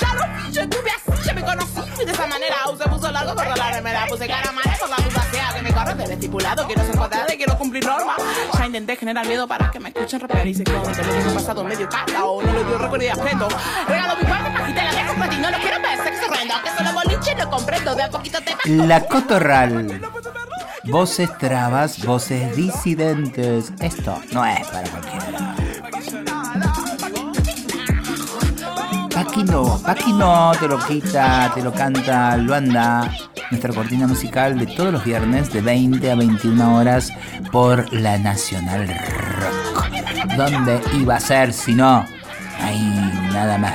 Ya 0.00 0.14
lo 0.14 0.22
vi, 0.36 0.52
yo 0.52 0.62
estuve 0.62 0.90
así, 0.90 1.22
ya 1.26 1.32
me 1.34 1.42
conocí 1.42 2.04
de 2.04 2.12
esa 2.12 2.26
manera. 2.26 2.56
Usé 2.72 2.84
puso 2.88 3.10
largo, 3.10 3.34
corto 3.34 3.54
la 3.56 3.80
me 3.80 3.92
la 3.92 4.06
puse 4.06 4.26
cara 4.28 4.52
mala 4.52 4.76
por 4.78 4.88
la 4.88 4.96
puta 4.96 5.20
fea 5.22 5.52
que 5.54 5.62
me 5.62 5.72
corre 5.72 5.94
del 5.94 6.10
estipulado. 6.12 6.66
Quiero 6.66 6.84
ser 6.84 6.96
cuadrada 6.96 7.34
y 7.34 7.36
quiero 7.36 7.58
cumplir 7.58 7.84
normas. 7.84 8.16
Ya 8.56 8.66
intenté 8.66 8.96
generar 8.96 9.26
miedo 9.26 9.48
para 9.48 9.70
que 9.70 9.80
me 9.80 9.88
escuchen 9.88 10.20
rapear 10.20 10.46
y 10.46 10.54
se 10.54 10.62
de 10.62 10.72
lo 10.72 10.82
que 10.82 11.34
pasado 11.34 11.64
medio 11.64 11.88
o 12.24 12.42
No 12.42 12.52
le 12.52 12.64
dio 12.64 12.78
recuerdo 12.78 13.04
y 13.04 13.08
afecto. 13.08 13.48
Regalo 13.88 14.16
mi 14.16 14.24
parte, 14.24 14.50
pajita 14.58 14.84
la 14.84 14.92
dejo 14.92 15.14
para 15.14 15.30
ti. 15.30 15.36
No 15.38 15.50
lo 15.50 15.58
quiero 15.58 15.82
ver, 15.82 16.04
sexo 16.04 16.30
horrendo. 16.30 16.54
Que 16.62 16.70
solo 16.76 16.92
boliche 16.92 17.34
lo 17.34 17.50
comprendo. 17.50 17.94
De 17.94 18.02
a 18.02 18.10
poquito 18.10 18.38
te 18.40 18.76
La 18.76 19.06
cotorral. 19.06 20.00
Voces 20.84 21.36
trabas, 21.38 22.04
voces 22.04 22.56
disidentes. 22.56 23.72
Esto 23.80 24.20
no 24.32 24.44
es 24.44 24.66
para 24.68 24.88
cualquiera. 24.88 25.49
Paqui 29.30 29.44
no, 29.44 29.80
Paqui 29.86 30.12
no, 30.12 30.50
te 30.58 30.66
lo 30.66 30.76
quita, 30.76 31.52
te 31.54 31.62
lo 31.62 31.72
canta 31.72 32.36
Luanda. 32.36 33.08
Nuestra 33.52 33.72
cortina 33.72 34.08
musical 34.08 34.58
de 34.58 34.66
todos 34.66 34.92
los 34.92 35.04
viernes 35.04 35.52
de 35.52 35.60
20 35.60 36.10
a 36.10 36.16
21 36.16 36.76
horas 36.76 37.12
por 37.52 37.92
la 37.92 38.18
Nacional 38.18 38.88
Rock. 38.88 39.86
¿Dónde 40.36 40.80
iba 40.94 41.14
a 41.14 41.20
ser 41.20 41.52
si 41.52 41.76
no? 41.76 42.04
Hay 42.60 42.80
nada 43.32 43.56
más 43.56 43.72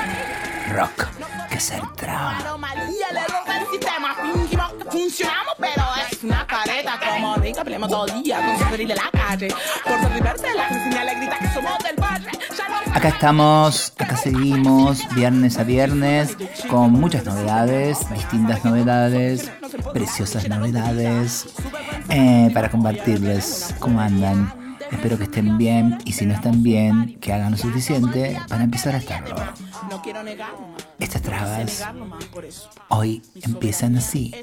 rock 0.74 1.08
que 1.50 1.60
ser 1.62 1.82
pero 5.58 5.84
es 6.12 6.22
el 6.22 6.28
día. 8.22 8.42
Por 9.86 10.02
la 10.54 10.70
señal 10.70 11.08
grita 11.16 11.40
que 11.40 11.48
somos 11.54 11.78
del 11.82 11.96
barrio. 11.96 12.25
Acá 12.96 13.10
estamos, 13.10 13.92
acá 14.00 14.16
seguimos, 14.16 15.06
viernes 15.14 15.60
a 15.60 15.66
viernes, 15.66 16.38
con 16.70 16.94
muchas 16.94 17.26
novedades, 17.26 18.10
distintas 18.10 18.64
novedades, 18.64 19.52
preciosas 19.92 20.48
novedades, 20.48 21.46
eh, 22.10 22.50
para 22.54 22.70
compartirles 22.70 23.76
cómo 23.80 24.00
andan 24.00 24.65
Espero 24.92 25.18
que 25.18 25.24
estén 25.26 25.58
bien 25.58 25.98
y 26.06 26.12
si 26.14 26.26
no 26.26 26.34
están 26.34 26.64
bien, 26.64 27.18
que 27.20 27.34
hagan 27.34 27.52
lo 27.52 27.58
suficiente 27.58 28.40
para 28.48 28.64
empezar 28.64 28.96
a 28.96 28.98
estarlo. 28.98 29.36
Estas 31.00 31.22
trabas 31.22 31.84
hoy 32.90 33.22
empiezan 33.42 33.96
así, 33.98 34.34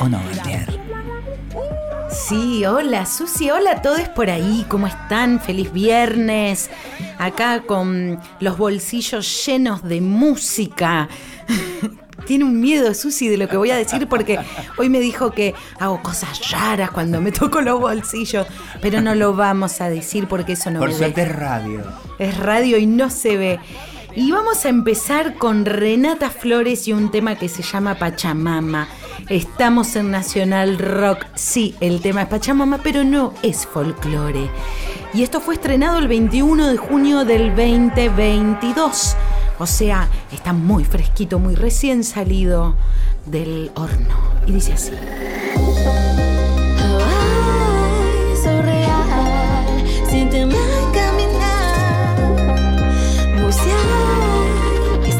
¿o 0.00 0.08
no, 0.08 0.20
Gabriel? 0.34 0.80
Sí, 2.10 2.64
hola 2.64 3.06
Susi, 3.06 3.50
hola 3.50 3.72
a 3.72 3.82
todos 3.82 4.08
por 4.10 4.30
ahí, 4.30 4.64
¿cómo 4.68 4.86
están? 4.86 5.40
Feliz 5.40 5.72
viernes, 5.72 6.70
acá 7.18 7.62
con 7.62 8.20
los 8.40 8.58
bolsillos 8.58 9.46
llenos 9.46 9.82
de 9.82 10.00
música 10.00 11.08
tiene 12.28 12.44
un 12.44 12.60
miedo, 12.60 12.92
Susi, 12.92 13.26
de 13.28 13.38
lo 13.38 13.48
que 13.48 13.56
voy 13.56 13.70
a 13.70 13.76
decir, 13.76 14.06
porque 14.06 14.38
hoy 14.76 14.90
me 14.90 15.00
dijo 15.00 15.30
que 15.30 15.54
hago 15.80 16.02
cosas 16.02 16.50
raras 16.50 16.90
cuando 16.90 17.22
me 17.22 17.32
toco 17.32 17.62
los 17.62 17.80
bolsillos, 17.80 18.46
pero 18.82 19.00
no 19.00 19.14
lo 19.14 19.32
vamos 19.32 19.80
a 19.80 19.88
decir 19.88 20.28
porque 20.28 20.52
eso 20.52 20.70
no 20.70 20.78
Por 20.78 20.92
suerte 20.92 21.22
es 21.22 21.34
radio. 21.34 21.82
Es 22.18 22.36
radio 22.36 22.76
y 22.76 22.84
no 22.84 23.08
se 23.08 23.38
ve. 23.38 23.60
Y 24.14 24.30
vamos 24.30 24.66
a 24.66 24.68
empezar 24.68 25.36
con 25.36 25.64
Renata 25.64 26.28
Flores 26.28 26.86
y 26.86 26.92
un 26.92 27.10
tema 27.10 27.36
que 27.36 27.48
se 27.48 27.62
llama 27.62 27.94
Pachamama. 27.94 28.88
Estamos 29.30 29.96
en 29.96 30.10
Nacional 30.10 30.76
Rock. 30.78 31.24
Sí, 31.34 31.76
el 31.80 32.02
tema 32.02 32.22
es 32.22 32.28
Pachamama, 32.28 32.76
pero 32.82 33.04
no 33.04 33.32
es 33.42 33.66
folclore. 33.66 34.50
Y 35.14 35.22
esto 35.22 35.40
fue 35.40 35.54
estrenado 35.54 35.98
el 35.98 36.08
21 36.08 36.68
de 36.68 36.76
junio 36.76 37.24
del 37.24 37.56
2022. 37.56 39.16
O 39.58 39.66
sea, 39.66 40.08
está 40.32 40.52
muy 40.52 40.84
fresquito, 40.84 41.38
muy 41.38 41.54
recién 41.54 42.04
salido 42.04 42.76
del 43.26 43.70
horno. 43.74 44.14
Y 44.46 44.52
dice 44.52 44.72
así. 44.74 44.92
Ay, 46.76 48.36
soy 48.42 48.60
real, 48.62 49.84
siénteme 50.08 50.54
caminar, 50.94 52.16
bucear, 53.42 55.00
mis 55.02 55.16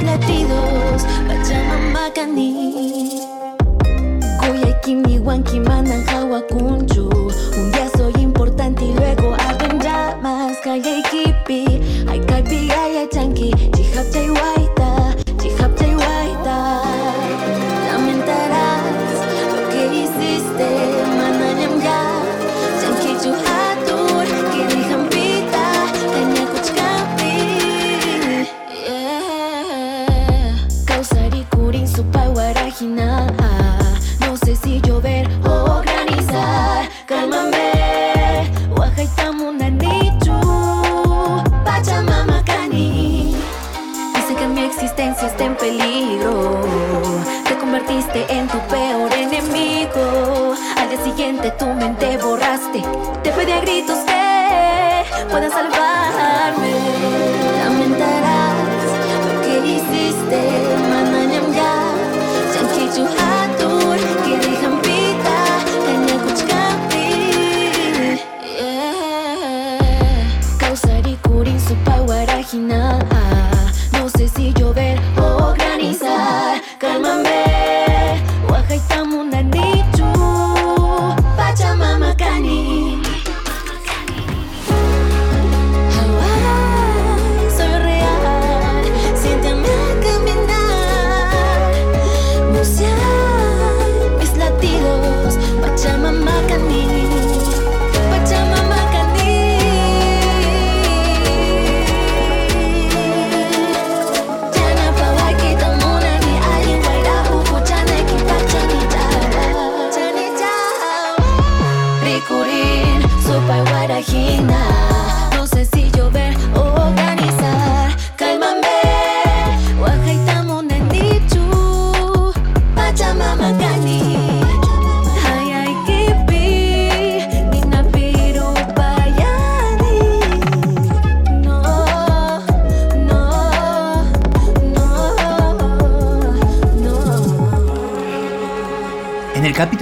tu 51.58 51.66
mente 51.66 52.16
borraste. 52.18 52.82
Te 53.22 53.32
pedí 53.32 53.52
a 53.52 53.60
gritos 53.60 53.98
que 54.06 55.24
puedan 55.26 55.50
salvarme. 55.50 55.87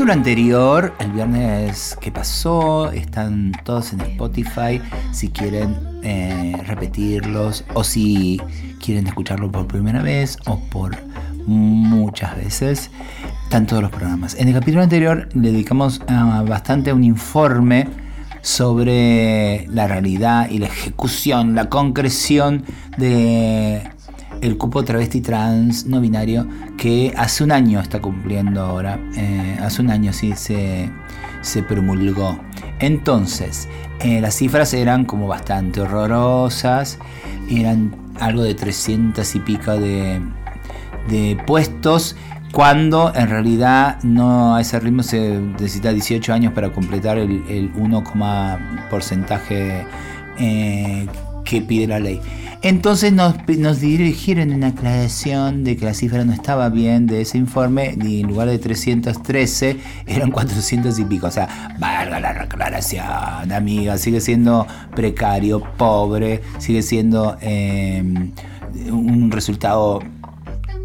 Capítulo 0.06 0.20
anterior, 0.20 0.94
el 1.00 1.10
viernes 1.10 1.98
que 2.00 2.12
pasó, 2.12 2.92
están 2.92 3.50
todos 3.64 3.92
en 3.92 4.02
Spotify 4.02 4.80
si 5.10 5.30
quieren 5.30 5.76
eh, 6.04 6.56
repetirlos 6.64 7.64
o 7.74 7.82
si 7.82 8.40
quieren 8.80 9.08
escucharlo 9.08 9.50
por 9.50 9.66
primera 9.66 10.02
vez 10.02 10.38
o 10.46 10.60
por 10.70 10.96
muchas 11.44 12.36
veces. 12.36 12.92
Están 13.42 13.66
todos 13.66 13.82
los 13.82 13.90
programas. 13.90 14.36
En 14.38 14.46
el 14.46 14.54
capítulo 14.54 14.84
anterior 14.84 15.28
le 15.34 15.50
dedicamos 15.50 16.00
ah, 16.06 16.44
bastante 16.46 16.90
a 16.90 16.94
un 16.94 17.02
informe 17.02 17.88
sobre 18.42 19.66
la 19.66 19.88
realidad 19.88 20.48
y 20.50 20.58
la 20.58 20.66
ejecución, 20.66 21.56
la 21.56 21.68
concreción 21.68 22.62
de 22.96 23.82
el 24.40 24.56
cupo 24.56 24.84
travesti 24.84 25.20
trans 25.20 25.86
no 25.86 26.00
binario 26.00 26.46
que 26.76 27.12
hace 27.16 27.44
un 27.44 27.52
año 27.52 27.80
está 27.80 28.00
cumpliendo 28.00 28.62
ahora. 28.62 28.98
Eh, 29.16 29.58
hace 29.60 29.82
un 29.82 29.90
año 29.90 30.12
sí 30.12 30.34
se, 30.36 30.90
se 31.40 31.62
promulgó. 31.62 32.38
Entonces, 32.78 33.68
eh, 34.00 34.20
las 34.20 34.34
cifras 34.34 34.74
eran 34.74 35.04
como 35.04 35.26
bastante 35.26 35.80
horrorosas. 35.80 36.98
Eran 37.50 37.94
algo 38.20 38.42
de 38.42 38.54
300 38.54 39.34
y 39.34 39.40
pico 39.40 39.72
de, 39.78 40.20
de 41.08 41.38
puestos 41.46 42.16
cuando 42.52 43.12
en 43.14 43.28
realidad 43.28 44.02
no 44.02 44.56
a 44.56 44.62
ese 44.62 44.80
ritmo 44.80 45.02
se 45.02 45.38
necesita 45.38 45.92
18 45.92 46.32
años 46.32 46.52
para 46.54 46.72
completar 46.72 47.18
el, 47.18 47.44
el 47.48 47.70
1, 47.76 48.04
porcentaje 48.88 49.84
eh, 50.38 51.06
que 51.44 51.60
pide 51.60 51.86
la 51.86 52.00
ley. 52.00 52.20
Entonces 52.66 53.12
nos, 53.12 53.36
nos 53.46 53.78
dirigieron 53.78 54.52
una 54.52 54.66
aclaración 54.68 55.62
de 55.62 55.76
que 55.76 55.84
la 55.84 55.94
cifra 55.94 56.24
no 56.24 56.32
estaba 56.32 56.68
bien 56.68 57.06
de 57.06 57.20
ese 57.20 57.38
informe 57.38 57.96
y 58.02 58.22
en 58.22 58.26
lugar 58.26 58.48
de 58.48 58.58
313 58.58 59.76
eran 60.04 60.32
400 60.32 60.98
y 60.98 61.04
pico. 61.04 61.28
O 61.28 61.30
sea, 61.30 61.76
valga 61.78 62.18
la 62.18 62.30
aclaración, 62.30 63.52
amiga, 63.52 63.96
sigue 63.98 64.20
siendo 64.20 64.66
precario, 64.96 65.62
pobre, 65.76 66.42
sigue 66.58 66.82
siendo 66.82 67.36
eh, 67.40 68.02
un 68.90 69.30
resultado 69.30 70.00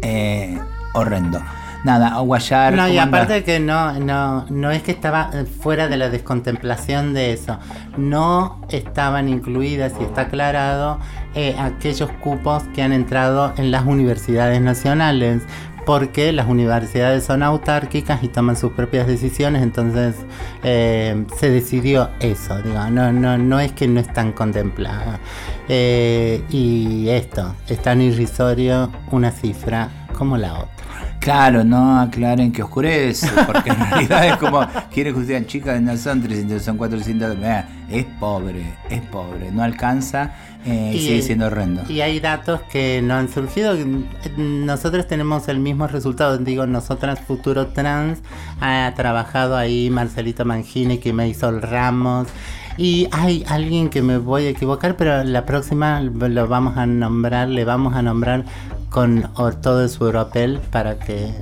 eh, 0.02 0.56
horrendo 0.94 1.40
nada, 1.84 2.08
Aguayar. 2.08 2.74
No, 2.74 2.88
y 2.88 2.98
aparte 2.98 3.44
que 3.44 3.60
no, 3.60 3.98
no, 3.98 4.46
no 4.48 4.70
es 4.70 4.82
que 4.82 4.92
estaba 4.92 5.30
eh, 5.32 5.44
fuera 5.44 5.88
de 5.88 5.96
la 5.96 6.08
descontemplación 6.08 7.14
de 7.14 7.32
eso. 7.32 7.58
No 7.96 8.60
estaban 8.68 9.28
incluidas, 9.28 9.92
y 10.00 10.04
está 10.04 10.22
aclarado, 10.22 10.98
eh, 11.34 11.56
aquellos 11.58 12.10
cupos 12.20 12.62
que 12.74 12.82
han 12.82 12.92
entrado 12.92 13.52
en 13.56 13.70
las 13.70 13.84
universidades 13.84 14.60
nacionales 14.60 15.42
porque 15.84 16.30
las 16.32 16.46
universidades 16.46 17.24
son 17.24 17.42
autárquicas 17.42 18.22
y 18.22 18.28
toman 18.28 18.56
sus 18.56 18.70
propias 18.70 19.04
decisiones, 19.08 19.64
entonces 19.64 20.14
eh, 20.62 21.26
se 21.36 21.50
decidió 21.50 22.08
eso, 22.20 22.62
digo, 22.62 22.88
no, 22.88 23.12
no, 23.12 23.36
no 23.36 23.58
es 23.58 23.72
que 23.72 23.88
no 23.88 23.98
están 23.98 24.30
contempladas. 24.30 25.18
y 25.68 27.08
esto, 27.08 27.56
es 27.66 27.82
tan 27.82 28.00
irrisorio 28.00 28.92
una 29.10 29.32
cifra 29.32 29.88
como 30.16 30.36
la 30.36 30.54
otra. 30.54 30.71
Claro, 31.22 31.62
no 31.62 32.00
aclaren 32.00 32.50
que 32.50 32.64
oscurece, 32.64 33.30
porque 33.46 33.70
en 33.70 33.78
realidad 33.90 34.26
es 34.26 34.36
como, 34.38 34.66
quiere 34.92 35.12
que 35.12 35.20
ustedes 35.20 35.46
chicas, 35.46 35.80
no 35.80 35.96
son 35.96 36.20
300, 36.20 36.60
son 36.60 36.76
400, 36.76 37.36
es 37.88 38.04
pobre, 38.18 38.74
es 38.90 39.00
pobre, 39.02 39.52
no 39.52 39.62
alcanza 39.62 40.34
eh, 40.66 40.90
y, 40.92 40.98
sigue 40.98 41.22
siendo 41.22 41.46
horrendo. 41.46 41.84
Y 41.88 42.00
hay 42.00 42.18
datos 42.18 42.62
que 42.62 43.00
no 43.04 43.14
han 43.14 43.28
surgido, 43.28 43.76
nosotros 44.36 45.06
tenemos 45.06 45.46
el 45.46 45.60
mismo 45.60 45.86
resultado, 45.86 46.38
digo, 46.38 46.66
nosotras 46.66 47.20
Futuro 47.20 47.68
Trans, 47.68 48.18
ha 48.60 48.92
trabajado 48.96 49.56
ahí 49.56 49.90
Marcelito 49.90 50.44
Mangini 50.44 50.98
que 50.98 51.12
me 51.12 51.28
hizo 51.28 51.50
el 51.50 51.62
Ramos, 51.62 52.26
y 52.76 53.06
hay 53.12 53.44
alguien 53.46 53.90
que 53.90 54.02
me 54.02 54.18
voy 54.18 54.46
a 54.46 54.50
equivocar, 54.50 54.96
pero 54.96 55.22
la 55.22 55.46
próxima 55.46 56.00
lo 56.00 56.48
vamos 56.48 56.76
a 56.76 56.84
nombrar, 56.84 57.46
le 57.46 57.64
vamos 57.64 57.94
a 57.94 58.02
nombrar 58.02 58.44
con 58.92 59.28
todo 59.62 59.88
su 59.88 60.04
europel 60.04 60.60
para 60.70 60.98
que 60.98 61.34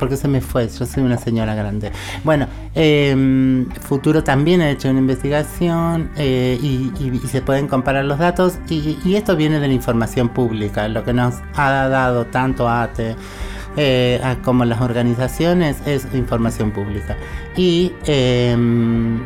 porque 0.00 0.16
se 0.16 0.28
me 0.28 0.40
fue, 0.40 0.66
yo 0.66 0.86
soy 0.86 1.02
una 1.02 1.18
señora 1.18 1.54
grande. 1.54 1.92
Bueno, 2.24 2.46
em, 2.74 3.68
Futuro 3.82 4.24
también 4.24 4.62
ha 4.62 4.70
hecho 4.70 4.88
una 4.88 4.98
investigación 4.98 6.10
eh, 6.16 6.58
y, 6.62 7.18
se 7.28 7.42
pueden 7.42 7.68
comparar 7.68 8.06
los 8.06 8.18
datos 8.18 8.54
y, 8.70 9.14
esto 9.14 9.36
viene 9.36 9.60
de 9.60 9.68
la 9.68 9.74
información 9.74 10.30
pública, 10.30 10.88
lo 10.88 11.04
que 11.04 11.12
nos 11.12 11.34
ha 11.54 11.70
dado 11.88 12.24
tanto 12.24 12.66
ATE 12.66 13.14
eh, 13.76 14.36
como 14.42 14.64
las 14.64 14.80
organizaciones 14.80 15.76
es 15.84 16.06
información 16.14 16.70
pública. 16.70 17.18
Y 17.54 17.92
em, 18.06 19.20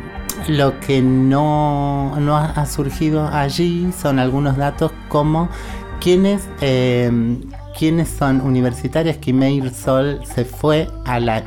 lo 0.49 0.77
que 0.81 1.01
no, 1.01 2.19
no 2.19 2.35
ha 2.35 2.65
surgido 2.65 3.29
allí 3.29 3.93
son 3.97 4.19
algunos 4.19 4.57
datos 4.57 4.91
como 5.07 5.47
quienes 6.01 6.49
quiénes 7.77 8.09
son 8.09 8.41
universitarias 8.41 9.17
que 9.17 9.33
Sol 9.73 10.19
se 10.23 10.45
fue 10.45 10.87
a 11.05 11.19
la, 11.19 11.43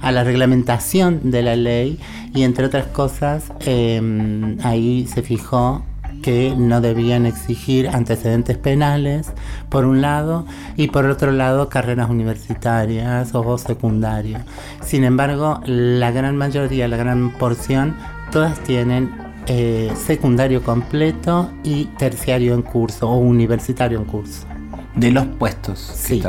a 0.00 0.12
la 0.12 0.24
reglamentación 0.24 1.30
de 1.30 1.42
la 1.42 1.56
ley 1.56 1.98
y 2.34 2.42
entre 2.42 2.66
otras 2.66 2.86
cosas 2.86 3.52
em, 3.60 4.58
ahí 4.62 5.06
se 5.06 5.22
fijó 5.22 5.82
que 6.22 6.54
no 6.56 6.80
debían 6.80 7.26
exigir 7.26 7.88
antecedentes 7.88 8.56
penales, 8.58 9.32
por 9.68 9.84
un 9.84 10.00
lado, 10.00 10.46
y 10.76 10.88
por 10.88 11.06
otro 11.06 11.30
lado 11.30 11.68
carreras 11.68 12.10
universitarias 12.10 13.34
o 13.34 13.58
secundarios. 13.58 14.42
Sin 14.82 15.04
embargo, 15.04 15.60
la 15.64 16.10
gran 16.10 16.36
mayoría, 16.36 16.88
la 16.88 16.96
gran 16.96 17.30
porción, 17.38 17.94
todas 18.32 18.58
tienen 18.64 19.12
eh, 19.46 19.92
secundario 19.96 20.62
completo 20.62 21.50
y 21.62 21.84
terciario 21.98 22.54
en 22.54 22.62
curso 22.62 23.08
o 23.08 23.16
universitario 23.16 23.98
en 23.98 24.04
curso. 24.04 24.57
De 24.98 25.12
los 25.12 25.26
puestos 25.26 25.78
sí. 25.78 26.20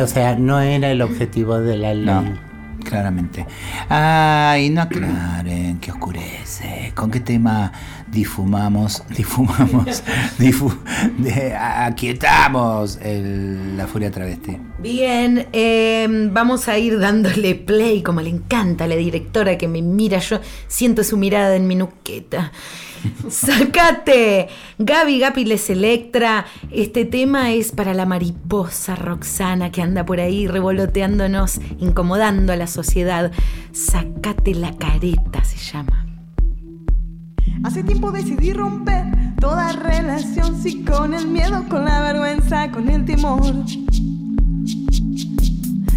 O 0.00 0.06
sea, 0.06 0.36
no 0.36 0.60
era 0.60 0.90
el 0.90 1.00
objetivo 1.00 1.58
de 1.58 1.78
la 1.78 1.94
ley. 1.94 2.04
No, 2.04 2.24
claramente. 2.84 3.46
Ay, 3.88 4.68
no 4.68 4.82
aclaren 4.82 5.78
que 5.78 5.92
oscurece. 5.92 6.92
¿Con 6.94 7.10
qué 7.10 7.20
tema 7.20 7.72
difumamos, 8.12 9.02
difumamos, 9.16 10.02
difu, 10.38 10.70
aquietamos 11.58 12.98
la 13.02 13.86
furia 13.86 14.10
travesti? 14.10 14.58
Bien, 14.78 15.48
em, 15.52 16.32
vamos 16.32 16.68
a 16.68 16.78
ir 16.78 16.98
dándole 16.98 17.54
play 17.54 18.02
como 18.02 18.20
le 18.20 18.28
encanta 18.28 18.84
a 18.84 18.86
la 18.86 18.96
directora 18.96 19.56
que 19.56 19.66
me 19.66 19.80
mira. 19.80 20.18
Yo 20.18 20.40
siento 20.68 21.02
su 21.04 21.16
mirada 21.16 21.56
en 21.56 21.66
mi 21.66 21.74
nuqueta. 21.74 22.52
¡Sacate! 23.28 24.48
Gaby 24.78 25.18
Gapi 25.18 25.44
les 25.44 25.70
Electra. 25.70 26.44
Este 26.70 27.04
tema 27.04 27.52
es 27.52 27.72
para 27.72 27.94
la 27.94 28.06
mariposa 28.06 28.94
Roxana 28.94 29.72
que 29.72 29.82
anda 29.82 30.04
por 30.04 30.20
ahí 30.20 30.46
revoloteándonos, 30.46 31.60
incomodando 31.78 32.52
a 32.52 32.56
la 32.56 32.66
sociedad. 32.66 33.32
Sacate 33.72 34.54
la 34.54 34.76
careta 34.76 35.42
se 35.44 35.56
llama. 35.56 36.11
Hace 37.62 37.84
tiempo 37.84 38.10
decidí 38.10 38.52
romper 38.52 39.04
toda 39.40 39.72
relación, 39.72 40.60
sí, 40.60 40.84
con 40.84 41.14
el 41.14 41.28
miedo, 41.28 41.64
con 41.68 41.84
la 41.84 42.00
vergüenza, 42.00 42.70
con 42.70 42.88
el 42.88 43.04
temor. 43.04 43.54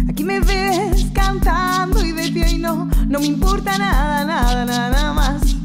Aquí 0.08 0.24
me 0.24 0.40
ves 0.40 1.06
cantando 1.12 2.04
y 2.04 2.12
de 2.12 2.28
pie 2.30 2.52
y 2.52 2.58
no, 2.58 2.88
no 3.08 3.18
me 3.18 3.26
importa 3.26 3.76
nada, 3.78 4.24
nada, 4.24 4.64
nada 4.64 5.12
más. 5.12 5.55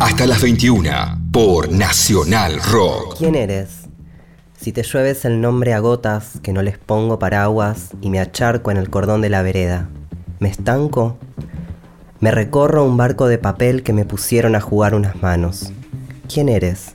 Hasta 0.00 0.26
las 0.26 0.40
21 0.40 0.90
por 1.30 1.70
Nacional 1.70 2.62
Rock. 2.62 3.18
¿Quién 3.18 3.34
eres? 3.34 3.82
Si 4.58 4.72
te 4.72 4.82
llueves 4.82 5.26
el 5.26 5.42
nombre 5.42 5.74
a 5.74 5.80
gotas, 5.80 6.40
que 6.42 6.54
no 6.54 6.62
les 6.62 6.78
pongo 6.78 7.18
paraguas 7.18 7.90
y 8.00 8.08
me 8.08 8.20
acharco 8.20 8.70
en 8.70 8.78
el 8.78 8.88
cordón 8.88 9.20
de 9.20 9.28
la 9.28 9.42
vereda. 9.42 9.90
¿Me 10.38 10.48
estanco? 10.48 11.18
Me 12.20 12.30
recorro 12.30 12.86
un 12.86 12.96
barco 12.96 13.28
de 13.28 13.36
papel 13.36 13.82
que 13.82 13.92
me 13.92 14.06
pusieron 14.06 14.56
a 14.56 14.62
jugar 14.62 14.94
unas 14.94 15.20
manos. 15.20 15.72
¿Quién 16.32 16.48
eres? 16.48 16.94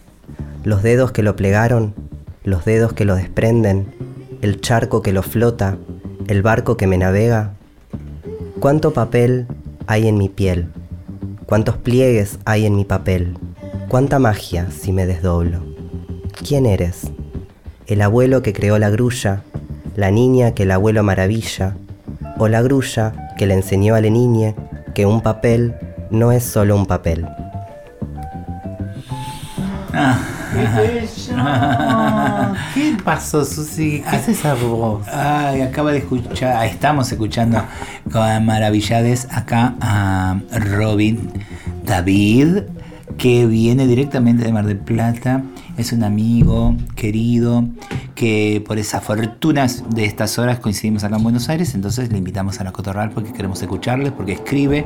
Los 0.63 0.81
dedos 0.81 1.11
que 1.11 1.21
lo 1.21 1.35
plegaron, 1.35 1.93
los 2.43 2.65
dedos 2.65 2.93
que 2.93 3.05
lo 3.05 3.13
desprenden, 3.13 3.93
el 4.41 4.59
charco 4.59 5.03
que 5.03 5.13
lo 5.13 5.21
flota, 5.21 5.77
el 6.25 6.41
barco 6.41 6.77
que 6.77 6.87
me 6.87 6.97
navega. 6.97 7.53
¿Cuánto 8.59 8.91
papel 8.91 9.45
hay 9.85 10.07
en 10.07 10.17
mi 10.17 10.29
piel? 10.29 10.71
¿Cuántos 11.45 11.77
pliegues 11.77 12.39
hay 12.45 12.65
en 12.65 12.75
mi 12.75 12.85
papel? 12.85 13.37
¿Cuánta 13.89 14.17
magia 14.17 14.69
si 14.71 14.93
me 14.93 15.05
desdoblo? 15.05 15.63
¿Quién 16.47 16.65
eres? 16.65 17.11
¿El 17.85 18.01
abuelo 18.01 18.41
que 18.41 18.53
creó 18.53 18.79
la 18.79 18.89
grulla? 18.89 19.43
¿La 19.95 20.09
niña 20.09 20.53
que 20.53 20.63
el 20.63 20.71
abuelo 20.71 21.03
maravilla? 21.03 21.75
¿O 22.39 22.47
la 22.47 22.61
grulla 22.61 23.33
que 23.37 23.45
le 23.45 23.55
enseñó 23.55 23.95
a 23.95 24.01
la 24.01 24.09
niña 24.09 24.55
que 24.95 25.05
un 25.05 25.21
papel 25.21 25.75
no 26.09 26.31
es 26.31 26.43
solo 26.43 26.75
un 26.75 26.85
papel? 26.85 27.27
¿Qué 32.73 32.97
pasó, 33.03 33.43
Susi? 33.43 34.03
¿Qué 34.09 34.15
es 34.15 34.29
esa 34.29 34.53
voz? 34.53 35.05
Ay, 35.07 35.61
acaba 35.61 35.91
de 35.91 35.99
escuchar, 35.99 36.65
estamos 36.65 37.11
escuchando 37.11 37.63
con 38.11 38.45
maravillades 38.45 39.27
acá 39.31 39.75
a 39.81 40.39
Robin 40.51 41.31
David, 41.85 42.63
que 43.17 43.47
viene 43.47 43.87
directamente 43.87 44.43
de 44.43 44.51
Mar 44.51 44.65
del 44.65 44.77
Plata. 44.77 45.43
Es 45.77 45.91
un 45.91 46.03
amigo 46.03 46.75
querido 46.95 47.65
que 48.13 48.63
por 48.67 48.77
esas 48.77 49.03
fortunas 49.03 49.83
de 49.89 50.05
estas 50.05 50.37
horas 50.37 50.59
coincidimos 50.59 51.03
acá 51.03 51.15
en 51.15 51.23
Buenos 51.23 51.49
Aires, 51.49 51.73
entonces 51.73 52.11
le 52.11 52.19
invitamos 52.19 52.59
a 52.59 52.63
la 52.63 52.71
Cotorral 52.71 53.09
porque 53.09 53.33
queremos 53.33 53.59
escucharles, 53.61 54.11
porque 54.11 54.33
escribe. 54.33 54.85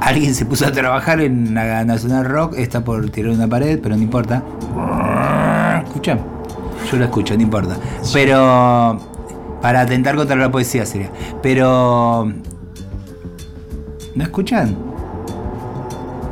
Alguien 0.00 0.34
se 0.34 0.46
puso 0.46 0.66
a 0.66 0.72
trabajar 0.72 1.20
en 1.20 1.54
la 1.54 1.84
Nacional 1.84 2.24
Rock, 2.24 2.54
está 2.56 2.82
por 2.82 3.10
tirar 3.10 3.32
una 3.32 3.46
pared, 3.46 3.78
pero 3.82 3.96
no 3.96 4.02
importa. 4.02 4.42
Escucha, 5.84 6.18
yo 6.90 6.96
lo 6.98 7.04
escucho, 7.04 7.36
no 7.36 7.42
importa. 7.42 7.76
Pero 8.12 8.98
para 9.60 9.82
atentar 9.82 10.16
contra 10.16 10.36
la 10.36 10.50
poesía 10.50 10.86
sería. 10.86 11.10
Pero 11.42 12.32
¿no 14.14 14.22
escuchan? 14.24 14.74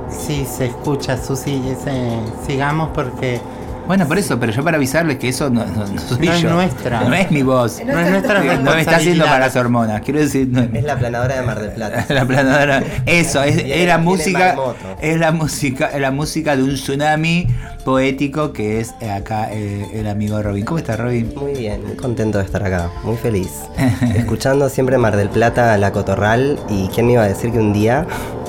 Sí, 0.09 0.47
se 0.51 0.67
escucha, 0.67 1.17
Susi. 1.17 1.63
ese- 1.69 2.19
sigamos 2.47 2.91
porque 2.95 3.41
Bueno, 3.89 4.07
por 4.07 4.19
eso, 4.19 4.39
pero 4.39 4.53
yo 4.53 4.63
para 4.63 4.77
avisarles 4.77 5.19
que 5.19 5.29
eso 5.31 5.51
no, 5.51 5.65
no- 5.65 5.87
no 5.87 6.01
soy 6.01 6.27
No 6.27 6.33
es 6.33 6.45
nuestra. 6.45 7.01
No 7.01 7.15
es 7.15 7.31
mi 7.31 7.43
voz. 7.43 7.81
no 7.85 7.99
es 7.99 8.11
nuestra 8.11 8.39
No 8.59 8.75
me 8.75 8.81
está 8.81 8.97
haciendo 8.97 9.25
para 9.25 9.41
las 9.41 9.57
hormonas. 9.57 10.03
Quiero 10.03 10.21
decir, 10.21 10.47
no 10.49 10.61
es- 10.61 10.85
la 10.85 10.97
planadora 10.97 11.35
de 11.37 11.43
Mar 11.43 11.59
del 11.61 11.71
Plata. 11.73 12.05
la 12.15 12.25
planadora. 12.27 12.83
Eso, 13.07 13.43
es, 13.43 13.87
la 13.87 13.99
música. 13.99 14.55
Es 15.01 15.19
la 15.19 15.33
música, 15.33 15.87
es 15.87 16.01
la 16.01 16.11
música 16.11 16.55
de 16.57 16.63
un 16.63 16.75
tsunami 16.75 17.47
poético 17.85 18.53
que 18.53 18.81
es 18.81 18.95
eh, 19.01 19.11
acá 19.11 19.49
eh, 19.51 19.87
el 19.95 20.07
amigo 20.07 20.43
Robin. 20.43 20.65
¿Cómo 20.67 20.79
está 20.79 20.97
Robin? 20.97 21.33
Muy 21.35 21.55
bien, 21.55 21.83
muy 21.87 21.97
contento 21.97 22.37
de 22.37 22.45
estar 22.45 22.63
acá, 22.63 22.91
muy 23.03 23.17
feliz. 23.17 23.49
Escuchando 24.15 24.69
siempre 24.69 24.99
Mar 24.99 25.17
del 25.17 25.31
Plata, 25.31 25.77
La 25.79 25.91
Cotorral, 25.93 26.59
y 26.69 26.89
quién 26.89 27.07
me 27.07 27.13
iba 27.15 27.23
a 27.23 27.29
decir 27.29 27.51
que 27.51 27.59
un 27.59 27.73
día 27.73 28.07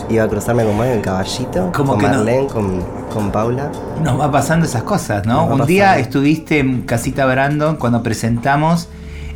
iba 0.10 0.24
a 0.24 0.28
cruzarme 0.28 0.64
con 0.64 0.78
vos 0.78 0.86
en 0.88 1.02
caballito, 1.02 1.72
¿Cómo 1.76 1.94
con 1.94 2.02
que 2.02 2.08
no? 2.08 2.14
Marlene, 2.18 2.48
con, 2.48 2.82
con 3.14 3.32
Paula. 3.32 3.72
Nos 4.04 4.20
va 4.20 4.32
pasando 4.32 4.66
esas 4.66 4.84
cosas, 4.84 5.26
¿no? 5.26 5.48
Nos 5.48 5.50
va 5.50 5.62
Un 5.62 5.68
día 5.68 5.86
pasando. 5.86 6.04
estuviste 6.04 6.60
en 6.60 6.82
Casita 6.84 7.26
Brandon 7.26 7.76
cuando 7.78 8.02
presentamos 8.04 8.88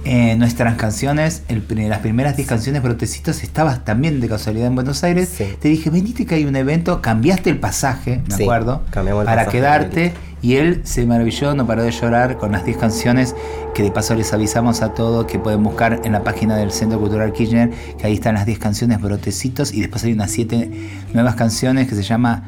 eh, 0.05 0.35
nuestras 0.35 0.75
canciones, 0.75 1.43
el 1.47 1.63
las 1.89 1.99
primeras 1.99 2.35
10 2.35 2.47
canciones 2.47 2.83
Brotecitos, 2.83 3.41
estabas 3.41 3.85
también 3.85 4.19
de 4.19 4.27
casualidad 4.27 4.67
en 4.67 4.75
Buenos 4.75 5.03
Aires. 5.03 5.29
Sí. 5.35 5.45
Te 5.59 5.69
dije, 5.69 5.89
venite 5.89 6.25
que 6.25 6.35
hay 6.35 6.45
un 6.45 6.55
evento, 6.57 7.01
cambiaste 7.01 7.49
el 7.49 7.59
pasaje, 7.59 8.21
me 8.27 8.35
Sí, 8.35 8.43
acuerdo, 8.43 8.83
cambiamos 8.89 9.21
el 9.21 9.25
para 9.27 9.45
pasaje, 9.45 9.57
quedarte. 9.57 10.13
Y 10.41 10.55
él 10.55 10.81
se 10.83 11.05
maravilló, 11.05 11.55
no 11.55 11.65
paró 11.65 11.83
de 11.83 11.91
llorar 11.91 12.37
con 12.37 12.51
las 12.51 12.65
10 12.65 12.75
canciones 12.77 13.33
que 13.73 13.81
de 13.81 13.91
paso 13.91 14.13
les 14.13 14.33
avisamos 14.33 14.81
a 14.81 14.93
todos 14.93 15.25
que 15.25 15.39
pueden 15.39 15.63
buscar 15.63 16.01
en 16.03 16.11
la 16.11 16.23
página 16.23 16.57
del 16.57 16.73
Centro 16.73 16.99
Cultural 16.99 17.31
Kirchner, 17.31 17.71
que 17.97 18.05
ahí 18.05 18.15
están 18.15 18.35
las 18.35 18.45
10 18.45 18.59
canciones 18.59 18.99
Brotecitos 19.01 19.73
y 19.73 19.79
después 19.79 20.03
hay 20.03 20.11
unas 20.11 20.31
7 20.31 20.69
nuevas 21.13 21.35
canciones 21.35 21.87
que 21.87 21.95
se 21.95 22.03
llama 22.03 22.43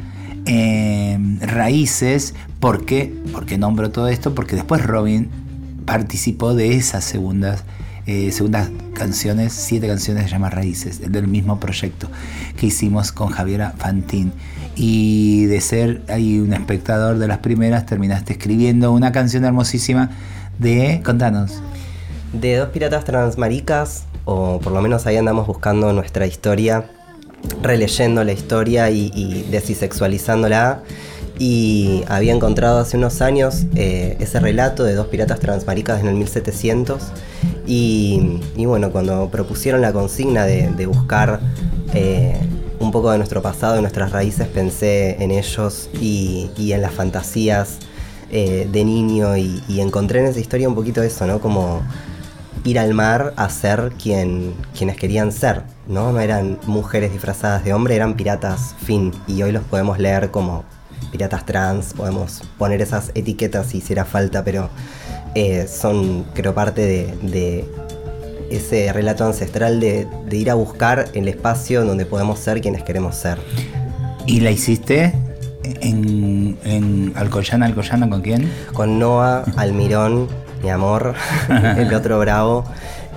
eh, 0.45 1.17
Raíces. 1.39 2.35
¿Por 2.59 2.85
qué? 2.85 3.13
Porque 3.31 3.57
nombro 3.57 3.91
todo 3.91 4.09
esto, 4.09 4.35
porque 4.35 4.57
después 4.57 4.83
Robin 4.83 5.29
participó 5.85 6.53
de 6.53 6.75
esas 6.75 7.03
segundas, 7.03 7.63
eh, 8.07 8.31
segundas 8.31 8.69
canciones, 8.93 9.53
siete 9.53 9.87
canciones 9.87 10.29
llama 10.29 10.49
Raíces, 10.49 11.11
del 11.11 11.27
mismo 11.27 11.59
proyecto 11.59 12.07
que 12.57 12.67
hicimos 12.67 13.11
con 13.11 13.29
Javiera 13.29 13.73
Fantín. 13.77 14.33
Y 14.75 15.45
de 15.45 15.61
ser 15.61 16.01
ahí 16.09 16.39
un 16.39 16.53
espectador 16.53 17.17
de 17.17 17.27
las 17.27 17.37
primeras, 17.37 17.85
terminaste 17.85 18.33
escribiendo 18.33 18.91
una 18.91 19.11
canción 19.11 19.45
hermosísima 19.45 20.11
de. 20.59 21.01
Contanos. 21.05 21.61
De 22.33 22.57
dos 22.57 22.69
piratas 22.69 23.05
transmaricas, 23.05 24.03
o 24.25 24.59
por 24.59 24.73
lo 24.73 24.81
menos 24.81 25.05
ahí 25.05 25.15
andamos 25.15 25.47
buscando 25.47 25.93
nuestra 25.93 26.27
historia, 26.27 26.89
releyendo 27.61 28.23
la 28.25 28.33
historia 28.33 28.89
y, 28.89 29.11
y 29.15 29.47
desisexualizándola. 29.49 30.81
Y 31.37 32.03
había 32.07 32.33
encontrado 32.33 32.79
hace 32.79 32.97
unos 32.97 33.21
años 33.21 33.65
eh, 33.75 34.15
ese 34.19 34.39
relato 34.39 34.83
de 34.83 34.95
dos 34.95 35.07
piratas 35.07 35.39
transmaricas 35.39 35.99
en 35.99 36.07
el 36.07 36.15
1700. 36.15 37.01
Y, 37.67 38.39
y 38.55 38.65
bueno, 38.65 38.91
cuando 38.91 39.29
propusieron 39.29 39.81
la 39.81 39.91
consigna 39.91 40.45
de, 40.45 40.85
buscar 40.85 41.39
eh, 41.93 42.39
un 42.79 42.91
poco 42.91 43.11
de 43.11 43.17
nuestro 43.17 43.41
pasado, 43.41 43.75
de 43.75 43.81
nuestras 43.81 44.11
raíces, 44.11 44.47
pensé 44.47 45.21
en 45.21 45.31
ellos 45.31 45.89
y, 45.99 46.49
en 46.57 46.81
las 46.81 46.93
fantasías 46.93 47.79
eh, 48.31 48.67
de 48.71 48.85
niño 48.85 49.35
y, 49.35 49.61
encontré 49.79 50.19
en 50.19 50.27
esa 50.27 50.39
historia 50.39 50.69
un 50.69 50.75
poquito 50.75 51.03
eso, 51.03 51.25
¿no? 51.27 51.39
Como 51.39 51.81
ir 52.63 52.79
al 52.79 52.93
mar 52.93 53.33
a 53.35 53.49
ser 53.49 53.91
quien, 54.01 54.53
quienes 54.75 54.97
querían 54.97 55.31
ser, 55.31 55.63
¿no? 55.87 56.11
No 56.11 56.19
eran 56.19 56.59
mujeres 56.65 57.11
disfrazadas 57.11 57.63
de 57.63 57.73
hombre, 57.73 57.95
eran 57.95 58.15
piratas 58.15 58.75
fin. 58.83 59.11
Y 59.27 59.43
hoy 59.43 59.51
los 59.51 59.63
podemos 59.63 59.99
leer 59.99 60.31
como 60.31 60.63
piratas 61.11 61.45
trans, 61.45 61.93
podemos 61.93 62.43
poner 62.57 62.81
esas 62.81 63.11
etiquetas 63.15 63.67
si 63.67 63.77
hiciera 63.79 64.05
falta, 64.05 64.43
pero 64.43 64.69
eh, 65.33 65.67
son, 65.67 66.25
creo, 66.33 66.53
parte 66.53 66.81
de, 66.81 67.13
de 67.21 67.65
ese 68.49 68.91
relato 68.93 69.25
ancestral 69.25 69.79
de, 69.79 70.07
de 70.27 70.37
ir 70.37 70.49
a 70.49 70.53
buscar 70.53 71.09
el 71.13 71.27
espacio 71.27 71.83
donde 71.85 72.05
podemos 72.05 72.39
ser 72.39 72.61
quienes 72.61 72.83
queremos 72.83 73.15
ser. 73.15 73.39
¿Y 74.25 74.39
la 74.39 74.51
hiciste 74.51 75.13
en, 75.63 76.57
en 76.63 77.13
Alcoyana, 77.15 77.65
Alcoyana 77.65 78.09
con 78.09 78.21
quién? 78.21 78.51
con 78.73 78.99
Noah, 78.99 79.43
Almirón, 79.57 80.27
mi 80.63 80.69
amor, 80.69 81.13
el 81.77 81.93
otro 81.93 82.19
bravo. 82.19 82.65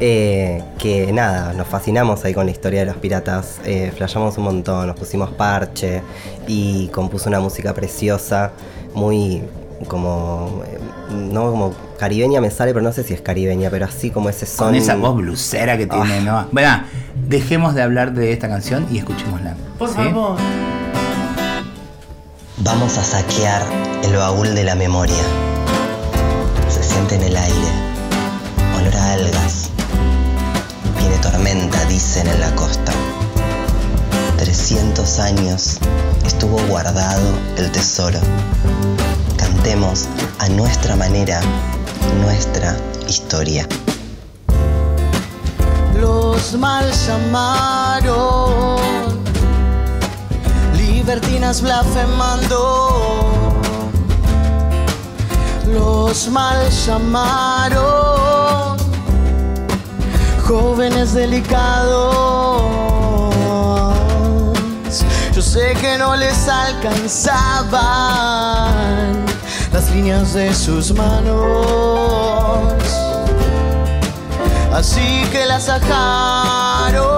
Eh, 0.01 0.63
que 0.79 1.13
nada, 1.13 1.53
nos 1.55 1.67
fascinamos 1.67 2.25
ahí 2.25 2.33
con 2.33 2.47
la 2.47 2.53
historia 2.53 2.81
de 2.81 2.87
los 2.87 2.97
piratas, 2.97 3.59
eh, 3.65 3.93
flasheamos 3.97 4.39
un 4.39 4.45
montón, 4.45 4.87
nos 4.87 4.97
pusimos 4.97 5.31
parche 5.31 6.03
y 6.47 6.87
compuso 6.89 7.29
una 7.29 7.41
música 7.41 7.75
preciosa, 7.75 8.53
muy 8.95 9.43
como, 9.89 10.63
eh, 10.67 10.79
no 11.11 11.51
como 11.51 11.75
caribeña 11.99 12.41
me 12.41 12.51
sale, 12.51 12.73
pero 12.73 12.85
no 12.85 12.93
sé 12.93 13.03
si 13.03 13.15
es 13.15 13.21
caribeña, 13.21 13.71
pero 13.71 13.87
así 13.87 14.11
como 14.11 14.29
ese 14.29 14.47
son. 14.47 14.69
Con 14.69 14.75
esa 14.77 14.95
voz 14.95 15.17
blusera 15.17 15.77
que 15.77 15.87
tiene, 15.87 16.21
¿no? 16.21 16.47
Bueno, 16.53 16.83
dejemos 17.29 17.75
de 17.75 17.83
hablar 17.83 18.13
de 18.13 18.33
esta 18.33 18.49
canción 18.49 18.87
y 18.93 18.99
escuchémosla. 18.99 19.57
Por 19.79 19.89
¿sí? 19.89 19.97
favor. 19.97 20.37
Vamos 22.59 22.99
a 22.99 23.05
saquear 23.05 23.63
el 24.05 24.17
baúl 24.17 24.55
de 24.55 24.65
la 24.65 24.75
memoria. 24.75 25.23
Se 26.69 26.83
siente 26.83 27.15
en 27.17 27.23
el 27.23 27.37
aire, 27.37 27.69
olor 28.77 28.97
a 28.97 29.13
algas. 29.13 29.58
Tormenta, 31.31 31.85
dicen 31.85 32.27
en 32.27 32.41
la 32.41 32.51
costa. 32.55 32.91
300 34.39 35.19
años 35.19 35.79
estuvo 36.25 36.59
guardado 36.69 37.39
el 37.59 37.71
tesoro. 37.71 38.19
Cantemos 39.37 40.07
a 40.39 40.49
nuestra 40.49 40.97
manera 40.97 41.41
nuestra 42.23 42.75
historia. 43.09 43.69
Los 45.95 46.55
mal 46.55 46.91
llamaron, 47.07 48.79
libertinas 50.77 51.61
blasfemando. 51.61 53.55
Los 55.67 56.29
mal 56.29 56.71
llamaron, 56.87 57.98
jóvenes 60.49 61.13
delicados. 61.13 62.63
Yo 65.35 65.43
sé 65.43 65.75
que 65.81 65.99
no 65.99 66.17
les 66.17 66.49
alcanzaban 66.49 67.77
las 69.73 69.91
líneas 69.91 70.33
de 70.33 70.55
sus 70.55 70.95
manos. 70.95 71.67
Así 74.73 75.23
que 75.31 75.45
la 75.45 75.61
sacaron 75.61 77.18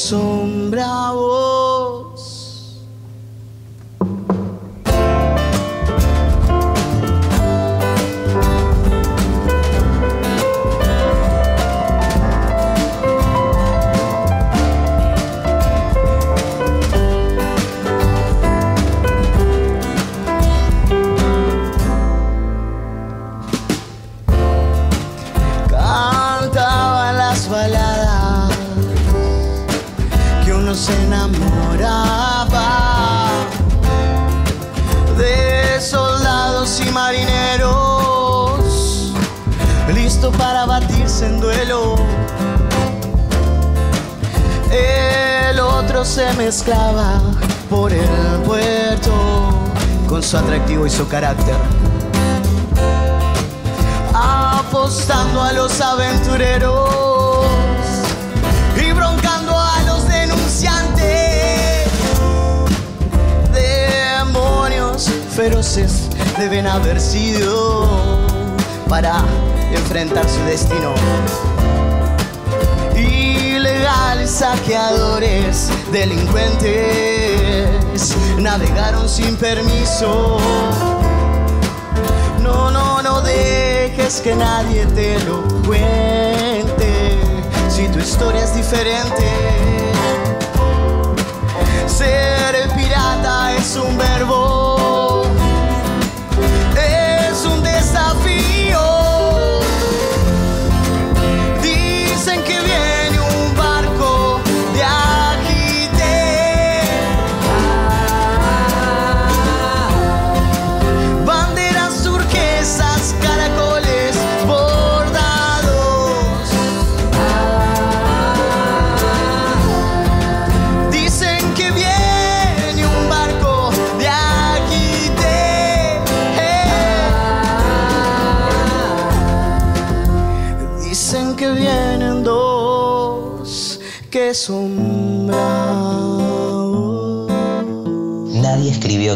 dos 0.00 0.39
Se 46.04 46.32
mezclaba 46.32 47.20
por 47.68 47.92
el 47.92 48.08
puerto 48.44 49.12
con 50.08 50.22
su 50.22 50.36
atractivo 50.36 50.86
y 50.86 50.90
su 50.90 51.06
carácter 51.06 51.54
apostando 54.14 55.42
a 55.42 55.52
los 55.52 55.80
aventureros 55.80 57.46
y 58.76 58.92
broncando 58.92 59.58
a 59.58 59.82
los 59.86 60.08
denunciantes. 60.08 61.88
Demonios 63.52 65.10
feroces 65.36 66.08
deben 66.38 66.66
haber 66.66 67.00
sido 67.00 67.86
para 68.88 69.22
enfrentar 69.72 70.28
su 70.28 70.40
destino. 70.44 70.94
Ilegales 74.10 74.30
saqueadores, 74.32 75.70
delincuentes, 75.92 77.68
navegaron 78.38 79.08
sin 79.08 79.36
permiso. 79.36 80.36
No, 82.42 82.72
no, 82.72 83.02
no 83.02 83.20
dejes 83.20 84.20
que 84.20 84.34
nadie 84.34 84.86
te 84.86 85.20
lo 85.20 85.44
cuente. 85.64 87.20
Si 87.68 87.86
tu 87.86 88.00
historia 88.00 88.42
es 88.42 88.52
diferente, 88.52 89.30
ser 91.86 92.68
pirata 92.76 93.54
es 93.54 93.76
un 93.76 93.96
verbo, 93.96 94.69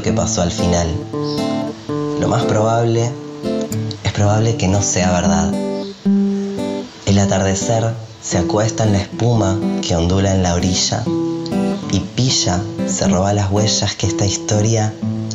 Qué 0.03 0.13
pasó 0.13 0.43
al 0.43 0.51
final. 0.51 0.89
Lo 2.21 2.29
más 2.29 2.45
probable 2.45 3.11
es 4.03 4.13
probable 4.13 4.57
que 4.57 4.69
no 4.69 4.83
sea 4.83 5.13
verdad. 5.13 5.55
El 7.07 7.19
atardecer 7.19 7.95
se 8.21 8.39
acuesta 8.39 8.85
en 8.85 8.93
la 8.93 8.99
espuma 8.99 9.59
que 9.87 9.95
ondula 9.97 10.35
en 10.35 10.43
la 10.43 10.55
orilla 10.55 11.05
y 11.93 12.01
Pilla 12.01 12.61
se 12.87 13.09
roba 13.09 13.33
las 13.33 13.51
huellas 13.51 13.95
que 13.95 14.07
esta 14.07 14.27
historia 14.27 14.93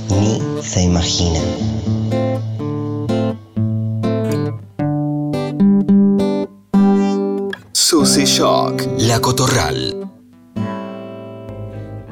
ni 0.10 0.42
se 0.62 0.84
imagina. 0.84 1.40
Susy 7.72 8.26
Shock, 8.26 8.84
La 8.98 9.20
Cotorral. 9.20 9.99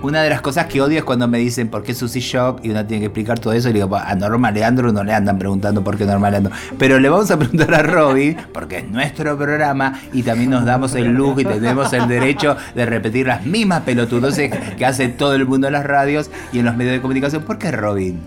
Una 0.08 0.24
de 0.24 0.30
las 0.30 0.39
cosas 0.39 0.67
que 0.67 0.82
odio 0.82 1.00
es 1.00 1.04
cuando 1.04 1.28
me 1.28 1.38
dicen 1.38 1.67
por 1.67 1.84
qué 1.84 1.93
Susy 1.93 2.22
Shock 2.22 2.62
y 2.63 2.70
uno 2.70 2.86
tiene 2.86 3.02
que 3.02 3.06
explicar 3.08 3.39
todo 3.39 3.52
eso 3.52 3.70
y 3.70 3.74
digo, 3.74 3.93
a 3.93 4.15
Norma 4.15 4.52
Leandro 4.52 4.93
no 4.93 5.04
le 5.04 5.13
andan 5.13 5.38
preguntando 5.38 5.84
por 5.84 5.98
qué 5.98 6.06
Norma 6.06 6.32
Leandro. 6.32 6.54
Pero 6.80 6.98
le 6.98 7.10
vamos 7.10 7.30
a 7.30 7.38
preguntar 7.38 7.74
a 7.74 7.84
Robin, 7.84 8.38
porque 8.54 8.78
es 8.78 8.88
nuestro 8.88 9.38
programa 9.38 10.00
y 10.13 10.24
también 10.24 10.50
nos 10.50 10.63
damos 10.63 10.96
el 10.96 11.10
lujo 11.10 11.41
y 11.41 11.46
tenemos 11.46 11.91
el 11.91 12.08
derecho 12.08 12.56
de 12.74 12.86
repetir 12.86 13.28
las 13.28 13.46
mismas 13.46 13.82
pelotudeces 13.82 14.50
que 14.78 14.86
hace 14.86 15.10
todo 15.10 15.34
el 15.34 15.46
mundo 15.46 15.67
en 15.67 15.74
las 15.74 15.86
radios 15.86 16.32
y 16.54 16.60
en 16.60 16.65
los 16.65 16.78
medios 16.78 16.93
de 16.93 17.02
comunicación. 17.02 17.43
¿Por 17.43 17.58
qué 17.58 17.72
Robin? 17.72 18.22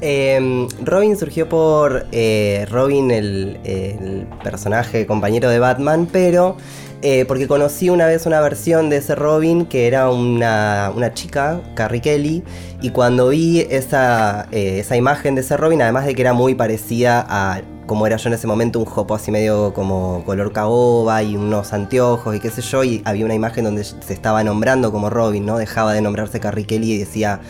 Eh, 0.00 0.68
Robin 0.84 1.16
surgió 1.16 1.48
por 1.48 2.06
eh, 2.12 2.64
Robin, 2.70 3.10
el, 3.10 3.58
el 3.64 4.28
personaje 4.44 5.04
compañero 5.06 5.50
de 5.50 5.58
Batman, 5.58 6.06
pero 6.10 6.56
eh, 7.02 7.24
porque 7.26 7.46
conocí 7.46 7.90
una 7.90 8.06
vez 8.06 8.26
una 8.26 8.40
versión 8.40 8.90
de 8.90 8.96
ese 8.96 9.14
Robin 9.14 9.66
que 9.66 9.86
era 9.86 10.10
una, 10.10 10.92
una 10.94 11.14
chica, 11.14 11.60
Carrie 11.74 12.00
Kelly, 12.00 12.42
y 12.82 12.90
cuando 12.90 13.28
vi 13.28 13.60
esa, 13.70 14.48
eh, 14.50 14.80
esa 14.80 14.96
imagen 14.96 15.34
de 15.34 15.42
ese 15.42 15.56
Robin, 15.56 15.82
además 15.82 16.06
de 16.06 16.14
que 16.14 16.22
era 16.22 16.32
muy 16.32 16.54
parecida 16.54 17.24
a 17.28 17.62
como 17.88 18.06
era 18.06 18.18
yo 18.18 18.28
en 18.28 18.34
ese 18.34 18.46
momento, 18.46 18.78
un 18.78 18.84
jopo 18.84 19.14
así 19.16 19.32
medio 19.32 19.72
como 19.74 20.22
color 20.24 20.52
caoba 20.52 21.22
y 21.22 21.34
unos 21.36 21.72
anteojos 21.72 22.36
y 22.36 22.38
qué 22.38 22.50
sé 22.50 22.60
yo, 22.62 22.84
y 22.84 23.02
había 23.04 23.24
una 23.24 23.34
imagen 23.34 23.64
donde 23.64 23.82
se 23.82 24.12
estaba 24.12 24.44
nombrando 24.44 24.92
como 24.92 25.10
Robin, 25.10 25.46
¿no? 25.46 25.58
Dejaba 25.58 25.94
de 25.94 26.02
nombrarse 26.02 26.38
Carrie 26.38 26.66
Kelly 26.66 26.92
y 26.92 26.98
decía 26.98 27.40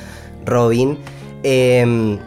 Robin. 0.47 0.99
Em, 1.43 2.19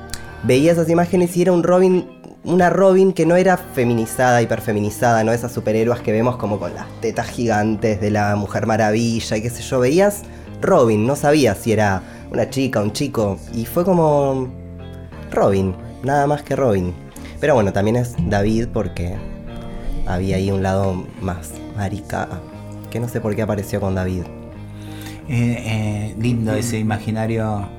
veía 0.43 0.73
esas 0.73 0.89
imágenes 0.89 1.35
y 1.37 1.41
era 1.41 1.53
un 1.53 1.63
Robin, 1.63 2.20
una 2.43 2.69
Robin 2.69 3.13
que 3.13 3.25
no 3.25 3.35
era 3.35 3.57
feminizada, 3.57 4.41
hiperfeminizada, 4.41 5.23
¿no? 5.23 5.31
Esas 5.31 5.51
superhéroes 5.51 6.01
que 6.01 6.11
vemos 6.11 6.37
como 6.37 6.59
con 6.59 6.73
las 6.73 6.87
tetas 7.01 7.27
gigantes 7.27 8.01
de 8.01 8.09
la 8.09 8.35
Mujer 8.35 8.65
Maravilla 8.65 9.37
y 9.37 9.41
qué 9.41 9.49
sé 9.49 9.61
yo. 9.61 9.79
Veías 9.79 10.23
Robin, 10.61 11.05
no 11.05 11.15
sabías 11.15 11.57
si 11.57 11.71
era 11.71 12.01
una 12.31 12.49
chica, 12.49 12.81
un 12.81 12.93
chico. 12.93 13.37
Y 13.53 13.65
fue 13.65 13.85
como 13.85 14.47
Robin, 15.31 15.75
nada 16.03 16.25
más 16.27 16.41
que 16.41 16.55
Robin. 16.55 16.93
Pero 17.39 17.53
bueno, 17.53 17.73
también 17.73 17.95
es 17.95 18.15
David 18.27 18.67
porque 18.73 19.15
había 20.07 20.37
ahí 20.37 20.51
un 20.51 20.63
lado 20.63 21.05
más 21.21 21.51
marica, 21.75 22.27
que 22.89 22.99
no 22.99 23.07
sé 23.07 23.21
por 23.21 23.35
qué 23.35 23.43
apareció 23.43 23.79
con 23.79 23.95
David. 23.95 24.23
Eh, 25.29 25.63
eh, 25.65 26.15
lindo 26.19 26.53
ese 26.53 26.79
imaginario 26.79 27.69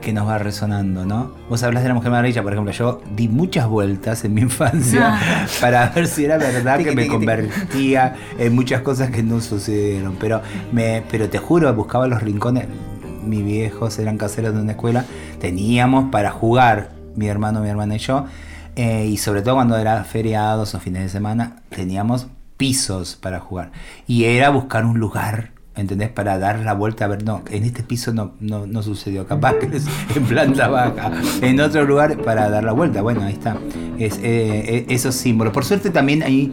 que 0.00 0.12
nos 0.12 0.28
va 0.28 0.38
resonando, 0.38 1.04
¿no? 1.04 1.32
Vos 1.48 1.62
hablas 1.62 1.82
de 1.82 1.88
la 1.88 1.94
Mujer 1.94 2.10
Maravilla, 2.10 2.42
por 2.42 2.52
ejemplo, 2.52 2.72
yo 2.72 3.00
di 3.14 3.28
muchas 3.28 3.66
vueltas 3.66 4.24
en 4.24 4.34
mi 4.34 4.40
infancia 4.42 5.18
para 5.60 5.88
ver 5.90 6.06
si 6.06 6.24
era 6.24 6.38
verdad 6.38 6.78
que 6.78 6.92
me 6.92 7.06
convertía 7.08 8.14
en 8.38 8.54
muchas 8.54 8.82
cosas 8.82 9.10
que 9.10 9.22
no 9.22 9.40
sucedieron, 9.40 10.16
pero 10.20 10.42
me, 10.72 11.02
pero 11.10 11.28
te 11.28 11.38
juro, 11.38 11.72
buscaba 11.74 12.06
los 12.06 12.22
rincones, 12.22 12.66
mis 13.24 13.44
viejos 13.44 13.98
eran 13.98 14.18
caseros 14.18 14.54
de 14.54 14.60
una 14.60 14.72
escuela, 14.72 15.04
teníamos 15.40 16.10
para 16.10 16.30
jugar, 16.30 16.90
mi 17.14 17.28
hermano, 17.28 17.60
mi 17.60 17.68
hermana 17.68 17.96
y 17.96 17.98
yo, 17.98 18.26
eh, 18.76 19.06
y 19.06 19.16
sobre 19.16 19.42
todo 19.42 19.54
cuando 19.54 19.76
era 19.76 20.04
feriados 20.04 20.74
o 20.74 20.80
fines 20.80 21.02
de 21.02 21.08
semana, 21.08 21.56
teníamos 21.70 22.28
pisos 22.56 23.16
para 23.16 23.40
jugar. 23.40 23.72
Y 24.06 24.24
era 24.24 24.50
buscar 24.50 24.84
un 24.84 24.98
lugar, 24.98 25.50
¿entendés? 25.76 26.10
Para 26.10 26.38
dar 26.38 26.60
la 26.60 26.72
vuelta 26.72 27.04
a 27.04 27.08
ver, 27.08 27.24
no, 27.24 27.42
en 27.50 27.64
este 27.64 27.82
piso 27.82 28.12
no, 28.12 28.32
no, 28.40 28.66
no 28.66 28.82
sucedió, 28.82 29.26
capaz 29.26 29.54
que 29.54 29.76
es 29.76 29.86
en 30.14 30.24
planta 30.24 30.68
baja, 30.68 31.12
en 31.42 31.60
otro 31.60 31.84
lugar 31.84 32.16
para 32.22 32.48
dar 32.50 32.64
la 32.64 32.72
vuelta. 32.72 33.02
Bueno, 33.02 33.22
ahí 33.22 33.34
está. 33.34 33.56
Es, 33.98 34.18
eh, 34.18 34.22
eh, 34.24 34.86
esos 34.88 35.14
símbolos. 35.14 35.52
Por 35.52 35.64
suerte 35.64 35.90
también 35.90 36.22
hay 36.22 36.52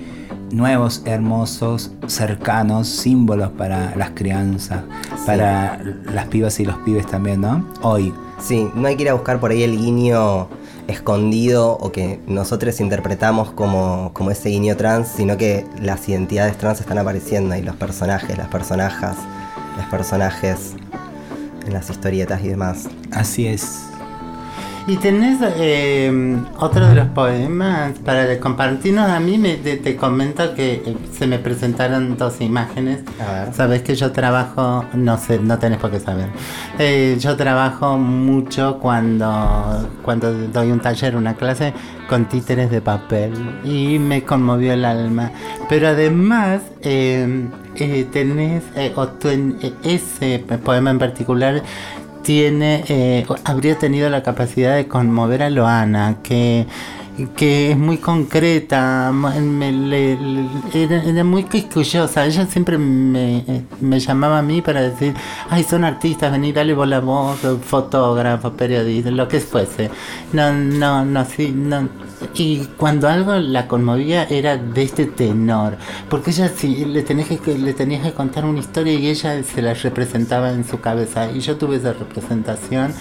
nuevos, 0.51 1.01
hermosos, 1.05 1.91
cercanos 2.07 2.87
símbolos 2.87 3.49
para 3.51 3.95
las 3.95 4.11
crianzas, 4.11 4.83
para 5.25 5.79
las 6.13 6.27
pibas 6.27 6.59
y 6.59 6.65
los 6.65 6.77
pibes 6.79 7.07
también, 7.07 7.41
¿no? 7.41 7.67
Hoy. 7.81 8.13
Sí, 8.39 8.67
no 8.75 8.87
hay 8.87 8.97
que 8.97 9.03
ir 9.03 9.09
a 9.09 9.13
buscar 9.13 9.39
por 9.39 9.51
ahí 9.51 9.63
el 9.63 9.77
guiño 9.77 10.49
escondido 10.87 11.77
o 11.79 11.91
que 11.91 12.19
nosotros 12.27 12.79
interpretamos 12.79 13.51
como, 13.51 14.11
como 14.13 14.31
ese 14.31 14.49
guiño 14.49 14.75
trans, 14.75 15.07
sino 15.07 15.37
que 15.37 15.65
las 15.81 16.07
identidades 16.09 16.57
trans 16.57 16.79
están 16.79 16.97
apareciendo 16.97 17.55
y 17.55 17.61
los 17.61 17.75
personajes, 17.75 18.37
las 18.37 18.47
personajes, 18.47 19.17
los 19.77 19.85
personajes 19.87 20.73
en 21.65 21.73
las 21.73 21.89
historietas 21.89 22.43
y 22.43 22.49
demás. 22.49 22.89
Así 23.11 23.47
es. 23.47 23.92
Y 24.85 24.97
tenés 24.97 25.39
eh, 25.41 26.37
otro 26.57 26.87
de 26.87 26.95
los 26.95 27.07
poemas 27.07 27.93
para 27.99 28.37
compartirnos. 28.39 29.09
A 29.09 29.19
mí 29.21 29.37
me, 29.37 29.55
te, 29.55 29.77
te 29.77 29.95
comento 29.95 30.53
que 30.55 30.83
eh, 30.85 30.97
se 31.17 31.25
me 31.25 31.39
presentaron 31.39 32.17
dos 32.17 32.41
imágenes. 32.41 32.99
Sabes 33.53 33.81
que 33.81 33.95
yo 33.95 34.11
trabajo, 34.11 34.83
no 34.93 35.17
sé, 35.17 35.39
no 35.39 35.57
tenés 35.57 35.79
por 35.79 35.89
qué 35.89 36.01
saber. 36.01 36.27
Eh, 36.79 37.15
yo 37.17 37.37
trabajo 37.37 37.97
mucho 37.97 38.79
cuando, 38.79 39.89
cuando 40.03 40.33
doy 40.49 40.71
un 40.71 40.81
taller, 40.81 41.15
una 41.15 41.35
clase 41.35 41.73
con 42.09 42.25
títeres 42.25 42.69
de 42.69 42.81
papel 42.81 43.33
y 43.63 43.99
me 43.99 44.23
conmovió 44.23 44.73
el 44.73 44.83
alma. 44.83 45.31
Pero 45.69 45.87
además 45.87 46.61
eh, 46.81 47.47
eh, 47.75 48.05
tenés, 48.11 48.63
eh, 48.75 48.93
o 48.95 49.07
ese 49.83 50.39
poema 50.63 50.91
en 50.91 50.99
particular 50.99 51.63
tiene, 52.23 52.83
eh, 52.87 53.25
habría 53.43 53.77
tenido 53.77 54.09
la 54.09 54.23
capacidad 54.23 54.75
de 54.75 54.87
conmover 54.87 55.43
a 55.43 55.49
Loana, 55.49 56.17
que, 56.23 56.65
que 57.35 57.71
es 57.71 57.77
muy 57.77 57.97
concreta, 57.97 59.11
era, 60.73 61.23
muy 61.23 61.43
quisquillosa. 61.43 62.25
Ella 62.25 62.45
siempre 62.47 62.77
me, 62.77 63.65
me 63.81 63.99
llamaba 63.99 64.39
a 64.39 64.41
mí 64.41 64.61
para 64.61 64.81
decir, 64.81 65.13
ay, 65.49 65.63
son 65.63 65.83
artistas, 65.83 66.31
vení, 66.31 66.51
dale 66.51 66.73
vos 66.73 66.87
la 66.87 66.99
voz, 66.99 67.39
fotógrafo, 67.63 68.53
periodista, 68.53 69.11
lo 69.11 69.27
que 69.27 69.39
fuese. 69.39 69.91
No, 70.31 70.51
no, 70.51 71.05
no, 71.05 71.25
sí, 71.25 71.51
no. 71.55 71.89
Y 72.35 72.67
cuando 72.77 73.07
algo 73.07 73.33
la 73.35 73.67
conmovía 73.67 74.23
era 74.25 74.57
de 74.57 74.83
este 74.83 75.05
tenor, 75.05 75.77
porque 76.09 76.31
ella 76.31 76.49
sí, 76.55 76.85
le 76.85 77.03
tenías 77.03 77.27
que, 77.29 77.57
le 77.57 77.73
tenías 77.73 78.03
que 78.03 78.13
contar 78.13 78.45
una 78.45 78.59
historia 78.59 78.93
y 78.93 79.07
ella 79.07 79.41
se 79.43 79.61
la 79.61 79.73
representaba 79.73 80.51
en 80.51 80.65
su 80.67 80.79
cabeza. 80.79 81.29
Y 81.31 81.39
yo 81.41 81.57
tuve 81.57 81.77
esa 81.77 81.93
representación. 81.93 82.93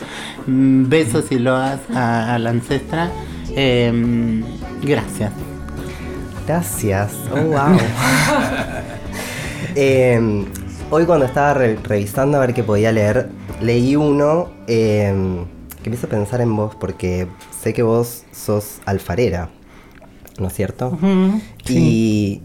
Mm, 0.46 0.88
Besos 0.88 1.30
y 1.32 1.38
loas 1.38 1.80
a, 1.94 2.34
a 2.34 2.38
la 2.38 2.50
ancestra. 2.50 3.10
Em, 3.54 4.42
gracias. 4.82 5.32
Gracias. 6.46 7.12
Oh, 7.32 7.40
wow. 7.40 7.78
Em, 9.74 10.44
hoy 10.90 11.04
cuando 11.06 11.24
estaba 11.24 11.54
re- 11.54 11.78
revisando 11.82 12.36
a 12.36 12.40
ver 12.40 12.52
qué 12.54 12.62
podía 12.62 12.92
leer, 12.92 13.30
leí 13.60 13.96
uno 13.96 14.50
em, 14.66 15.44
que 15.82 15.88
me 15.90 15.96
hizo 15.96 16.08
pensar 16.08 16.40
en 16.40 16.54
vos 16.54 16.74
porque 16.74 17.26
sé 17.62 17.72
que 17.72 17.82
vos 17.82 18.24
sos 18.32 18.80
alfarera, 18.86 19.50
¿no 20.38 20.48
es 20.48 20.54
cierto? 20.54 20.98
Y... 21.68 22.42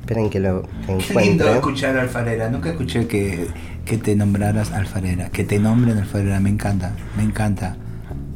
Esperen 0.00 0.30
que 0.30 0.40
lo 0.40 0.62
Qué 0.62 0.92
lindo 0.94 1.04
encuentre. 1.10 1.52
escuchar 1.54 1.96
alfarera. 1.96 2.48
Nunca 2.50 2.70
escuché 2.70 3.06
que, 3.06 3.46
que 3.84 3.98
te 3.98 4.16
nombraras 4.16 4.72
alfarera. 4.72 5.30
Que 5.30 5.44
te 5.44 5.58
nombren 5.60 5.96
alfarera. 5.98 6.40
Me 6.40 6.50
encanta. 6.50 6.92
Me 7.16 7.22
encanta. 7.22 7.76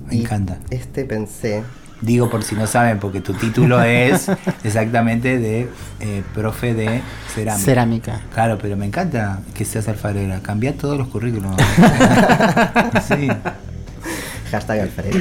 Me 0.07 0.15
Y 0.17 0.21
encanta. 0.21 0.59
Este 0.71 1.05
pensé... 1.05 1.65
Digo 2.03 2.29
por 2.29 2.45
si 2.45 2.55
no 2.55 2.67
saben, 2.67 2.99
porque 3.01 3.23
tu 3.23 3.33
título 3.33 3.83
es 3.83 4.31
exactamente 4.65 5.39
de 5.39 5.67
eh, 6.01 6.23
profe 6.35 6.75
de 6.75 7.01
cerámica. 7.35 7.65
Cerámica. 7.65 8.21
Claro, 8.35 8.59
pero 8.61 8.77
me 8.77 8.85
encanta 8.85 9.41
que 9.55 9.65
seas 9.65 9.89
alfarera. 9.89 10.41
Cambia 10.43 10.77
todos 10.77 10.99
los 10.99 11.09
currículos. 11.09 11.57
sí. 13.09 13.29
Hashtag 14.53 14.81
alfarero. 14.81 15.19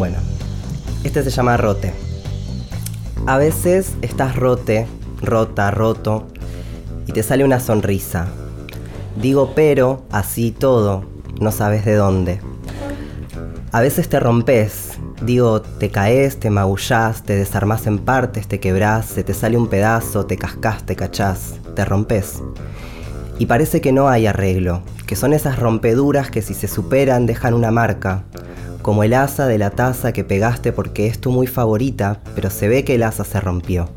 Bueno, 0.00 0.16
este 1.04 1.22
se 1.22 1.28
llama 1.28 1.58
rote. 1.58 1.92
A 3.26 3.36
veces 3.36 3.92
estás 4.00 4.34
rote, 4.34 4.86
rota, 5.20 5.70
roto, 5.70 6.26
y 7.06 7.12
te 7.12 7.22
sale 7.22 7.44
una 7.44 7.60
sonrisa. 7.60 8.28
Digo 9.20 9.52
pero, 9.54 10.06
así 10.10 10.52
todo, 10.52 11.04
no 11.38 11.52
sabes 11.52 11.84
de 11.84 11.96
dónde. 11.96 12.40
A 13.72 13.82
veces 13.82 14.08
te 14.08 14.18
rompes, 14.18 14.92
digo, 15.20 15.60
te 15.60 15.90
caes, 15.90 16.40
te 16.40 16.48
magullás, 16.48 17.22
te 17.22 17.36
desarmás 17.36 17.86
en 17.86 17.98
partes, 17.98 18.48
te 18.48 18.58
quebrás, 18.58 19.04
se 19.04 19.22
te 19.22 19.34
sale 19.34 19.58
un 19.58 19.68
pedazo, 19.68 20.24
te 20.24 20.38
cascás, 20.38 20.82
te 20.84 20.96
cachás, 20.96 21.56
te 21.76 21.84
rompes. 21.84 22.42
Y 23.38 23.44
parece 23.44 23.82
que 23.82 23.92
no 23.92 24.08
hay 24.08 24.26
arreglo, 24.26 24.80
que 25.06 25.14
son 25.14 25.34
esas 25.34 25.58
rompeduras 25.58 26.30
que 26.30 26.40
si 26.40 26.54
se 26.54 26.68
superan 26.68 27.26
dejan 27.26 27.52
una 27.52 27.70
marca, 27.70 28.24
como 28.82 29.04
el 29.04 29.14
asa 29.14 29.46
de 29.46 29.58
la 29.58 29.70
taza 29.70 30.12
que 30.12 30.24
pegaste 30.24 30.72
porque 30.72 31.06
es 31.06 31.20
tu 31.20 31.30
muy 31.30 31.46
favorita, 31.46 32.20
pero 32.34 32.50
se 32.50 32.68
ve 32.68 32.84
que 32.84 32.94
el 32.94 33.02
asa 33.02 33.24
se 33.24 33.40
rompió. 33.40 33.88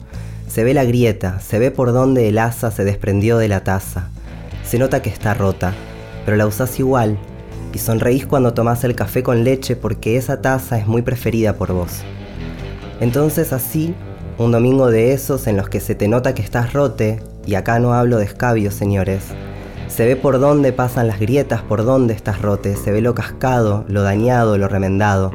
Se 0.48 0.63
ve 0.63 0.74
la 0.74 0.84
grieta, 0.84 1.39
se 1.39 1.60
ve 1.60 1.72
por 1.72 1.93
donde 1.93 2.30
el 2.30 2.38
asa 2.38 2.69
se 2.69 2.84
desprendió 2.84 3.38
de 3.38 3.48
la 3.48 3.63
taza. 3.63 4.10
Se 4.63 4.78
nota 4.78 5.02
que 5.02 5.10
está 5.10 5.34
rota, 5.34 5.74
pero 6.26 6.38
la 6.38 6.46
usás 6.46 6.80
igual, 6.80 7.17
y 7.74 7.80
sonreís 7.80 8.26
cuando 8.26 8.54
tomás 8.54 8.84
el 8.84 8.96
café 8.96 9.24
con 9.24 9.43
leche 9.43 9.76
porque 9.76 10.17
esa 10.17 10.41
taza 10.41 10.78
es 10.78 10.88
muy 10.88 11.02
preferida 11.02 11.54
por 11.54 11.74
vos. 11.74 12.02
Entonces 13.00 13.52
así, 13.52 13.96
un 14.38 14.52
domingo 14.52 14.91
de 14.91 15.13
esos 15.13 15.48
en 15.48 15.58
los 15.58 15.69
que 15.69 15.80
se 15.80 15.96
te 15.96 16.08
nota 16.08 16.36
que 16.36 16.41
estás 16.41 16.74
rote, 16.74 17.22
y 17.46 17.56
acá 17.56 17.80
no 17.80 17.93
hablo 17.93 18.17
de 18.17 18.26
escabios, 18.26 18.74
señores, 18.74 19.24
Se 19.95 20.08
ve 20.08 20.15
por 20.15 20.39
dónde 20.39 20.73
pasan 20.73 21.08
las 21.08 21.19
grietas, 21.19 21.62
por 21.62 21.86
dónde 21.86 22.15
estás 22.15 22.41
rote, 22.41 22.75
se 22.75 22.91
ve 22.91 22.99
lo 22.99 23.13
cascado, 23.13 23.86
lo 23.88 24.01
dañado, 24.01 24.58
lo 24.58 24.67
remendado. 24.67 25.32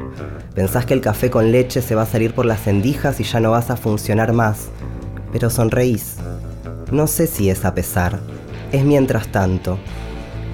Pensás 0.53 0.85
que 0.85 0.93
el 0.93 0.99
café 0.99 1.29
con 1.29 1.53
leche 1.53 1.81
se 1.81 1.95
va 1.95 2.01
a 2.01 2.05
salir 2.05 2.33
por 2.33 2.45
las 2.45 2.67
endijas 2.67 3.21
y 3.21 3.23
ya 3.23 3.39
no 3.39 3.51
vas 3.51 3.69
a 3.69 3.77
funcionar 3.77 4.33
más. 4.33 4.67
Pero 5.31 5.49
sonreís. 5.49 6.17
No 6.91 7.07
sé 7.07 7.25
si 7.25 7.49
es 7.49 7.63
a 7.63 7.73
pesar, 7.73 8.19
es 8.73 8.83
mientras 8.83 9.29
tanto. 9.29 9.79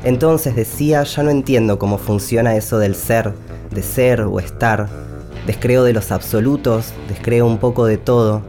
Entonces 0.03 0.55
decía, 0.55 1.01
ya 1.01 1.23
no 1.23 1.31
entiendo 1.31 1.79
cómo 1.79 1.97
funciona 1.97 2.55
eso 2.55 2.77
del 2.77 2.93
ser, 2.93 3.33
de 3.71 3.81
ser 3.81 4.21
o 4.21 4.39
estar. 4.39 4.87
Descreo 5.47 5.83
de 5.83 5.93
los 5.93 6.11
absolutos, 6.11 6.93
descreo 7.09 7.47
un 7.47 7.57
poco 7.57 7.87
de 7.87 7.97
todo, 7.97 8.43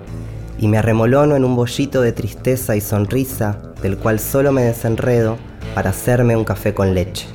y 0.59 0.69
me 0.69 0.79
arremolono 0.79 1.37
en 1.37 1.45
un 1.45 1.57
bollito 1.57 2.01
de 2.01 2.13
tristeza 2.13 2.77
y 2.77 2.81
sonrisa, 2.81 3.59
del 3.83 3.97
cual 3.99 4.21
solo 4.21 4.53
me 4.53 4.63
desenredo 4.63 5.39
para 5.75 5.91
hacerme 5.91 6.37
un 6.37 6.45
café 6.45 6.75
con 6.75 6.95
leche. 6.95 7.27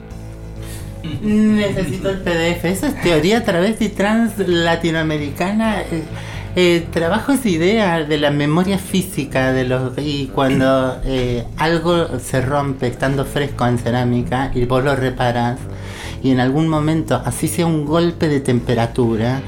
Necesito 1.21 2.09
el 2.09 2.19
PDF. 2.19 2.65
Eso 2.65 2.87
es 2.87 3.01
teoría 3.01 3.43
travesti 3.43 3.89
trans 3.89 4.37
latinoamericana. 4.37 5.81
Eh, 5.81 6.03
eh, 6.55 6.85
trabajo 6.91 7.31
esa 7.31 7.47
idea 7.47 8.03
de 8.03 8.17
la 8.17 8.29
memoria 8.29 8.77
física 8.77 9.53
de 9.53 9.63
los 9.63 9.93
y 9.97 10.27
cuando 10.27 10.99
eh, 11.05 11.45
algo 11.55 12.19
se 12.19 12.41
rompe 12.41 12.87
estando 12.87 13.23
fresco 13.23 13.65
en 13.65 13.77
cerámica 13.77 14.51
y 14.53 14.65
vos 14.65 14.83
lo 14.83 14.93
reparas 14.93 15.59
y 16.21 16.31
en 16.31 16.41
algún 16.41 16.67
momento 16.67 17.21
así 17.23 17.47
sea 17.47 17.65
un 17.65 17.85
golpe 17.85 18.27
de 18.27 18.41
temperatura 18.41 19.39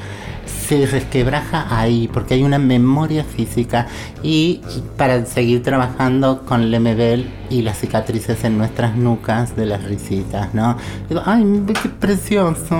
se 0.80 0.86
resquebraja 0.88 1.68
ahí 1.70 2.10
porque 2.12 2.34
hay 2.36 2.44
una 2.44 2.58
memoria 2.60 3.24
física 3.24 3.88
y 4.24 4.62
para 4.98 5.26
seguir 5.26 5.62
trabajando 5.64 6.44
con 6.46 6.72
Lemebel 6.72 7.30
y 7.50 7.62
las 7.62 7.78
cicatrices 7.80 8.44
en 8.44 8.58
nuestras 8.58 8.96
nucas 8.96 9.56
de 9.56 9.66
las 9.66 9.84
risitas, 9.84 10.54
¿no? 10.54 10.78
Digo, 11.10 11.22
ay, 11.26 11.44
qué 11.82 11.90
precioso. 11.90 12.80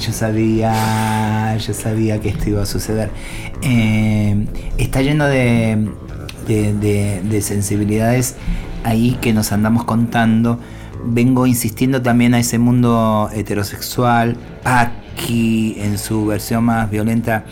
Yo 0.00 0.12
sabía, 0.12 1.56
yo 1.56 1.72
sabía 1.72 2.20
que 2.20 2.28
esto 2.30 2.50
iba 2.50 2.62
a 2.62 2.66
suceder. 2.66 3.10
Eh, 3.62 4.46
está 4.76 5.00
lleno 5.02 5.24
de, 5.26 5.88
de- 6.46 6.74
de- 6.74 7.22
de 7.22 7.40
sensibilidades 7.40 8.34
ahí 8.82 9.16
que 9.20 9.32
nos 9.32 9.52
andamos 9.52 9.84
contando. 9.84 10.58
Vengo 11.06 11.46
insistiendo 11.46 12.02
también 12.02 12.34
a 12.34 12.40
ese 12.40 12.58
mundo 12.58 13.30
heterosexual, 13.32 14.36
aquí 15.14 15.76
en 15.78 15.98
su 15.98 16.26
versión 16.26 16.64
más 16.64 16.90
violenta 16.90 17.44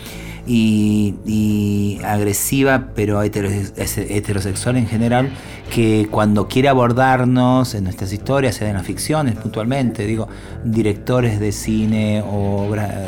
y, 0.45 1.99
agresiva, 2.03 2.89
pero 2.95 3.21
heterosexual 3.21 4.77
en 4.77 4.87
general, 4.87 5.29
que 5.73 6.07
cuando 6.11 6.47
quiere 6.47 6.67
abordarnos 6.67 7.73
en 7.75 7.85
nuestras 7.85 8.11
historias, 8.11 8.55
sea 8.55 8.67
en 8.69 8.75
las 8.75 8.85
ficciones 8.85 9.35
puntualmente, 9.35 10.05
digo, 10.05 10.27
directores 10.63 11.39
de 11.39 11.51
cine 11.51 12.21
o 12.21 12.67
obra, 12.67 13.07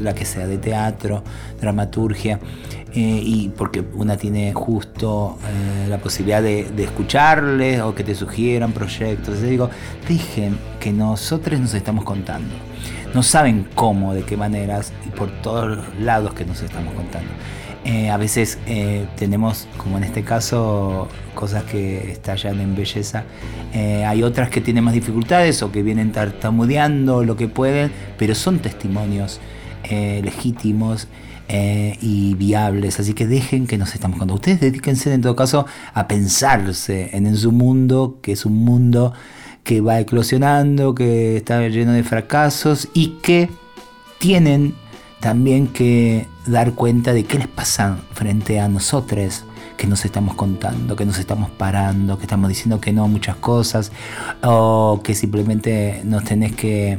la 0.00 0.14
que 0.14 0.24
sea, 0.24 0.46
de 0.46 0.58
teatro, 0.58 1.22
dramaturgia, 1.60 2.40
eh, 2.92 3.20
y 3.22 3.50
porque 3.50 3.84
una 3.94 4.16
tiene 4.16 4.52
justo 4.52 5.38
eh, 5.46 5.86
la 5.88 5.98
posibilidad 5.98 6.42
de, 6.42 6.66
escucharles 6.82 7.80
o 7.82 7.94
que 7.94 8.02
te 8.02 8.14
sugieran 8.14 8.72
proyectos. 8.72 9.42
Digo, 9.42 9.70
dejen 10.08 10.58
que 10.80 10.92
nosotros 10.92 11.60
nos 11.60 11.74
estamos 11.74 12.04
contando. 12.04 12.69
No 13.14 13.22
saben 13.22 13.66
cómo, 13.74 14.14
de 14.14 14.22
qué 14.22 14.36
maneras 14.36 14.92
y 15.06 15.10
por 15.10 15.30
todos 15.42 15.76
los 15.76 15.98
lados 15.98 16.34
que 16.34 16.44
nos 16.44 16.62
estamos 16.62 16.94
contando. 16.94 17.30
Eh, 17.84 18.10
a 18.10 18.18
veces 18.18 18.58
eh, 18.66 19.06
tenemos, 19.16 19.66
como 19.78 19.96
en 19.96 20.04
este 20.04 20.22
caso, 20.22 21.08
cosas 21.34 21.64
que 21.64 22.12
estallan 22.12 22.60
en 22.60 22.74
belleza. 22.74 23.24
Eh, 23.72 24.04
hay 24.04 24.22
otras 24.22 24.50
que 24.50 24.60
tienen 24.60 24.84
más 24.84 24.92
dificultades 24.92 25.62
o 25.62 25.72
que 25.72 25.82
vienen 25.82 26.12
tartamudeando 26.12 27.24
lo 27.24 27.36
que 27.36 27.48
pueden, 27.48 27.90
pero 28.18 28.34
son 28.34 28.58
testimonios 28.58 29.40
legítimos 29.90 31.08
y 32.00 32.34
viables. 32.34 33.00
Así 33.00 33.12
que 33.12 33.26
dejen 33.26 33.66
que 33.66 33.76
nos 33.76 33.94
estamos 33.94 34.18
contando. 34.18 34.34
Ustedes 34.34 34.60
dedíquense 34.60 35.12
en 35.12 35.22
todo 35.22 35.34
caso 35.34 35.66
a 35.94 36.06
pensarse 36.06 37.10
en, 37.16 37.26
en 37.26 37.36
su 37.36 37.50
mundo, 37.50 38.18
que 38.22 38.32
es 38.32 38.44
un 38.44 38.54
mundo 38.56 39.14
que 39.70 39.80
va 39.80 40.00
eclosionando, 40.00 40.96
que 40.96 41.36
está 41.36 41.68
lleno 41.68 41.92
de 41.92 42.02
fracasos 42.02 42.88
y 42.92 43.18
que 43.22 43.48
tienen 44.18 44.74
también 45.20 45.68
que 45.68 46.26
dar 46.44 46.72
cuenta 46.72 47.12
de 47.12 47.22
qué 47.22 47.38
les 47.38 47.46
pasa 47.46 47.98
frente 48.12 48.58
a 48.58 48.66
nosotros 48.66 49.44
que 49.76 49.86
nos 49.86 50.04
estamos 50.04 50.34
contando, 50.34 50.96
que 50.96 51.04
nos 51.06 51.20
estamos 51.20 51.50
parando, 51.50 52.18
que 52.18 52.24
estamos 52.24 52.48
diciendo 52.48 52.80
que 52.80 52.92
no 52.92 53.04
a 53.04 53.06
muchas 53.06 53.36
cosas, 53.36 53.92
o 54.42 55.02
que 55.04 55.14
simplemente 55.14 56.00
nos 56.02 56.24
tenés 56.24 56.52
que 56.56 56.98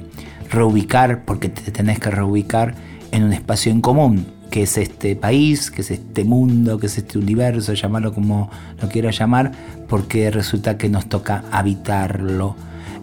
reubicar, 0.50 1.26
porque 1.26 1.50
te 1.50 1.74
tenés 1.74 2.00
que 2.00 2.10
reubicar 2.10 2.76
en 3.12 3.24
un 3.24 3.34
espacio 3.34 3.74
en 3.74 3.82
común, 3.82 4.28
que 4.52 4.64
es 4.64 4.78
este 4.78 5.16
país, 5.16 5.72
que 5.72 5.82
es 5.82 5.90
este 5.90 6.26
mundo, 6.26 6.78
que 6.78 6.86
es 6.88 6.98
este 6.98 7.18
universo, 7.18 7.74
llamarlo 7.74 8.14
como 8.14 8.52
lo 8.80 8.90
quieras 8.90 9.18
llamar, 9.18 9.54
porque 9.88 10.30
resulta 10.30 10.78
que 10.78 10.90
nos 10.90 11.08
toca 11.08 11.46
habitarlo 11.52 12.56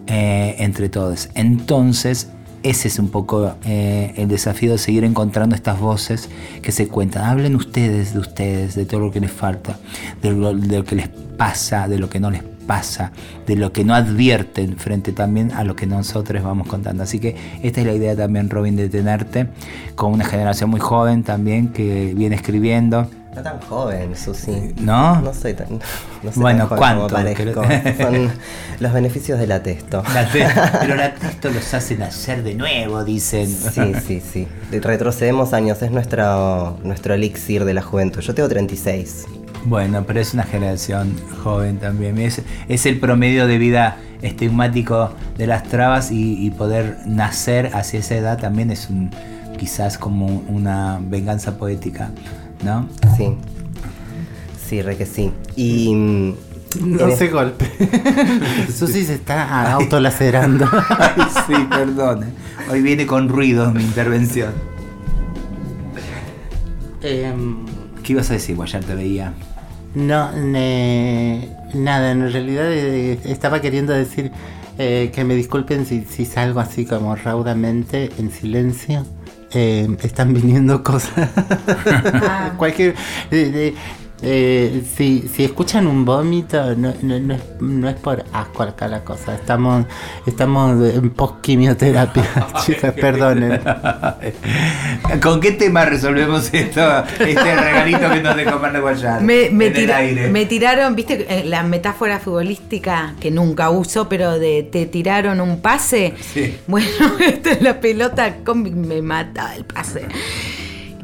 eh, 0.07 0.55
entre 0.59 0.89
todos. 0.89 1.29
Entonces, 1.33 2.29
ese 2.61 2.87
es 2.87 2.99
un 2.99 3.09
poco 3.09 3.55
eh, 3.65 4.13
el 4.17 4.27
desafío 4.27 4.71
de 4.71 4.77
seguir 4.77 5.03
encontrando 5.03 5.55
estas 5.55 5.79
voces 5.79 6.29
que 6.61 6.71
se 6.71 6.87
cuentan. 6.87 7.23
Hablen 7.25 7.55
ustedes 7.55 8.13
de 8.13 8.19
ustedes, 8.19 8.75
de 8.75 8.85
todo 8.85 8.99
lo 8.99 9.11
que 9.11 9.19
les 9.19 9.31
falta, 9.31 9.79
de 10.21 10.31
lo, 10.31 10.53
de 10.53 10.77
lo 10.77 10.85
que 10.85 10.95
les 10.95 11.09
pasa, 11.09 11.87
de 11.87 11.97
lo 11.97 12.09
que 12.09 12.19
no 12.19 12.29
les 12.29 12.43
pasa, 12.43 12.58
de 13.47 13.55
lo 13.55 13.71
que 13.73 13.83
no 13.83 13.93
advierten 13.95 14.77
frente 14.77 15.11
también 15.11 15.51
a 15.53 15.63
lo 15.63 15.75
que 15.75 15.85
nosotros 15.87 16.43
vamos 16.43 16.67
contando. 16.67 17.03
Así 17.03 17.19
que 17.19 17.35
esta 17.63 17.81
es 17.81 17.87
la 17.87 17.93
idea 17.93 18.15
también, 18.15 18.49
Robin, 18.49 18.75
de 18.75 18.89
tenerte 18.89 19.47
con 19.95 20.13
una 20.13 20.25
generación 20.25 20.69
muy 20.69 20.79
joven 20.79 21.23
también 21.23 21.69
que 21.69 22.13
viene 22.15 22.35
escribiendo. 22.35 23.09
No 23.35 23.43
tan 23.43 23.59
joven, 23.61 24.15
Susi. 24.15 24.73
¿No? 24.81 25.21
No 25.21 25.33
soy 25.33 25.53
tan. 25.53 25.67
No 26.21 26.33
soy 26.33 26.41
Bueno, 26.41 26.67
tan 26.67 26.77
joven 26.77 26.95
como 26.97 27.07
¿cuánto? 27.07 27.63
parezco. 27.63 28.03
Son 28.03 28.29
los 28.81 28.91
beneficios 28.93 29.39
del 29.39 29.51
atesto. 29.53 30.03
La 30.13 30.29
te- 30.29 30.45
pero 30.81 30.95
la 30.95 31.13
texto 31.15 31.49
los 31.49 31.73
hacen 31.73 31.99
nacer 31.99 32.43
de 32.43 32.55
nuevo, 32.55 33.03
dicen. 33.05 33.47
Sí, 33.47 33.93
sí, 34.05 34.19
sí. 34.21 34.47
Retrocedemos 34.81 35.53
años, 35.53 35.81
es 35.81 35.91
nuestro, 35.91 36.77
nuestro 36.83 37.13
elixir 37.13 37.63
de 37.65 37.73
la 37.73 37.81
juventud. 37.81 38.19
Yo 38.19 38.33
tengo 38.35 38.49
36. 38.49 39.27
Bueno, 39.65 40.03
pero 40.07 40.19
es 40.21 40.33
una 40.33 40.43
generación 40.43 41.13
joven 41.43 41.77
también. 41.79 42.17
Es, 42.19 42.41
es 42.67 42.85
el 42.85 42.99
promedio 42.99 43.45
de 43.47 43.57
vida 43.57 43.97
estigmático 44.21 45.11
de 45.37 45.47
las 45.47 45.63
trabas 45.63 46.11
y, 46.11 46.45
y 46.45 46.49
poder 46.51 46.97
nacer 47.05 47.71
hacia 47.73 47.99
esa 47.99 48.15
edad 48.15 48.37
también 48.39 48.71
es 48.71 48.89
un 48.89 49.11
quizás 49.57 49.97
como 49.97 50.25
una 50.47 50.99
venganza 51.01 51.57
poética, 51.57 52.11
¿no? 52.63 52.87
Sí. 53.17 53.35
Sí, 54.67 54.81
re 54.81 54.95
que 54.95 55.05
sí. 55.05 55.31
Y. 55.55 55.93
mm, 55.93 56.33
No 56.97 57.11
se 57.15 57.27
golpe. 57.27 57.65
Susi 58.73 59.03
se 59.03 59.15
está 59.15 59.71
autolacerando. 59.73 60.65
Ay, 60.89 61.23
sí, 61.47 61.53
perdón. 61.69 62.23
eh. 62.23 62.27
Hoy 62.71 62.81
viene 62.81 63.05
con 63.05 63.27
ruidos 63.27 63.73
mi 63.73 63.83
intervención. 63.83 64.53
Em, 67.01 67.65
¿Qué 68.03 68.13
ibas 68.13 68.29
a 68.29 68.33
decir, 68.33 68.55
Guayar? 68.55 68.83
Te 68.83 68.95
veía. 68.95 69.33
No, 69.95 70.31
ne- 70.31 71.49
nada, 71.73 72.11
en 72.11 72.31
realidad 72.31 72.71
eh, 72.71 73.19
estaba 73.25 73.59
queriendo 73.59 73.93
decir 73.93 74.31
eh, 74.77 75.11
que 75.13 75.23
me 75.23 75.35
disculpen 75.35 75.85
si, 75.85 76.05
si 76.05 76.25
salgo 76.25 76.59
así 76.59 76.85
como 76.85 77.15
raudamente, 77.15 78.11
en 78.17 78.31
silencio. 78.31 79.05
Eh, 79.51 79.87
están 80.03 80.33
viniendo 80.33 80.83
cosas. 80.83 81.29
Cualquier. 82.57 82.93
Eh, 84.21 84.83
si, 84.95 85.27
si 85.33 85.43
escuchan 85.45 85.87
un 85.87 86.03
vómito, 86.05 86.75
no, 86.75 86.93
no, 87.01 87.19
no 87.19 87.33
es, 87.33 87.41
no 87.61 87.89
es 87.89 87.95
por 87.95 88.23
asco 88.33 88.63
acá 88.63 88.87
la 88.87 89.03
cosa. 89.03 89.35
Estamos, 89.35 89.85
estamos 90.25 90.93
en 90.93 91.09
post-quimioterapia. 91.11 92.23
Chicas, 92.65 92.93
perdonen. 92.93 93.61
¿Con 95.21 95.39
qué 95.39 95.51
tema 95.53 95.85
resolvemos 95.85 96.53
esto, 96.53 96.81
este 97.19 97.55
regalito 97.55 98.09
que 98.11 98.21
nos 98.21 98.35
dejó 98.35 98.59
Marta 98.59 98.79
Guayar? 98.79 99.21
Me, 99.21 99.49
me 99.49 99.69
tira- 99.71 99.97
aire. 99.97 100.29
me 100.29 100.45
tiraron, 100.45 100.95
viste, 100.95 101.25
eh, 101.29 101.43
la 101.45 101.63
metáfora 101.63 102.19
futbolística 102.19 103.15
que 103.19 103.31
nunca 103.31 103.69
uso, 103.69 104.07
pero 104.09 104.37
de 104.39 104.63
te 104.63 104.85
tiraron 104.85 105.39
un 105.41 105.61
pase. 105.61 106.13
Sí. 106.33 106.57
Bueno, 106.67 106.87
esta 107.19 107.51
es 107.51 107.61
la 107.61 107.79
pelota, 107.79 108.37
con- 108.43 108.59
me 108.87 109.01
mata 109.01 109.55
el 109.55 109.65
pase. 109.65 110.05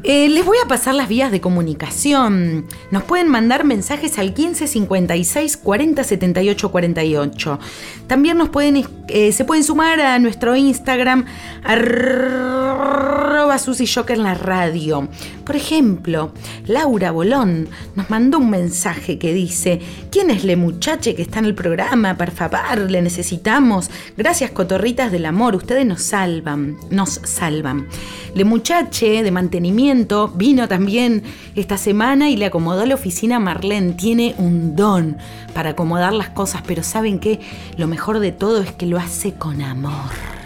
Eh, 0.08 0.28
les 0.28 0.44
voy 0.44 0.56
a 0.64 0.68
pasar 0.68 0.94
las 0.94 1.08
vías 1.08 1.32
de 1.32 1.40
comunicación. 1.40 2.64
Nos 2.92 3.02
pueden 3.02 3.26
mandar 3.26 3.64
mensajes 3.64 4.20
al 4.20 4.34
15 4.34 4.68
56 4.68 5.56
40 5.56 6.04
78 6.04 6.70
48. 6.70 7.58
También 8.06 8.38
nos 8.38 8.50
pueden, 8.50 8.86
eh, 9.08 9.32
se 9.32 9.44
pueden 9.44 9.64
sumar 9.64 9.98
a 10.00 10.20
nuestro 10.20 10.54
Instagram 10.54 11.24
arroba 11.64 13.56
la 14.16 14.34
radio. 14.34 15.08
Por 15.44 15.56
ejemplo, 15.56 16.32
Laura 16.66 17.10
Bolón 17.10 17.68
nos 17.96 18.08
mandó 18.08 18.38
un 18.38 18.50
mensaje 18.50 19.18
que 19.18 19.34
dice: 19.34 19.80
¿Quién 20.12 20.30
es 20.30 20.44
le 20.44 20.54
muchache 20.54 21.16
que 21.16 21.22
está 21.22 21.40
en 21.40 21.46
el 21.46 21.54
programa? 21.56 22.16
Por 22.16 22.30
favor, 22.30 22.90
le 22.90 23.02
necesitamos. 23.02 23.90
Gracias, 24.16 24.52
cotorritas 24.52 25.10
del 25.10 25.26
amor. 25.26 25.56
Ustedes 25.56 25.84
nos 25.84 26.02
salvan, 26.02 26.76
nos 26.90 27.20
salvan. 27.24 27.88
Le 28.34 28.44
muchache 28.44 29.22
de 29.22 29.30
mantenimiento 29.30 29.95
vino 30.34 30.68
también 30.68 31.22
esta 31.54 31.78
semana 31.78 32.28
y 32.28 32.36
le 32.36 32.46
acomodó 32.46 32.84
la 32.84 32.94
oficina 32.94 33.38
Marlene. 33.38 33.92
Tiene 33.92 34.34
un 34.38 34.76
don 34.76 35.16
para 35.54 35.70
acomodar 35.70 36.12
las 36.12 36.30
cosas, 36.30 36.62
pero 36.66 36.82
¿saben 36.82 37.18
qué? 37.18 37.40
Lo 37.76 37.86
mejor 37.86 38.18
de 38.18 38.32
todo 38.32 38.62
es 38.62 38.72
que 38.72 38.86
lo 38.86 38.98
hace 38.98 39.34
con 39.34 39.62
amor 39.62 40.36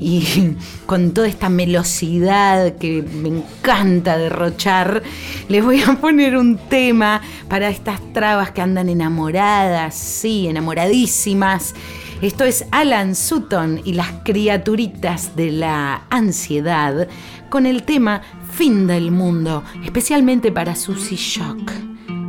y 0.00 0.56
con 0.86 1.12
toda 1.12 1.28
esta 1.28 1.48
melosidad 1.48 2.74
que 2.74 3.02
me 3.02 3.28
encanta 3.28 4.18
derrochar, 4.18 5.02
les 5.48 5.64
voy 5.64 5.82
a 5.82 5.94
poner 5.94 6.36
un 6.36 6.58
tema 6.58 7.22
para 7.48 7.68
estas 7.68 8.00
trabas 8.12 8.50
que 8.50 8.60
andan 8.60 8.88
enamoradas, 8.88 9.94
sí, 9.94 10.46
enamoradísimas. 10.48 11.74
Esto 12.22 12.44
es 12.44 12.64
Alan 12.70 13.14
Sutton 13.14 13.80
y 13.84 13.94
las 13.94 14.08
criaturitas 14.24 15.36
de 15.36 15.50
la 15.50 16.04
ansiedad 16.10 17.08
con 17.50 17.66
el 17.66 17.82
tema 17.82 18.22
Fin 18.56 18.86
del 18.86 19.10
Mundo, 19.10 19.64
especialmente 19.84 20.52
para 20.52 20.76
Susie 20.76 21.16
Shock. 21.16 21.72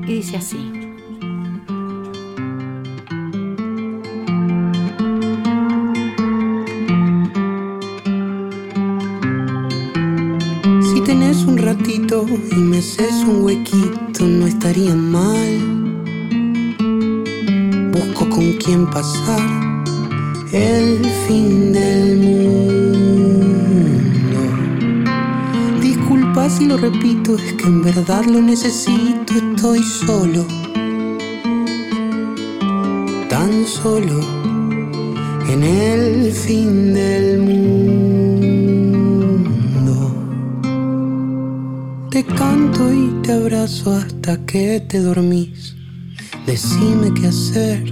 Y 0.07 0.15
dice 0.15 0.37
así. 0.37 0.57
Si 10.81 11.01
tenés 11.01 11.43
un 11.43 11.57
ratito 11.59 12.25
y 12.51 12.55
me 12.55 12.79
haces 12.79 13.23
un 13.27 13.43
huequito, 13.43 14.25
no 14.25 14.47
estaría 14.47 14.95
mal. 14.95 15.59
Busco 17.91 18.27
con 18.31 18.51
quién 18.53 18.89
pasar 18.89 19.83
el 20.51 21.05
fin 21.27 21.71
del 21.71 22.17
mundo. 22.17 22.74
Si 26.47 26.65
lo 26.65 26.77
repito, 26.77 27.35
es 27.35 27.53
que 27.53 27.65
en 27.65 27.81
verdad 27.81 28.23
lo 28.25 28.39
necesito, 28.39 29.33
estoy 29.33 29.81
solo. 29.83 30.45
Tan 33.27 33.65
solo 33.65 34.21
en 35.49 35.63
el 35.63 36.31
fin 36.31 36.93
del 36.93 37.39
mundo. 37.41 37.65
Te 42.11 42.23
canto 42.23 42.93
y 42.93 43.21
te 43.23 43.33
abrazo 43.33 43.95
hasta 43.95 44.45
que 44.45 44.79
te 44.79 44.99
dormís. 45.01 45.75
Decime 46.45 47.11
qué 47.19 47.27
hacer 47.27 47.83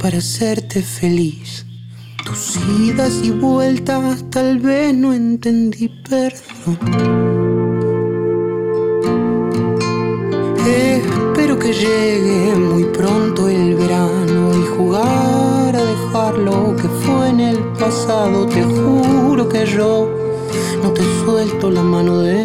para 0.00 0.18
hacerte 0.18 0.82
feliz. 0.82 1.66
Tus 2.24 2.58
idas 2.80 3.20
y 3.22 3.30
vueltas 3.30 4.24
tal 4.30 4.58
vez 4.58 4.96
no 4.96 5.12
entendí, 5.12 5.90
perdón. 6.08 7.49
Llegue 11.72 12.54
muy 12.56 12.84
pronto 12.84 13.48
el 13.48 13.74
verano 13.74 14.50
y 14.54 14.66
jugar 14.76 15.76
a 15.76 15.84
dejar 15.84 16.38
lo 16.38 16.74
que 16.76 16.88
fue 17.02 17.28
en 17.28 17.40
el 17.40 17.58
pasado. 17.78 18.46
Te 18.46 18.62
juro 18.62 19.48
que 19.48 19.66
yo 19.66 20.08
no 20.82 20.90
te 20.92 21.02
suelto 21.24 21.70
la 21.70 21.82
mano 21.82 22.18
de 22.18 22.44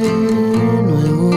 nuevo. 0.92 1.32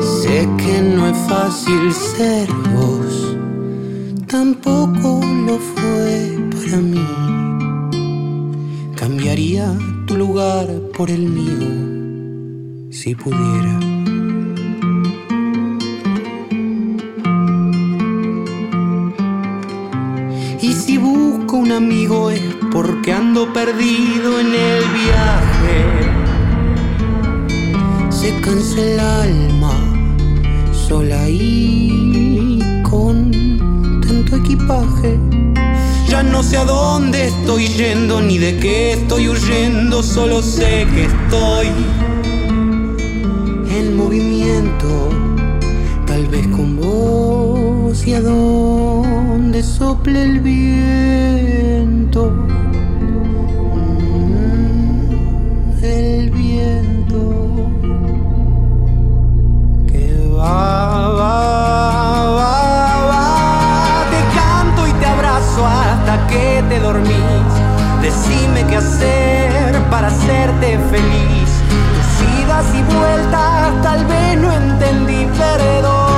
Sé 0.00 0.48
que 0.56 0.82
no 0.82 1.08
es 1.08 1.18
fácil 1.28 1.92
ser 1.92 2.48
vos, 2.74 3.36
tampoco 4.26 5.20
lo 5.46 5.58
fue 5.58 6.38
para 6.50 6.78
mí. 6.78 7.06
Cambiaría 8.96 9.72
tu 10.06 10.16
lugar 10.16 10.66
por 10.96 11.10
el 11.10 11.28
mío, 11.28 12.90
si 12.90 13.14
pudiera. 13.14 13.89
Un 21.56 21.72
amigo 21.72 22.30
es 22.30 22.40
porque 22.70 23.12
ando 23.12 23.52
perdido 23.52 24.40
en 24.40 24.54
el 24.54 24.84
viaje. 25.00 25.78
Se 28.10 28.32
cansa 28.40 28.80
el 28.80 29.00
alma, 29.00 29.74
sola 30.72 31.28
y 31.28 32.58
con 32.88 33.30
tanto 34.06 34.36
equipaje. 34.36 35.18
Ya 36.08 36.22
no 36.22 36.42
sé 36.42 36.56
a 36.56 36.64
dónde 36.64 37.28
estoy 37.28 37.68
yendo 37.68 38.20
ni 38.20 38.38
de 38.38 38.58
qué 38.58 38.92
estoy 38.92 39.28
huyendo, 39.28 40.02
solo 40.02 40.42
sé 40.42 40.86
que 40.94 41.04
estoy 41.04 41.68
en 43.76 43.96
movimiento, 43.96 45.08
tal 46.06 46.26
vez 46.26 46.46
con 46.48 46.76
vos 46.76 48.06
y 48.06 48.14
a 48.14 48.20
dónde 48.20 48.79
sople 49.90 50.22
el 50.22 50.38
viento. 50.38 52.22
Mm, 53.74 55.02
El 55.82 56.30
viento 56.30 57.20
que 59.90 60.06
va, 60.38 61.08
va, 61.20 61.38
va, 62.38 62.56
va. 63.10 63.26
Te 64.12 64.20
canto 64.38 64.80
y 64.86 64.92
te 65.00 65.06
abrazo 65.06 65.60
hasta 65.66 66.14
que 66.28 66.46
te 66.68 66.76
dormís. 66.78 67.52
Decime 68.00 68.60
qué 68.68 68.76
hacer 68.76 69.76
para 69.90 70.06
hacerte 70.06 70.78
feliz. 70.92 71.50
Tus 71.94 72.10
idas 72.40 72.66
y 72.80 72.82
vueltas 72.94 73.82
tal 73.82 74.00
vez 74.06 74.38
no 74.38 74.52
entendí, 74.52 75.26
perdón. 75.36 76.09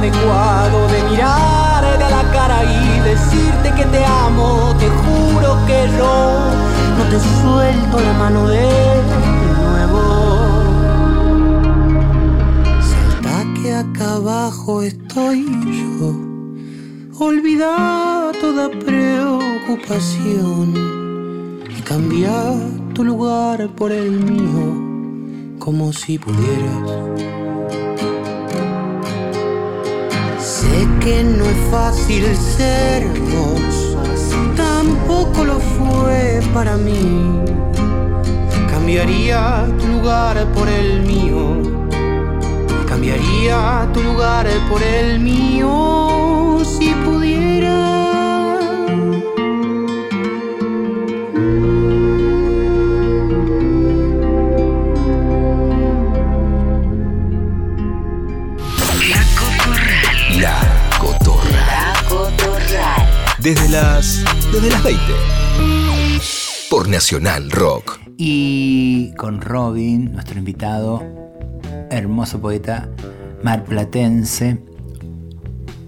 Adecuado 0.00 0.88
de 0.88 1.02
mirarte 1.10 2.04
a 2.04 2.10
la 2.10 2.22
cara 2.32 2.64
y 2.64 3.00
decirte 3.00 3.70
que 3.76 3.84
te 3.84 4.02
amo. 4.04 4.74
Te 4.78 4.88
juro 4.88 5.58
que 5.66 5.88
yo 5.98 6.14
no 6.96 7.04
te 7.10 7.18
suelto 7.20 8.00
la 8.00 8.12
mano 8.14 8.48
de 8.48 8.66
nuevo. 9.58 10.02
Salta 12.90 13.34
que 13.60 13.74
acá 13.74 14.14
abajo 14.14 14.82
estoy 14.82 15.44
yo. 15.80 16.14
Olvida 17.18 18.32
toda 18.40 18.70
preocupación 18.70 20.66
y 21.68 21.82
cambia 21.82 22.54
tu 22.94 23.04
lugar 23.04 23.68
por 23.76 23.92
el 23.92 24.10
mío, 24.12 25.58
como 25.58 25.92
si 25.92 26.18
pudieras. 26.18 27.09
Que 31.00 31.24
no 31.24 31.44
es 31.46 31.56
fácil 31.70 32.24
ser 32.36 33.06
vos, 33.32 33.96
tampoco 34.54 35.44
lo 35.44 35.58
fue 35.58 36.40
para 36.52 36.76
mí. 36.76 37.40
Cambiaría 38.70 39.66
tu 39.78 39.86
lugar 39.86 40.46
por 40.52 40.68
el 40.68 41.00
mío. 41.02 41.62
Cambiaría 42.86 43.88
tu 43.94 44.02
lugar 44.02 44.46
por 44.70 44.82
el 44.82 45.20
mío 45.20 46.60
si 46.64 46.90
pudiera. 46.90 47.19
Desde 63.42 63.70
las. 63.70 64.22
Desde 64.52 64.68
las 64.68 64.84
20. 64.84 65.02
Por 66.68 66.90
Nacional 66.90 67.50
Rock. 67.50 67.98
Y 68.18 69.14
con 69.14 69.40
Robin, 69.40 70.12
nuestro 70.12 70.38
invitado, 70.38 71.02
hermoso 71.90 72.38
poeta 72.38 72.90
marplatense 73.42 74.58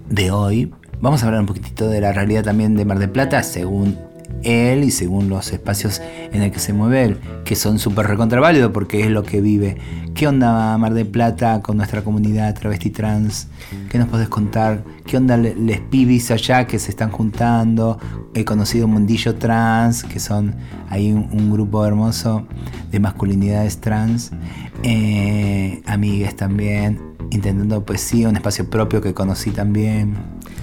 de 0.09 0.31
hoy, 0.31 0.73
vamos 0.99 1.21
a 1.21 1.27
hablar 1.27 1.41
un 1.41 1.45
poquitito 1.45 1.89
de 1.89 2.01
la 2.01 2.11
realidad 2.11 2.43
también 2.43 2.75
de 2.75 2.85
Mar 2.85 2.97
del 2.97 3.11
Plata, 3.11 3.43
según 3.43 3.99
él 4.43 4.83
y 4.83 4.91
según 4.91 5.29
los 5.29 5.51
espacios 5.51 6.01
en 6.31 6.41
el 6.41 6.51
que 6.51 6.59
se 6.59 6.73
mueve 6.73 7.03
él, 7.03 7.17
que 7.45 7.55
son 7.55 7.79
súper 7.79 8.07
recontraválidos 8.07 8.71
porque 8.71 9.01
es 9.01 9.09
lo 9.09 9.23
que 9.23 9.41
vive. 9.41 9.77
¿Qué 10.13 10.27
onda 10.27 10.77
Mar 10.77 10.93
del 10.93 11.07
Plata 11.07 11.61
con 11.61 11.77
nuestra 11.77 12.03
comunidad 12.03 12.53
travesti 12.53 12.91
trans? 12.91 13.47
¿Qué 13.89 13.97
nos 13.97 14.07
podés 14.09 14.27
contar? 14.29 14.83
¿Qué 15.07 15.17
onda 15.17 15.37
le- 15.37 15.55
les 15.55 15.79
pibis 15.79 16.29
allá 16.31 16.67
que 16.67 16.77
se 16.77 16.91
están 16.91 17.09
juntando? 17.09 17.97
He 18.35 18.45
conocido 18.45 18.87
Mundillo 18.87 19.35
Trans, 19.35 20.03
que 20.03 20.19
son 20.19 20.55
ahí 20.89 21.11
un, 21.11 21.51
grupo 21.51 21.85
hermoso 21.85 22.45
de 22.91 22.99
masculinidades 22.99 23.77
trans. 23.79 24.31
Eh, 24.83 25.81
amigues 25.85 26.35
también, 26.35 26.99
intentando 27.31 27.83
poesía, 27.85 28.29
un 28.29 28.35
espacio 28.35 28.69
propio 28.69 29.01
que 29.01 29.13
conocí 29.13 29.51
también. 29.51 30.15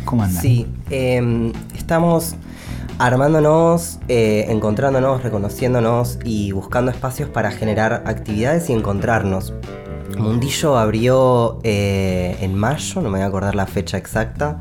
¿Cómo 0.05 0.22
andan? 0.22 0.43
Sí, 0.43 0.66
eh, 0.91 1.53
estamos 1.76 2.37
armándonos, 3.01 3.98
eh, 4.09 4.44
encontrándonos, 4.51 5.22
reconociéndonos 5.22 6.18
y 6.22 6.53
buscando 6.53 6.90
espacios 6.90 7.30
para 7.30 7.51
generar 7.51 8.03
actividades 8.05 8.68
y 8.68 8.74
encontrarnos. 8.74 9.55
Mundillo 10.18 10.76
abrió 10.76 11.61
eh, 11.62 12.36
en 12.42 12.55
mayo, 12.55 13.01
no 13.01 13.09
me 13.09 13.16
voy 13.16 13.24
a 13.24 13.26
acordar 13.26 13.55
la 13.55 13.66
fecha 13.66 13.96
exacta, 13.96 14.61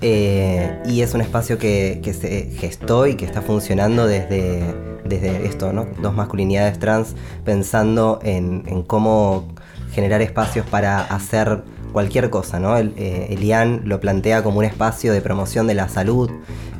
eh, 0.00 0.82
y 0.84 1.02
es 1.02 1.14
un 1.14 1.20
espacio 1.20 1.58
que, 1.58 2.00
se 2.12 2.50
gestó 2.58 3.06
y 3.06 3.14
que 3.14 3.24
está 3.24 3.40
funcionando 3.40 4.08
desde, 4.08 4.64
desde 5.04 5.46
esto, 5.46 5.72
¿no? 5.72 5.86
Dos 6.02 6.12
masculinidades 6.12 6.80
trans, 6.80 7.14
pensando 7.44 8.18
en, 8.24 8.64
en 8.66 8.82
cómo 8.82 9.46
generar 9.92 10.22
espacios 10.22 10.66
para 10.66 11.02
hacer 11.02 11.62
cualquier 11.96 12.28
cosa, 12.28 12.60
¿no? 12.60 12.76
El, 12.76 12.92
eh, 12.98 13.28
Elian 13.30 13.80
lo 13.86 14.00
plantea 14.00 14.42
como 14.42 14.58
un 14.58 14.66
espacio 14.66 15.14
de 15.14 15.22
promoción 15.22 15.66
de 15.66 15.72
la 15.72 15.88
salud 15.88 16.30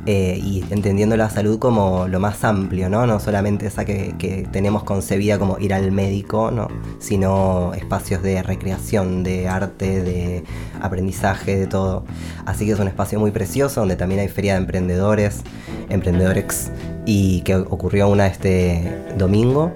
eh, 0.09 0.39
y 0.41 0.63
entendiendo 0.69 1.17
la 1.17 1.29
salud 1.29 1.59
como 1.59 2.07
lo 2.07 2.21
más 2.21 2.45
amplio, 2.45 2.87
¿no? 2.89 3.05
No 3.05 3.19
solamente 3.19 3.67
esa 3.67 3.83
que, 3.83 4.47
tenemos 4.53 4.83
concebida 4.83 5.37
como 5.37 5.59
ir 5.59 5.73
al 5.73 5.91
médico, 5.91 6.49
¿no? 6.49 6.69
Sino 6.99 7.73
espacios 7.73 8.23
de 8.23 8.41
recreación, 8.41 9.23
de 9.23 9.49
arte, 9.49 10.01
de 10.01 10.45
aprendizaje, 10.81 11.57
de 11.57 11.67
todo. 11.67 12.05
Así 12.45 12.65
que 12.65 12.71
es 12.71 12.79
un 12.79 12.87
espacio 12.87 13.19
muy 13.19 13.31
precioso 13.31 13.81
donde 13.81 13.97
también 13.97 14.21
hay 14.21 14.29
feria 14.29 14.53
de 14.53 14.59
emprendedores, 14.59 15.41
emprendedores 15.89 16.71
y 17.05 17.41
que 17.41 17.57
ocurrió 17.57 18.07
una 18.07 18.27
este 18.27 18.89
domingo. 19.17 19.73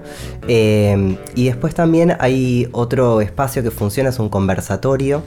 Eh, 0.48 1.18
y 1.34 1.44
después 1.44 1.74
también 1.74 2.16
hay 2.20 2.70
otro 2.72 3.20
espacio 3.20 3.62
que 3.62 3.70
funciona, 3.70 4.08
es 4.08 4.18
un 4.18 4.30
conversatorio, 4.30 5.24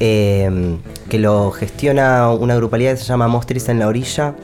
eh, 0.00 0.78
que 1.08 1.18
lo 1.18 1.50
gestiona 1.50 2.30
una 2.30 2.56
grupalidad 2.56 2.92
que 2.92 2.98
se 2.98 3.04
llama 3.04 3.28
Mostris 3.28 3.68
en 3.68 3.78
la 3.78 3.88
Orilla, 3.88 4.34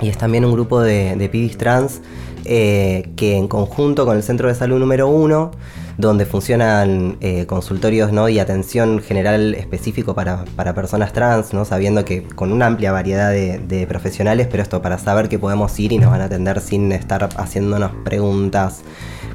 y 0.00 0.08
es 0.08 0.18
también 0.18 0.44
un 0.44 0.52
grupo 0.52 0.80
de, 0.80 1.28
pibis 1.30 1.56
trans 1.56 2.00
eh, 2.44 3.10
que 3.16 3.36
en 3.36 3.48
conjunto 3.48 4.04
con 4.04 4.16
el 4.16 4.22
Centro 4.22 4.48
de 4.48 4.54
Salud 4.54 4.78
número 4.78 5.08
1, 5.08 5.50
donde 5.98 6.26
funcionan 6.26 7.16
eh, 7.20 7.46
consultorios 7.46 8.12
¿no? 8.12 8.28
y 8.28 8.38
atención 8.38 9.00
general 9.00 9.54
específico 9.54 10.14
para, 10.14 10.44
para 10.54 10.74
personas 10.74 11.12
trans, 11.12 11.54
¿no? 11.54 11.64
sabiendo 11.64 12.04
que 12.04 12.22
con 12.22 12.52
una 12.52 12.66
amplia 12.66 12.92
variedad 12.92 13.30
de, 13.30 13.58
de 13.58 13.86
profesionales, 13.86 14.46
pero 14.50 14.62
esto 14.62 14.82
para 14.82 14.98
saber 14.98 15.28
que 15.28 15.38
podemos 15.38 15.78
ir 15.80 15.92
y 15.92 15.98
nos 15.98 16.10
van 16.10 16.20
a 16.20 16.24
atender 16.24 16.60
sin 16.60 16.92
estar 16.92 17.28
haciéndonos 17.36 17.92
preguntas, 18.04 18.82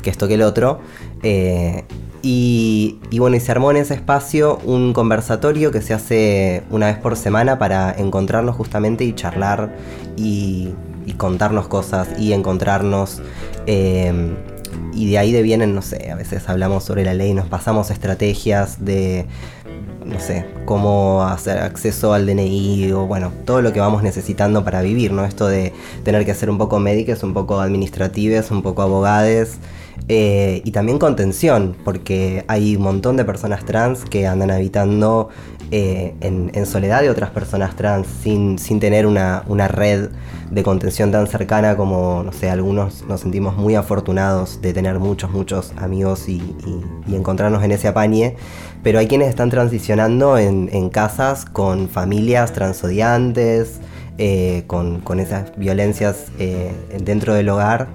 que 0.02 0.10
esto 0.10 0.28
que 0.28 0.36
el 0.36 0.44
otro. 0.44 0.80
Eh, 1.24 1.84
y, 2.24 3.00
bueno, 3.18 3.36
y 3.36 3.40
se 3.40 3.52
armó 3.52 3.72
en 3.72 3.78
ese 3.78 3.94
espacio 3.94 4.60
un 4.64 4.94
conversatorio 4.94 5.72
que 5.72 5.82
se 5.82 5.94
hace 5.94 6.64
una 6.70 6.88
vez 6.88 6.98
por 6.98 7.16
semana 7.16 7.58
para 7.58 7.92
encontrarnos 7.98 8.56
justamente 8.56 9.04
y 9.04 9.14
charlar 9.14 9.76
y, 10.18 10.70
y 11.06 11.14
contarnos 11.14 11.68
cosas 11.68 12.08
y 12.20 12.34
encontrarnos. 12.34 13.22
eh, 13.66 14.34
y 14.94 15.10
de 15.10 15.18
ahí 15.18 15.32
de 15.32 15.42
vienen, 15.42 15.74
no 15.74 15.82
sé, 15.82 16.12
a 16.12 16.16
veces 16.16 16.48
hablamos 16.50 16.84
sobre 16.84 17.06
la 17.06 17.14
ley, 17.14 17.34
nos 17.34 17.48
pasamos 17.48 17.92
estrategias 17.92 18.84
de, 18.84 19.26
no 20.06 20.20
sé, 20.20 20.46
cómo 20.66 21.24
hacer 21.24 21.60
acceso 21.60 22.14
al 22.14 22.26
DNI 22.26 22.92
o 22.92 23.06
bueno, 23.06 23.32
todo 23.46 23.62
lo 23.62 23.72
que 23.74 23.80
vamos 23.80 24.04
necesitando 24.04 24.64
para 24.64 24.82
vivir, 24.82 25.12
¿no? 25.12 25.26
Esto 25.26 25.48
de 25.48 25.74
tener 26.04 26.26
que 26.26 26.34
ser 26.34 26.50
un 26.50 26.58
poco 26.58 26.80
médicos, 26.80 27.24
un 27.24 27.34
poco 27.34 27.60
administratives, 27.60 28.52
un 28.52 28.62
poco 28.62 28.82
abogades. 28.82 29.58
Eh, 30.08 30.62
y 30.66 30.72
también 30.72 31.00
contención, 31.00 31.76
porque 31.84 32.44
hay 32.48 32.76
un 32.76 32.84
montón 32.84 33.18
de 33.18 33.26
personas 33.26 33.66
trans 33.66 34.04
que 34.04 34.28
andan 34.28 34.52
habitando 34.52 35.30
eh, 35.72 36.16
en, 36.20 36.66
soledad 36.66 37.02
de 37.02 37.10
otras 37.10 37.30
personas 37.30 37.76
trans 37.78 38.08
sin, 38.22 38.60
sin 38.60 38.80
tener 38.80 39.06
una, 39.06 39.44
una 39.48 39.68
red 39.70 40.10
de 40.50 40.64
contención 40.64 41.12
tan 41.12 41.28
cercana 41.28 41.78
como, 41.78 42.24
no 42.26 42.34
sé, 42.34 42.50
algunos 42.50 43.06
nos 43.08 43.22
sentimos 43.22 43.56
muy 43.56 43.76
afortunados 43.76 44.62
de 44.62 44.74
tener 44.74 45.00
muchos, 45.00 45.32
muchos 45.32 45.72
amigos 45.78 46.28
y, 46.28 46.42
y- 47.08 47.16
encontrarnos 47.16 47.64
en 47.64 47.72
ese 47.72 47.88
apañe, 47.88 48.36
pero 48.84 49.00
hay 49.00 49.08
quienes 49.08 49.30
están 49.30 49.50
transicionando 49.50 50.38
en, 50.38 50.90
casas 50.90 51.46
con 51.46 51.88
familias 51.88 52.52
transodiantes, 52.52 53.80
eh, 54.18 54.64
con, 54.68 55.00
con 55.00 55.20
esas 55.20 55.56
violencias 55.56 56.26
dentro 57.00 57.34
del 57.34 57.48
hogar 57.50 57.88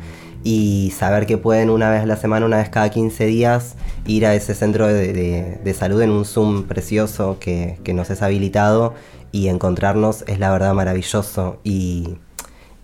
y 0.49 0.92
saber 0.97 1.26
que 1.26 1.38
pueden 1.38 1.70
una 1.70 1.90
vez 1.90 2.03
a 2.03 2.07
la 2.07 2.16
semana, 2.16 2.47
una 2.47 2.59
vez 2.59 2.68
cada 2.68 2.88
15 2.88 3.26
días, 3.26 3.74
ir 4.07 4.24
a 4.26 4.32
ese 4.36 4.55
centro 4.55 4.86
de, 4.86 5.12
de- 5.12 5.74
salud 5.74 6.01
en 6.03 6.11
un 6.11 6.24
Zoom 6.24 6.62
precioso 6.68 7.38
que, 7.40 7.80
que 7.82 7.92
nos 7.94 8.11
es 8.11 8.22
habilitado 8.22 8.94
y 9.32 9.49
encontrarnos 9.49 10.22
es 10.28 10.38
la 10.38 10.53
verdad 10.53 10.72
maravilloso 10.72 11.59
y, 11.64 12.18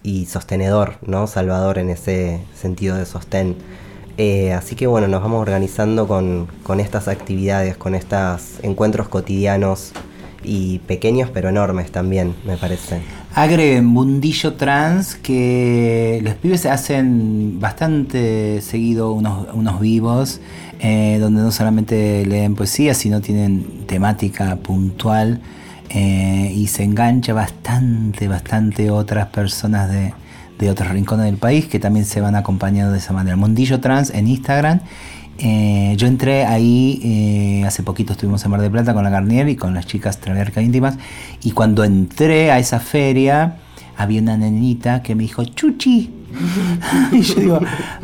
y 0.02 0.26
sostenedor, 0.26 0.94
¿no? 1.06 1.28
Salvador 1.28 1.78
en 1.78 1.90
ese 1.90 2.40
sentido 2.60 2.96
de 2.96 3.06
sostén. 3.06 3.54
Eh, 4.18 4.52
así 4.52 4.74
que 4.74 4.88
bueno, 4.88 5.06
nos 5.06 5.22
vamos 5.22 5.40
organizando 5.40 6.08
con, 6.08 6.48
con 6.64 6.80
estas 6.80 7.06
actividades, 7.06 7.76
con 7.76 7.94
estos 7.94 8.58
encuentros 8.62 9.06
cotidianos 9.08 9.92
y 10.44 10.78
pequeños 10.80 11.30
pero 11.32 11.48
enormes 11.48 11.90
también, 11.90 12.34
me 12.46 12.56
parece. 12.56 13.00
Agreguen 13.34 13.86
Mundillo 13.86 14.54
Trans 14.54 15.14
que 15.14 16.20
los 16.22 16.34
pibes 16.34 16.66
hacen 16.66 17.60
bastante 17.60 18.60
seguido 18.60 19.12
unos, 19.12 19.48
unos 19.54 19.80
vivos 19.80 20.40
eh, 20.80 21.18
donde 21.20 21.42
no 21.42 21.52
solamente 21.52 22.26
leen 22.26 22.54
poesía, 22.54 22.94
sino 22.94 23.20
tienen 23.20 23.86
temática 23.86 24.56
puntual 24.56 25.40
eh, 25.90 26.52
y 26.54 26.66
se 26.66 26.82
engancha 26.82 27.32
bastante, 27.32 28.26
bastante 28.26 28.90
otras 28.90 29.28
personas 29.28 29.90
de, 29.90 30.12
de 30.58 30.70
otros 30.70 30.90
rincones 30.90 31.26
del 31.26 31.36
país 31.36 31.66
que 31.66 31.78
también 31.78 32.04
se 32.04 32.20
van 32.20 32.34
acompañando 32.34 32.92
de 32.92 32.98
esa 32.98 33.12
manera. 33.12 33.36
Mundillo 33.36 33.80
Trans 33.80 34.10
en 34.10 34.28
Instagram. 34.28 34.80
Eh, 35.38 35.94
yo 35.96 36.06
entré 36.06 36.44
ahí, 36.44 37.00
eh, 37.02 37.66
hace 37.66 37.82
poquito 37.82 38.12
estuvimos 38.12 38.44
en 38.44 38.50
Mar 38.50 38.60
del 38.60 38.70
Plata 38.70 38.94
con 38.94 39.02
la 39.02 39.10
Garnier 39.10 39.48
y 39.48 39.56
con 39.56 39.74
las 39.74 39.86
chicas 39.86 40.18
Traverca 40.18 40.62
Íntimas. 40.62 40.96
Y 41.42 41.52
cuando 41.52 41.84
entré 41.84 42.50
a 42.50 42.58
esa 42.58 42.80
feria, 42.80 43.56
había 43.96 44.20
una 44.20 44.36
nenita 44.36 45.02
que 45.02 45.14
me 45.14 45.22
dijo, 45.22 45.44
Chuchi. 45.44 46.10
y 47.12 47.20
yo 47.20 47.34
digo, 47.34 47.60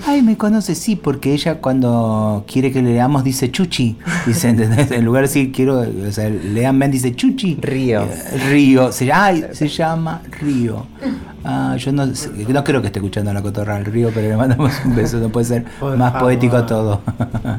ay, 0.07 0.21
me 0.21 0.37
conoce, 0.37 0.75
sí, 0.75 0.97
porque 0.97 1.33
ella 1.33 1.61
cuando 1.61 2.45
quiere 2.47 2.71
que 2.71 2.83
le 2.83 2.93
leamos 2.93 3.25
dice 3.25 3.51
Chuchi. 3.51 3.97
Dice, 4.27 4.51
¿entendés? 4.51 4.91
En 4.91 5.05
lugar 5.05 5.23
de 5.23 5.29
decir, 5.29 5.53
quiero, 5.53 5.81
o 5.81 6.13
sea, 6.13 6.29
leanme, 6.29 6.89
dice 6.89 7.15
Chuchi. 7.15 7.57
Río. 7.61 8.03
Eh, 8.03 8.39
Río, 8.51 8.93
se, 8.93 9.11
ay, 9.13 9.45
se 9.53 9.69
llama 9.69 10.23
Río. 10.41 10.87
Ah, 11.45 11.77
yo 11.79 11.93
no, 11.93 12.05
no 12.07 12.65
creo 12.65 12.81
que 12.81 12.89
esté 12.89 12.99
escuchando 12.99 13.31
a 13.31 13.35
la 13.35 13.43
cotorra 13.43 13.77
del 13.77 13.85
río, 13.87 14.11
pero 14.13 14.29
le 14.29 14.37
mandamos 14.37 14.73
un 14.85 14.95
beso, 14.97 15.19
no 15.19 15.31
puede 15.31 15.47
ser 15.47 15.65
Por 15.81 15.97
más 15.97 16.13
favor. 16.13 16.27
poético 16.29 16.67
todo. 16.67 17.01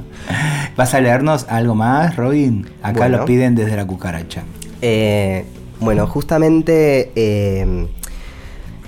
¿Vas 0.75 0.93
a 0.93 1.01
leernos 1.01 1.45
algo 1.49 1.75
más, 1.75 2.15
Robin? 2.15 2.67
Acá 2.83 2.99
Bueno. 2.99 3.17
lo 3.19 3.25
piden 3.25 3.55
desde 3.55 3.75
la 3.75 3.85
cucaracha. 3.87 4.43
Eh, 4.81 5.45
bueno, 5.79 6.07
justamente 6.07 7.11
eh, 7.15 7.87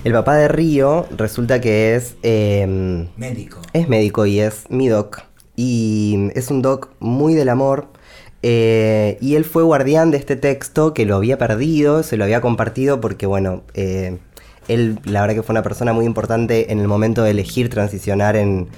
el 0.04 0.12
papá 0.12 0.36
de 0.36 0.48
Río 0.48 1.06
resulta 1.16 1.60
que 1.60 1.96
es... 1.96 2.16
eh, 2.22 3.08
Médico. 3.16 3.58
Es 3.72 3.88
médico 3.88 4.26
y 4.26 4.40
es 4.40 4.64
mi 4.68 4.88
doc. 4.88 5.22
Y 5.56 6.28
es 6.34 6.50
un 6.50 6.62
doc 6.62 6.90
muy 7.00 7.34
del 7.34 7.48
amor. 7.48 7.88
eh, 8.42 9.16
y 9.20 9.36
él 9.36 9.44
fue 9.44 9.62
guardián 9.62 10.10
de 10.10 10.16
este 10.18 10.36
texto 10.36 10.92
que 10.94 11.06
lo 11.06 11.16
había 11.16 11.38
perdido, 11.38 12.02
se 12.02 12.16
lo 12.16 12.24
había 12.24 12.40
compartido 12.40 13.00
porque, 13.00 13.26
bueno, 13.26 13.62
eh, 13.74 14.18
él 14.68 14.98
la 15.04 15.20
verdad 15.20 15.34
que 15.34 15.42
fue 15.42 15.52
una 15.52 15.62
persona 15.62 15.92
muy 15.92 16.04
importante 16.04 16.72
en 16.72 16.80
el 16.80 16.88
momento 16.88 17.22
de 17.22 17.30
elegir 17.30 17.68
transicionar 17.68 18.36
en, 18.36 18.68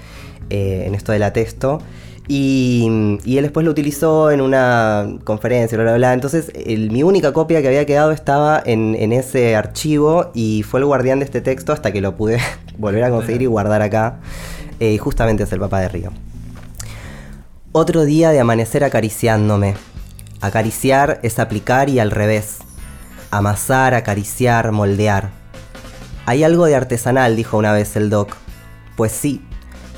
eh, 0.51 0.91
esto 0.95 1.13
del 1.13 1.23
atesto. 1.23 1.81
Y, 2.27 3.19
y 3.25 3.37
él 3.37 3.43
después 3.43 3.67
lo 3.67 3.71
utilizó 3.71 4.31
en 4.31 4.41
una 4.41 5.07
conferencia, 5.25 5.77
bla, 5.77 5.85
bla, 5.85 5.97
bla. 5.97 6.13
Entonces, 6.15 6.51
mi 6.67 7.03
única 7.03 7.33
copia 7.35 7.61
que 7.61 7.69
había 7.69 7.85
quedado 7.85 8.13
estaba 8.13 8.63
en, 8.65 9.13
ese 9.13 9.57
archivo 9.57 10.31
y 10.33 10.63
fue 10.63 10.81
el 10.81 10.87
guardián 10.87 11.19
de 11.19 11.27
este 11.27 11.43
texto 11.43 11.73
hasta 11.73 11.93
que 11.93 12.01
lo 12.01 12.17
pude 12.17 12.39
volver 12.79 13.05
a 13.05 13.11
conseguir 13.11 13.43
y 13.43 13.47
guardar 13.47 13.83
acá. 13.83 14.21
Eh, 14.81 14.97
justamente 14.99 15.43
es 15.43 15.53
el 15.53 15.61
papá 15.61 15.81
de 15.81 15.89
Río. 15.89 16.13
Otro 17.73 18.05
día 18.05 18.31
de 18.31 18.41
amanecer 18.41 18.85
acariciándome. 18.85 19.75
Acariciar 20.41 21.21
es 21.23 21.39
aplicar 21.39 21.89
y 21.89 21.99
al 21.99 22.11
revés. 22.11 22.59
Amasar, 23.31 23.95
acariciar, 23.95 24.73
moldear. 24.73 25.44
Hay 26.27 26.43
algo 26.43 26.65
de 26.65 26.75
artesanal, 26.75 27.37
dijo 27.37 27.59
una 27.59 27.73
vez 27.73 27.97
el 27.97 28.09
doc. 28.09 28.35
Pues 28.97 29.13
sí, 29.13 29.43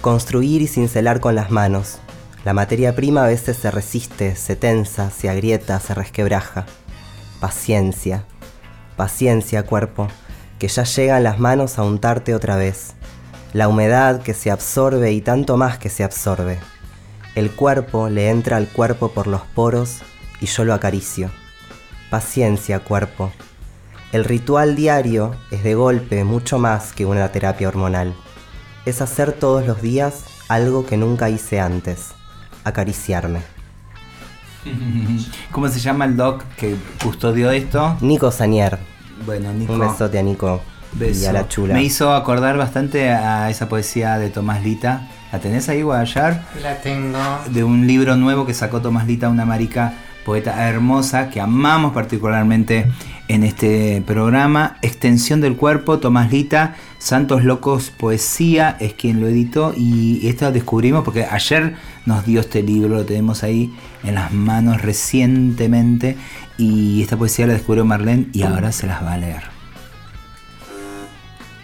construir 0.00 0.60
y 0.60 0.66
cincelar 0.66 1.20
con 1.20 1.36
las 1.36 1.50
manos. 1.50 1.98
La 2.44 2.52
materia 2.52 2.96
prima 2.96 3.24
a 3.24 3.28
veces 3.28 3.56
se 3.56 3.70
resiste, 3.70 4.34
se 4.34 4.56
tensa, 4.56 5.10
se 5.10 5.28
agrieta, 5.28 5.78
se 5.78 5.94
resquebraja. 5.94 6.66
Paciencia, 7.40 8.24
paciencia 8.96 9.64
cuerpo, 9.64 10.08
que 10.58 10.66
ya 10.66 10.82
llegan 10.82 11.22
las 11.22 11.38
manos 11.38 11.78
a 11.78 11.84
untarte 11.84 12.34
otra 12.34 12.56
vez. 12.56 12.94
La 13.52 13.68
humedad 13.68 14.22
que 14.22 14.34
se 14.34 14.50
absorbe 14.50 15.12
y 15.12 15.20
tanto 15.20 15.56
más 15.56 15.78
que 15.78 15.90
se 15.90 16.02
absorbe. 16.02 16.58
El 17.36 17.52
cuerpo 17.52 18.08
le 18.08 18.30
entra 18.30 18.56
al 18.56 18.68
cuerpo 18.68 19.12
por 19.12 19.28
los 19.28 19.42
poros 19.42 20.00
y 20.40 20.46
yo 20.46 20.64
lo 20.64 20.74
acaricio. 20.74 21.30
Paciencia 22.10 22.80
cuerpo. 22.80 23.32
El 24.12 24.24
ritual 24.24 24.76
diario 24.76 25.34
es 25.50 25.64
de 25.64 25.74
golpe 25.74 26.24
mucho 26.24 26.58
más 26.58 26.92
que 26.92 27.04
una 27.06 27.28
terapia 27.32 27.68
hormonal. 27.68 28.14
Es 28.84 29.02
hacer 29.02 29.32
todos 29.32 29.66
los 29.66 29.82
días 29.82 30.24
algo 30.48 30.86
que 30.86 30.96
nunca 30.96 31.28
hice 31.28 31.60
antes. 31.60 32.12
Acariciarme. 32.64 33.40
¿Cómo 35.50 35.68
se 35.68 35.80
llama 35.80 36.04
el 36.04 36.16
doc 36.16 36.44
que 36.56 36.76
custodió 37.02 37.50
esto? 37.50 37.96
Nico 38.00 38.30
Sanier. 38.30 38.78
Bueno, 39.24 39.52
Nico. 39.52 39.72
Un 39.72 39.80
besote 39.80 40.18
a 40.18 40.22
Nico 40.22 40.60
y 40.94 40.98
Beso. 40.98 41.28
a 41.28 41.32
la 41.32 41.48
chula. 41.48 41.74
Me 41.74 41.82
hizo 41.82 42.14
acordar 42.14 42.56
bastante 42.56 43.10
a 43.10 43.50
esa 43.50 43.68
poesía 43.68 44.18
de 44.18 44.30
Tomás 44.30 44.62
Lita. 44.62 45.08
¿La 45.32 45.40
tenés 45.40 45.68
ahí, 45.68 45.82
Guadallar? 45.82 46.44
La 46.62 46.80
tengo. 46.80 47.18
De 47.50 47.64
un 47.64 47.86
libro 47.86 48.16
nuevo 48.16 48.46
que 48.46 48.54
sacó 48.54 48.80
Tomás 48.80 49.06
Lita, 49.06 49.28
una 49.28 49.44
marica 49.44 49.94
poeta 50.26 50.68
hermosa 50.68 51.30
que 51.30 51.40
amamos 51.40 51.92
particularmente 51.92 52.90
en 53.28 53.44
este 53.44 54.02
programa. 54.04 54.76
Extensión 54.82 55.40
del 55.40 55.54
cuerpo, 55.54 56.00
Tomás 56.00 56.32
Lita, 56.32 56.74
Santos 56.98 57.44
Locos 57.44 57.90
Poesía 57.90 58.76
es 58.80 58.94
quien 58.94 59.20
lo 59.20 59.28
editó 59.28 59.72
y 59.76 60.26
esto 60.26 60.46
lo 60.46 60.52
descubrimos 60.52 61.04
porque 61.04 61.24
ayer 61.24 61.76
nos 62.06 62.26
dio 62.26 62.40
este 62.40 62.64
libro, 62.64 62.96
lo 62.96 63.04
tenemos 63.04 63.44
ahí 63.44 63.72
en 64.02 64.16
las 64.16 64.32
manos 64.32 64.82
recientemente 64.82 66.16
y 66.58 67.02
esta 67.02 67.16
poesía 67.16 67.46
la 67.46 67.52
descubrió 67.52 67.84
Marlene 67.84 68.26
y 68.32 68.42
ahora 68.42 68.72
se 68.72 68.88
las 68.88 69.04
va 69.04 69.12
a 69.12 69.18
leer. 69.18 69.44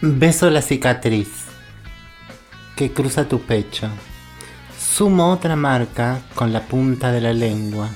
Beso 0.01 0.49
la 0.51 0.63
cicatriz 0.63 1.29
que 2.77 2.93
cruza 2.93 3.29
tu 3.29 3.41
pecho. 3.41 3.89
Sumo 4.79 5.33
otra 5.33 5.57
marca 5.57 6.21
con 6.37 6.53
la 6.53 6.61
punta 6.61 7.11
de 7.11 7.21
la 7.21 7.33
lengua. 7.33 7.91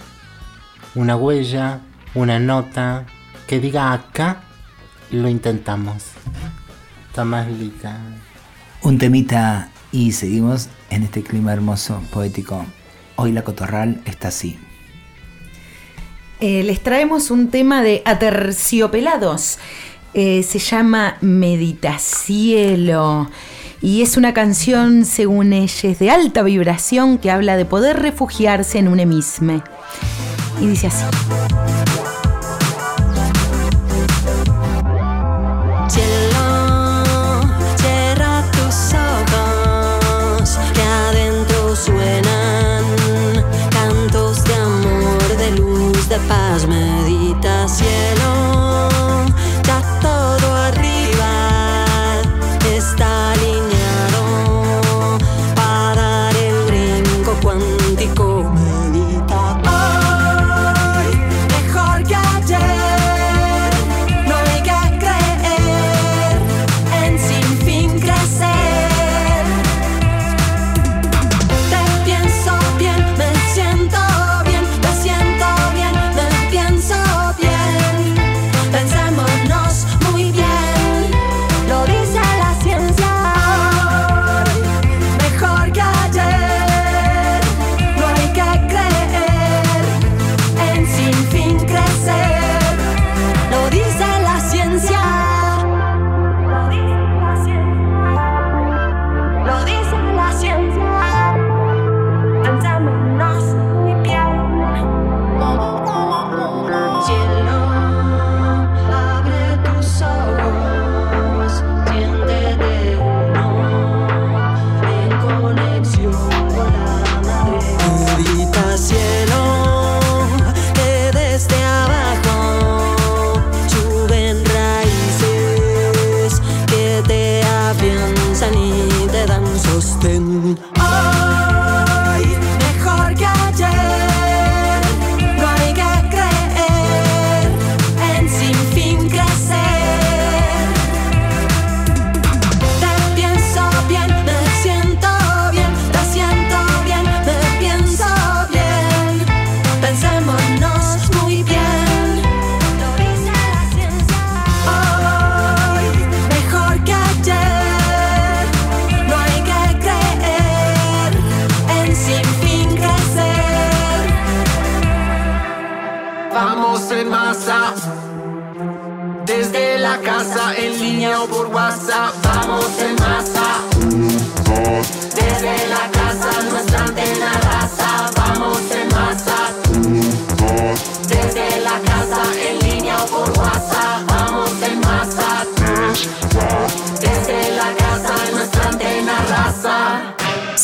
Una 0.97 1.15
huella, 1.15 1.81
una 2.15 2.39
nota 2.39 3.05
que 3.47 3.61
diga 3.61 3.93
acá, 3.93 4.41
lo 5.11 5.29
intentamos. 5.29 6.05
Tomás 7.15 7.49
Lita. 7.49 7.99
Un 8.81 8.97
temita 8.97 9.69
y 9.93 10.13
seguimos 10.13 10.71
en 10.89 11.03
este 11.03 11.23
clima 11.23 11.53
hermoso, 11.53 12.03
poético. 12.11 12.65
Hoy 13.17 13.33
la 13.33 13.45
cotorral 13.45 14.01
está 14.07 14.29
así. 14.29 14.59
Eh, 16.41 16.63
les 16.63 16.83
traemos 16.83 17.31
un 17.31 17.51
tema 17.51 17.83
de 17.83 18.01
Aterciopelados. 18.07 19.59
Eh, 20.15 20.43
se 20.45 20.59
llama 20.59 21.19
Meditacielo. 21.21 23.31
Y 23.83 24.01
es 24.01 24.17
una 24.17 24.33
canción, 24.33 25.05
según 25.05 25.53
ellos, 25.53 25.99
de 25.99 26.11
alta 26.11 26.43
vibración 26.43 27.19
que 27.19 27.31
habla 27.31 27.59
de 27.59 27.67
poder 27.67 27.99
refugiarse 27.99 28.79
en 28.79 28.89
un 28.89 28.99
emisme. 28.99 29.63
Y 30.61 30.67
dice 30.69 30.87
así. 30.87 31.05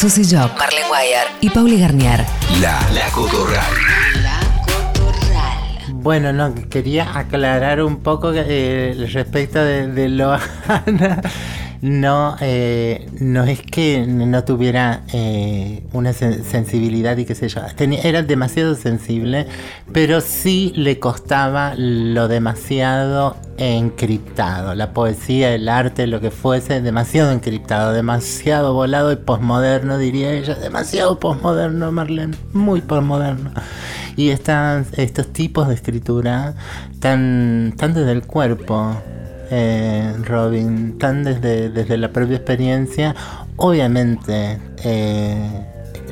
Susy 0.03 0.25
Job, 0.25 0.51
Marlene 0.59 0.89
Guayar 0.89 1.29
y 1.41 1.49
Pauli 1.49 1.79
Garnier. 1.79 2.27
La, 2.61 2.81
la 2.93 3.09
cotorral. 3.13 3.73
Bueno, 5.93 6.33
no, 6.33 6.53
quería 6.69 7.17
aclarar 7.17 7.81
un 7.81 8.03
poco 8.03 8.33
eh, 8.35 9.07
respecto 9.13 9.63
de, 9.63 9.87
de 9.87 10.09
Loana. 10.09 11.23
no, 11.83 12.37
eh, 12.41 13.09
no 13.21 13.43
es 13.45 13.61
que 13.61 14.07
no 14.07 14.45
tuviera 14.45 15.03
eh, 15.13 15.83
una 15.93 16.13
sen- 16.13 16.43
sensibilidad 16.45 17.17
y 17.17 17.25
qué 17.25 17.35
sé 17.35 17.49
yo. 17.49 17.61
Tenía- 17.77 18.01
era 18.03 18.23
demasiado 18.23 18.77
sensible, 18.77 19.47
pero 19.93 20.21
sí 20.21 20.73
le 20.77 20.99
costaba 21.01 21.75
lo 21.77 22.29
demasiado 22.29 23.37
encriptado. 23.59 24.75
La 24.77 24.93
poesía, 24.93 25.55
el 25.55 25.69
arte, 25.69 26.07
lo 26.07 26.21
que 26.21 26.31
fuese, 26.31 26.81
demasiado 26.81 27.33
encriptado, 27.33 27.93
demasiado 27.93 28.75
volado 28.75 29.11
y 29.13 29.17
posmoderno, 29.17 29.99
diría 29.99 30.33
ella. 30.33 30.55
Demasiado 30.55 31.19
posmoderno, 31.19 31.91
Marlene. 31.93 32.37
Muy 32.53 32.81
posmoderno. 32.81 33.51
Y 34.17 34.29
estas, 34.31 34.87
estos 34.97 35.33
tipos 35.33 35.67
de 35.69 35.75
escritura 35.75 36.55
tan, 37.01 37.75
tan 37.77 37.93
desde 37.95 38.13
el 38.13 38.23
cuerpo, 38.23 38.97
eh, 39.55 40.15
Robin, 40.25 40.97
tan 40.97 41.25
desde, 41.25 41.69
desde 41.69 41.99
la 41.99 42.11
propia 42.11 42.37
experiencia, 42.37 43.15
obviamente 43.57 44.59
eh, 44.83 45.37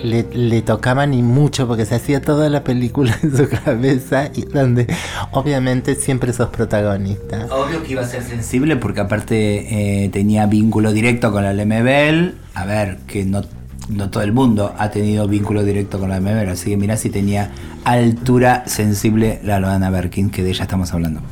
le, 0.04 0.26
le 0.34 0.60
tocaban 0.60 1.14
y 1.14 1.22
mucho 1.22 1.66
porque 1.66 1.86
se 1.86 1.94
hacía 1.94 2.20
toda 2.20 2.50
la 2.50 2.64
película 2.64 3.18
en 3.22 3.34
su 3.34 3.48
cabeza 3.64 4.28
y 4.34 4.42
donde 4.42 4.86
obviamente 5.30 5.94
siempre 5.94 6.34
sos 6.34 6.50
protagonista. 6.50 7.46
Obvio 7.50 7.82
que 7.82 7.92
iba 7.92 8.02
a 8.02 8.06
ser 8.06 8.22
sensible 8.24 8.76
porque 8.76 9.00
aparte 9.00 10.04
eh, 10.04 10.10
tenía 10.10 10.44
vínculo 10.44 10.92
directo 10.92 11.32
con 11.32 11.42
la 11.42 11.54
Lemebel. 11.54 12.34
A 12.52 12.66
ver, 12.66 12.98
que 13.06 13.24
no, 13.24 13.40
no 13.88 14.10
todo 14.10 14.22
el 14.22 14.32
mundo 14.32 14.74
ha 14.76 14.90
tenido 14.90 15.26
vínculo 15.26 15.64
directo 15.64 15.98
con 15.98 16.10
la 16.10 16.16
Lemebel. 16.16 16.50
Así 16.50 16.68
que 16.68 16.76
mirá 16.76 16.98
si 16.98 17.08
tenía 17.08 17.52
altura 17.84 18.64
sensible 18.66 19.40
la 19.44 19.60
Loana 19.60 19.88
Berkin, 19.88 20.28
que 20.28 20.42
de 20.42 20.50
ella 20.50 20.64
estamos 20.64 20.92
hablando. 20.92 21.22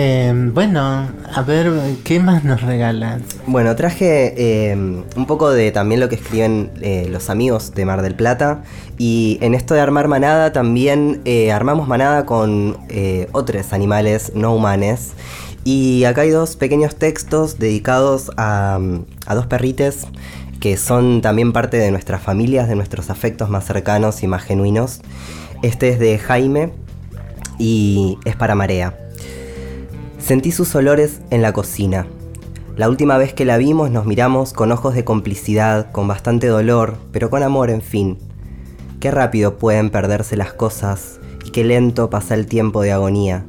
Eh, 0.00 0.32
bueno, 0.54 1.08
a 1.34 1.42
ver, 1.42 1.72
¿qué 2.04 2.20
más 2.20 2.44
nos 2.44 2.62
regalas? 2.62 3.20
Bueno, 3.48 3.74
traje 3.74 4.32
eh, 4.70 4.76
un 4.76 5.26
poco 5.26 5.50
de 5.50 5.72
también 5.72 5.98
lo 5.98 6.08
que 6.08 6.14
escriben 6.14 6.70
eh, 6.80 7.08
los 7.10 7.30
amigos 7.30 7.74
de 7.74 7.84
Mar 7.84 8.02
del 8.02 8.14
Plata. 8.14 8.62
Y 8.96 9.38
en 9.40 9.56
esto 9.56 9.74
de 9.74 9.80
armar 9.80 10.06
manada 10.06 10.52
también 10.52 11.20
eh, 11.24 11.50
armamos 11.50 11.88
manada 11.88 12.26
con 12.26 12.76
eh, 12.88 13.26
otros 13.32 13.72
animales 13.72 14.30
no 14.36 14.54
humanes. 14.54 15.14
Y 15.64 16.04
acá 16.04 16.20
hay 16.20 16.30
dos 16.30 16.54
pequeños 16.54 16.94
textos 16.94 17.58
dedicados 17.58 18.30
a, 18.36 18.78
a 19.26 19.34
dos 19.34 19.46
perrites 19.46 20.06
que 20.60 20.76
son 20.76 21.22
también 21.22 21.52
parte 21.52 21.76
de 21.76 21.90
nuestras 21.90 22.22
familias, 22.22 22.68
de 22.68 22.76
nuestros 22.76 23.10
afectos 23.10 23.50
más 23.50 23.64
cercanos 23.64 24.22
y 24.22 24.28
más 24.28 24.44
genuinos. 24.44 25.00
Este 25.62 25.88
es 25.88 25.98
de 25.98 26.18
Jaime 26.18 26.70
y 27.58 28.16
es 28.24 28.36
para 28.36 28.54
Marea. 28.54 29.07
Sentí 30.18 30.52
sus 30.52 30.74
olores 30.74 31.20
en 31.30 31.42
la 31.42 31.52
cocina. 31.52 32.06
La 32.76 32.88
última 32.88 33.18
vez 33.18 33.32
que 33.32 33.44
la 33.44 33.56
vimos 33.56 33.90
nos 33.90 34.04
miramos 34.04 34.52
con 34.52 34.72
ojos 34.72 34.94
de 34.94 35.04
complicidad, 35.04 35.90
con 35.90 36.06
bastante 36.06 36.48
dolor, 36.48 36.96
pero 37.12 37.30
con 37.30 37.42
amor, 37.42 37.70
en 37.70 37.82
fin. 37.82 38.18
Qué 39.00 39.10
rápido 39.10 39.58
pueden 39.58 39.90
perderse 39.90 40.36
las 40.36 40.52
cosas 40.52 41.18
y 41.44 41.50
qué 41.50 41.64
lento 41.64 42.10
pasa 42.10 42.34
el 42.34 42.46
tiempo 42.46 42.82
de 42.82 42.92
agonía. 42.92 43.46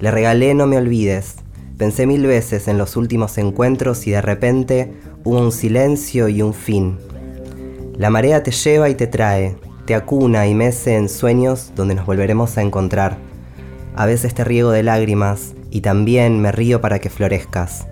Le 0.00 0.10
regalé 0.10 0.54
No 0.54 0.66
me 0.66 0.78
olvides. 0.78 1.36
Pensé 1.78 2.06
mil 2.06 2.26
veces 2.26 2.68
en 2.68 2.78
los 2.78 2.96
últimos 2.96 3.38
encuentros 3.38 4.06
y 4.06 4.10
de 4.10 4.22
repente 4.22 4.92
hubo 5.24 5.38
un 5.38 5.52
silencio 5.52 6.28
y 6.28 6.42
un 6.42 6.54
fin. 6.54 6.98
La 7.96 8.10
marea 8.10 8.42
te 8.42 8.50
lleva 8.50 8.88
y 8.88 8.94
te 8.94 9.06
trae, 9.06 9.56
te 9.86 9.94
acuna 9.94 10.46
y 10.46 10.54
mece 10.54 10.96
en 10.96 11.08
sueños 11.08 11.72
donde 11.76 11.94
nos 11.94 12.06
volveremos 12.06 12.56
a 12.56 12.62
encontrar. 12.62 13.18
A 13.94 14.06
veces 14.06 14.34
te 14.34 14.42
riego 14.42 14.70
de 14.70 14.82
lágrimas 14.82 15.54
y 15.72 15.80
también 15.80 16.38
me 16.40 16.52
río 16.52 16.82
para 16.82 16.98
que 16.98 17.08
florezcas. 17.08 17.86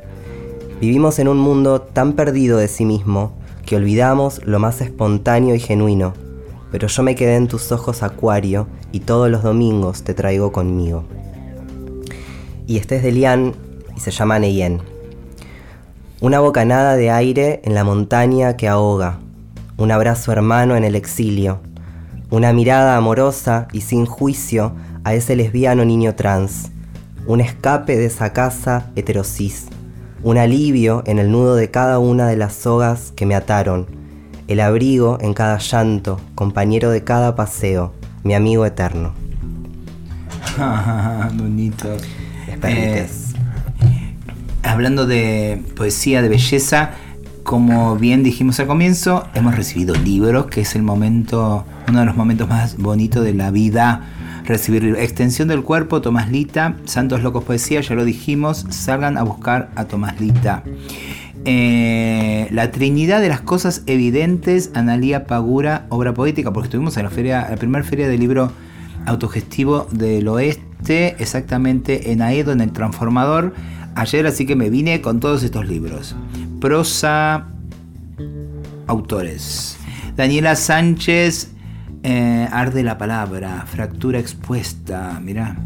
Vivimos 0.81 1.19
en 1.19 1.29
un 1.29 1.39
mundo 1.39 1.81
tan 1.81 2.13
perdido 2.13 2.59
de 2.59 2.69
sí 2.69 2.85
mismo 2.85 3.33
que 3.65 3.77
olvidamos 3.77 4.45
lo 4.45 4.59
más 4.59 4.83
espontáneo 4.83 5.55
y 5.55 5.61
genuino, 5.61 6.13
pero 6.71 6.89
yo 6.89 7.03
me 7.03 7.15
quedé 7.15 7.37
en 7.37 7.49
tus 7.49 7.73
ojos 7.73 8.03
acuario 8.03 8.67
y 8.93 9.01
todos 9.01 9.31
los 9.31 9.43
domingos 9.43 10.05
te 10.05 10.13
traigo 10.13 10.53
conmigo. 10.53 11.05
Y 12.67 12.77
este 12.77 12.97
es 12.97 13.03
de 13.03 13.13
Lian 13.13 13.55
y 13.97 14.01
se 14.01 14.11
llama 14.11 14.39
Neyen. 14.39 14.83
Una 16.21 16.41
bocanada 16.41 16.97
de 16.97 17.11
aire 17.11 17.63
en 17.65 17.75
la 17.75 17.83
montaña 17.83 18.59
que 18.59 18.69
ahoga, 18.69 19.21
un 19.79 19.91
abrazo 19.91 20.33
hermano 20.33 20.77
en 20.77 20.85
el 20.85 20.95
exilio, 20.95 21.61
una 22.29 22.53
mirada 22.53 22.97
amorosa 22.97 23.69
y 23.73 23.81
sin 23.81 24.05
juicio 24.05 24.75
a 25.03 25.15
ese 25.15 25.35
lesbiano 25.35 25.87
niño 25.87 26.15
trans, 26.15 26.71
un 27.27 27.41
escape 27.41 27.97
de 27.97 28.07
esa 28.07 28.33
casa 28.33 28.91
heterosis, 28.97 29.67
un 30.23 30.39
alivio 30.39 31.03
en 31.07 31.19
el 31.19 31.31
nudo 31.31 31.57
de 31.57 31.71
cada 31.71 31.99
una 31.99 32.27
de 32.27 32.37
las 32.37 32.55
sogas 32.55 33.13
que 33.17 33.27
me 33.27 33.35
ataron, 33.35 33.87
el 34.49 34.61
abrigo 34.61 35.19
en 35.21 35.35
cada 35.35 35.59
llanto, 35.59 36.21
compañero 36.35 36.91
de 36.91 37.05
cada 37.05 37.37
paseo, 37.37 37.93
mi 38.25 38.35
amigo 38.35 38.67
eterno. 38.67 39.13
Bonito. 41.35 41.89
Eh, 42.63 43.07
hablando 44.63 45.07
de 45.07 45.63
poesía, 45.77 46.23
de 46.23 46.29
belleza, 46.29 46.91
como 47.43 47.97
bien 47.97 48.23
dijimos 48.23 48.61
al 48.61 48.67
comienzo, 48.67 49.27
hemos 49.35 49.55
recibido 49.55 49.95
libros, 49.95 50.47
que 50.47 50.61
es 50.63 50.75
el 50.75 50.83
momento, 50.83 51.65
uno 51.89 52.01
de 52.01 52.07
los 52.07 52.17
momentos 52.17 52.49
más 52.49 52.77
bonitos 52.77 53.25
de 53.25 53.35
la 53.35 53.51
vida. 53.51 54.09
Recibir. 54.45 54.97
Extensión 54.99 55.49
del 55.49 55.63
cuerpo, 55.63 56.01
Tomás 56.01 56.31
Lita, 56.31 56.77
Santos 56.85 57.23
Locos 57.23 57.45
Poesía, 57.45 57.81
ya 57.81 57.95
lo 57.95 58.05
dijimos, 58.05 58.67
salgan 58.71 59.17
a 59.19 59.23
buscar 59.23 59.71
a 59.77 59.85
Tomás 59.85 60.21
Lita. 60.21 60.63
Eh, 61.45 62.49
la 62.51 62.71
Trinidad 62.71 63.21
de 63.21 63.29
las 63.29 63.41
Cosas 63.41 63.83
Evidentes, 63.87 64.71
Analía 64.75 65.27
Pagura, 65.27 65.87
obra 65.89 66.13
poética, 66.13 66.53
porque 66.53 66.67
estuvimos 66.67 66.97
en 66.97 67.05
la 67.05 67.11
feria, 67.11 67.47
la 67.49 67.57
primera 67.57 67.85
feria 67.85 68.09
del 68.09 68.21
libro 68.21 68.53
autogestivo 69.07 69.87
del 69.91 70.29
oeste, 70.29 71.17
exactamente 71.19 72.13
en 72.13 72.21
Aedo, 72.21 72.53
en 72.53 72.61
el 72.61 72.73
Transformador, 72.73 73.55
ayer, 73.95 74.27
así 74.27 74.47
que 74.47 74.57
me 74.57 74.69
vine 74.71 75.01
con 75.01 75.21
todos 75.21 75.43
estos 75.43 75.67
libros. 75.67 76.15
Prosa, 76.61 77.47
autores. 78.87 79.79
Daniela 80.17 80.57
Sánchez, 80.57 81.53
eh, 82.03 82.49
Arde 82.51 82.83
la 82.83 82.99
Palabra, 82.99 83.65
Fractura 83.67 84.19
Expuesta, 84.19 85.21
mirá. 85.23 85.57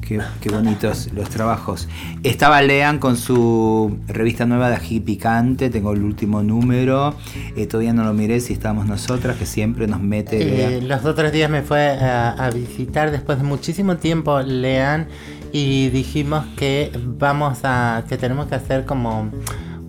Qué, 0.00 0.20
qué 0.40 0.48
bonitos 0.48 1.10
los 1.12 1.28
trabajos. 1.30 1.86
Estaba 2.24 2.60
Lean 2.62 2.98
con 2.98 3.16
su 3.16 3.96
revista 4.08 4.44
nueva 4.44 4.68
de 4.68 4.74
Ají 4.74 4.98
Picante, 4.98 5.70
tengo 5.70 5.92
el 5.92 6.02
último 6.02 6.42
número. 6.42 7.14
Eh, 7.54 7.66
todavía 7.66 7.92
no 7.92 8.02
lo 8.02 8.12
miré 8.12 8.40
si 8.40 8.52
estamos 8.52 8.86
nosotras, 8.86 9.36
que 9.36 9.46
siempre 9.46 9.86
nos 9.86 10.00
mete. 10.00 10.78
Eh, 10.78 10.82
los 10.82 11.04
otros 11.04 11.30
días 11.30 11.48
me 11.48 11.62
fue 11.62 11.90
a, 11.90 12.30
a 12.30 12.50
visitar 12.50 13.12
después 13.12 13.38
de 13.38 13.44
muchísimo 13.44 13.98
tiempo 13.98 14.40
Lean 14.40 15.06
y 15.52 15.90
dijimos 15.90 16.44
que 16.56 16.90
vamos 17.18 17.60
a 17.62 18.04
que 18.08 18.16
tenemos 18.16 18.46
que 18.46 18.56
hacer 18.56 18.84
como 18.84 19.30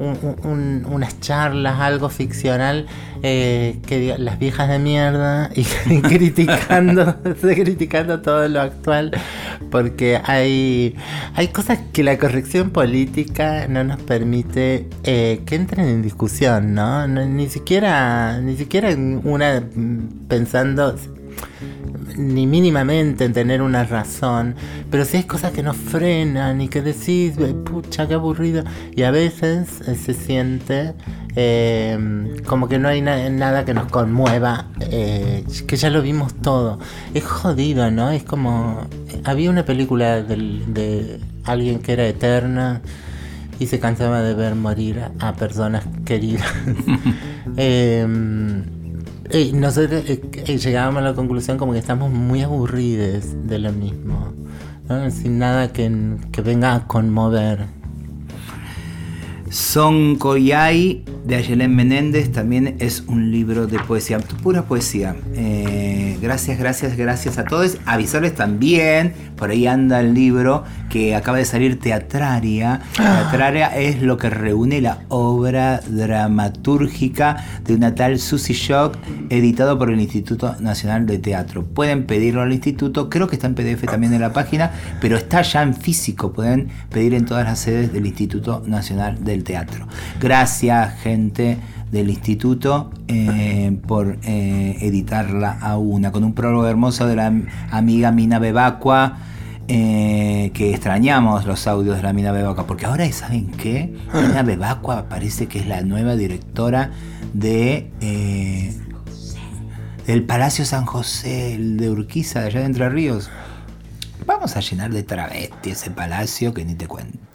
un- 0.01 0.17
un- 0.21 0.51
un- 0.51 0.85
unas 0.93 1.19
charlas, 1.19 1.79
algo 1.79 2.09
ficcional, 2.09 2.87
eh, 3.23 3.77
que 3.85 4.15
las 4.17 4.39
viejas 4.39 4.67
de 4.69 4.79
mierda 4.79 5.49
y 5.55 5.63
criticando, 6.01 7.17
criticando 7.41 8.21
todo 8.21 8.47
lo 8.47 8.61
actual, 8.61 9.11
porque 9.69 10.19
hay, 10.23 10.95
hay 11.35 11.47
cosas 11.49 11.79
que 11.93 12.03
la 12.03 12.17
corrección 12.17 12.71
política 12.71 13.67
no 13.69 13.83
nos 13.83 13.99
permite 14.01 14.87
eh, 15.03 15.41
que 15.45 15.55
entren 15.55 15.87
en 15.87 16.01
discusión, 16.01 16.73
¿no? 16.73 17.07
No, 17.07 17.25
Ni 17.25 17.47
siquiera, 17.49 18.39
ni 18.41 18.57
siquiera 18.57 18.89
una 19.23 19.63
pensando 20.27 20.95
ni 22.17 22.47
mínimamente 22.47 23.25
en 23.25 23.33
tener 23.33 23.61
una 23.61 23.83
razón, 23.83 24.55
pero 24.89 25.05
si 25.05 25.17
hay 25.17 25.23
cosas 25.23 25.51
que 25.51 25.63
nos 25.63 25.75
frenan 25.77 26.61
y 26.61 26.67
que 26.67 26.81
decís, 26.81 27.33
"Ay, 27.37 27.53
pucha, 27.65 28.07
qué 28.07 28.13
aburrido, 28.15 28.63
y 28.95 29.03
a 29.03 29.11
veces 29.11 29.81
eh, 29.87 29.95
se 29.95 30.13
siente 30.13 30.93
eh, 31.35 31.97
como 32.45 32.67
que 32.67 32.77
no 32.77 32.89
hay 32.89 33.01
na- 33.01 33.29
nada 33.29 33.63
que 33.63 33.73
nos 33.73 33.85
conmueva, 33.89 34.65
eh, 34.81 35.45
que 35.67 35.77
ya 35.77 35.89
lo 35.89 36.01
vimos 36.01 36.33
todo. 36.33 36.77
Es 37.13 37.23
jodido, 37.23 37.89
¿no? 37.89 38.11
Es 38.11 38.23
como, 38.23 38.85
había 39.23 39.49
una 39.49 39.63
película 39.63 40.21
de 40.23 41.19
alguien 41.45 41.79
que 41.79 41.93
era 41.93 42.05
eterna 42.05 42.81
y 43.59 43.67
se 43.67 43.79
cansaba 43.79 44.21
de 44.21 44.33
ver 44.33 44.55
morir 44.55 44.99
a, 45.19 45.29
a 45.29 45.33
personas 45.35 45.85
queridas. 46.03 46.45
Nosotros 49.53 50.03
eh, 50.07 50.21
eh, 50.45 50.57
llegábamos 50.57 51.01
a 51.01 51.05
la 51.05 51.13
conclusión 51.13 51.57
como 51.57 51.73
que 51.73 51.79
estamos 51.79 52.11
muy 52.11 52.41
aburridos 52.41 53.47
de 53.47 53.59
lo 53.59 53.71
mismo, 53.71 54.33
sin 55.09 55.39
nada 55.39 55.71
que, 55.71 56.17
que 56.31 56.41
venga 56.41 56.75
a 56.75 56.87
conmover. 56.87 57.67
Son 59.51 60.15
Koyai, 60.15 61.03
de 61.25 61.35
Ayelén 61.35 61.75
Menéndez 61.75 62.31
también 62.31 62.77
es 62.79 63.03
un 63.07 63.31
libro 63.31 63.67
de 63.67 63.79
poesía, 63.79 64.17
pura 64.41 64.63
poesía. 64.63 65.13
Eh, 65.35 66.17
gracias, 66.21 66.57
gracias, 66.57 66.95
gracias 66.95 67.37
a 67.37 67.43
todos. 67.43 67.77
Avisarles 67.85 68.33
también, 68.33 69.13
por 69.41 69.49
ahí 69.49 69.65
anda 69.65 70.01
el 70.01 70.13
libro 70.13 70.65
que 70.87 71.15
acaba 71.15 71.39
de 71.39 71.45
salir 71.45 71.79
Teatraria. 71.79 72.79
Teatraria 72.95 73.75
es 73.75 73.99
lo 74.03 74.15
que 74.15 74.29
reúne 74.29 74.81
la 74.81 74.99
obra 75.09 75.79
dramatúrgica 75.79 77.43
de 77.65 77.73
una 77.73 77.95
tal 77.95 78.19
Susie 78.19 78.53
Shock, 78.53 78.99
editado 79.31 79.79
por 79.79 79.89
el 79.89 79.99
Instituto 79.99 80.55
Nacional 80.59 81.07
de 81.07 81.17
Teatro. 81.17 81.65
Pueden 81.65 82.05
pedirlo 82.05 82.43
al 82.43 82.53
instituto, 82.53 83.09
creo 83.09 83.27
que 83.27 83.35
está 83.35 83.47
en 83.47 83.55
PDF 83.55 83.83
también 83.85 84.13
en 84.13 84.21
la 84.21 84.31
página, 84.31 84.73
pero 85.01 85.17
está 85.17 85.41
ya 85.41 85.63
en 85.63 85.73
físico, 85.73 86.31
pueden 86.33 86.67
pedir 86.91 87.15
en 87.15 87.25
todas 87.25 87.43
las 87.43 87.57
sedes 87.57 87.91
del 87.91 88.05
Instituto 88.05 88.61
Nacional 88.67 89.23
del 89.23 89.43
Teatro. 89.43 89.87
Gracias, 90.19 90.99
gente 90.99 91.57
del 91.91 92.09
instituto 92.09 92.89
eh, 93.07 93.77
por 93.85 94.17
eh, 94.23 94.77
editarla 94.81 95.57
a 95.59 95.77
una, 95.77 96.11
con 96.11 96.23
un 96.23 96.33
prólogo 96.33 96.65
hermoso 96.67 97.05
de 97.05 97.15
la 97.17 97.33
amiga 97.69 98.11
Mina 98.11 98.39
Bebacua, 98.39 99.17
eh, 99.73 100.51
que 100.53 100.71
extrañamos 100.71 101.45
los 101.45 101.65
audios 101.65 101.95
de 101.95 102.03
la 102.03 102.11
Mina 102.11 102.33
Bebacua, 102.33 102.67
porque 102.67 102.85
ahora, 102.85 103.09
¿saben 103.11 103.51
qué? 103.51 103.95
Mina 104.13 104.43
Bebacua 104.43 105.07
parece 105.07 105.47
que 105.47 105.59
es 105.59 105.67
la 105.67 105.81
nueva 105.81 106.15
directora 106.15 106.91
de... 107.33 107.89
eh, 108.01 108.77
del 110.05 110.23
Palacio 110.23 110.65
San 110.65 110.85
José, 110.85 111.53
el 111.55 111.77
de 111.77 111.89
Urquiza, 111.89 112.41
de 112.41 112.47
allá 112.47 112.59
de 112.59 112.65
Entre 112.65 112.89
Ríos. 112.89 113.29
Vamos 114.25 114.57
a 114.57 114.59
llenar 114.59 114.91
de 114.91 115.03
travesti 115.03 115.69
ese 115.69 115.89
palacio 115.91 116.53
que 116.53 116.65
ni 116.65 116.75
te 116.75 116.87
cuento. 116.87 117.30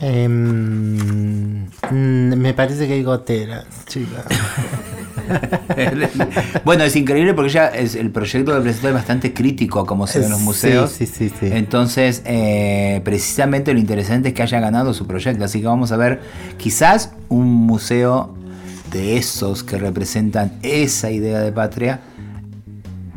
Em, 0.00 1.64
mm, 1.90 2.34
me 2.36 2.52
parece 2.54 2.86
que 2.86 2.94
hay 2.94 3.02
goteras, 3.02 3.64
chicas. 3.86 4.24
bueno, 6.64 6.84
es 6.84 6.94
increíble 6.96 7.34
porque 7.34 7.50
ya 7.50 7.66
es, 7.68 7.94
el 7.94 8.10
proyecto 8.10 8.54
de 8.54 8.60
presentó 8.60 8.88
es 8.88 8.94
bastante 8.94 9.32
crítico 9.32 9.80
a 9.80 9.86
cómo 9.86 10.06
se 10.06 10.20
ven 10.20 10.30
los 10.30 10.38
Sí, 10.40 10.44
museos. 10.44 10.90
sí, 10.90 11.06
sí, 11.06 11.28
sí. 11.30 11.48
Entonces, 11.50 12.22
eh, 12.26 13.00
precisamente 13.04 13.72
lo 13.72 13.78
interesante 13.78 14.28
es 14.28 14.34
que 14.34 14.42
haya 14.42 14.60
ganado 14.60 14.92
su 14.94 15.06
proyecto. 15.06 15.44
Así 15.44 15.60
que 15.60 15.66
vamos 15.66 15.92
a 15.92 15.96
ver 15.96 16.20
quizás 16.58 17.12
un 17.28 17.46
museo 17.52 18.34
de 18.92 19.16
esos 19.16 19.64
que 19.64 19.78
representan 19.78 20.52
esa 20.62 21.10
idea 21.10 21.40
de 21.40 21.52
patria. 21.52 22.00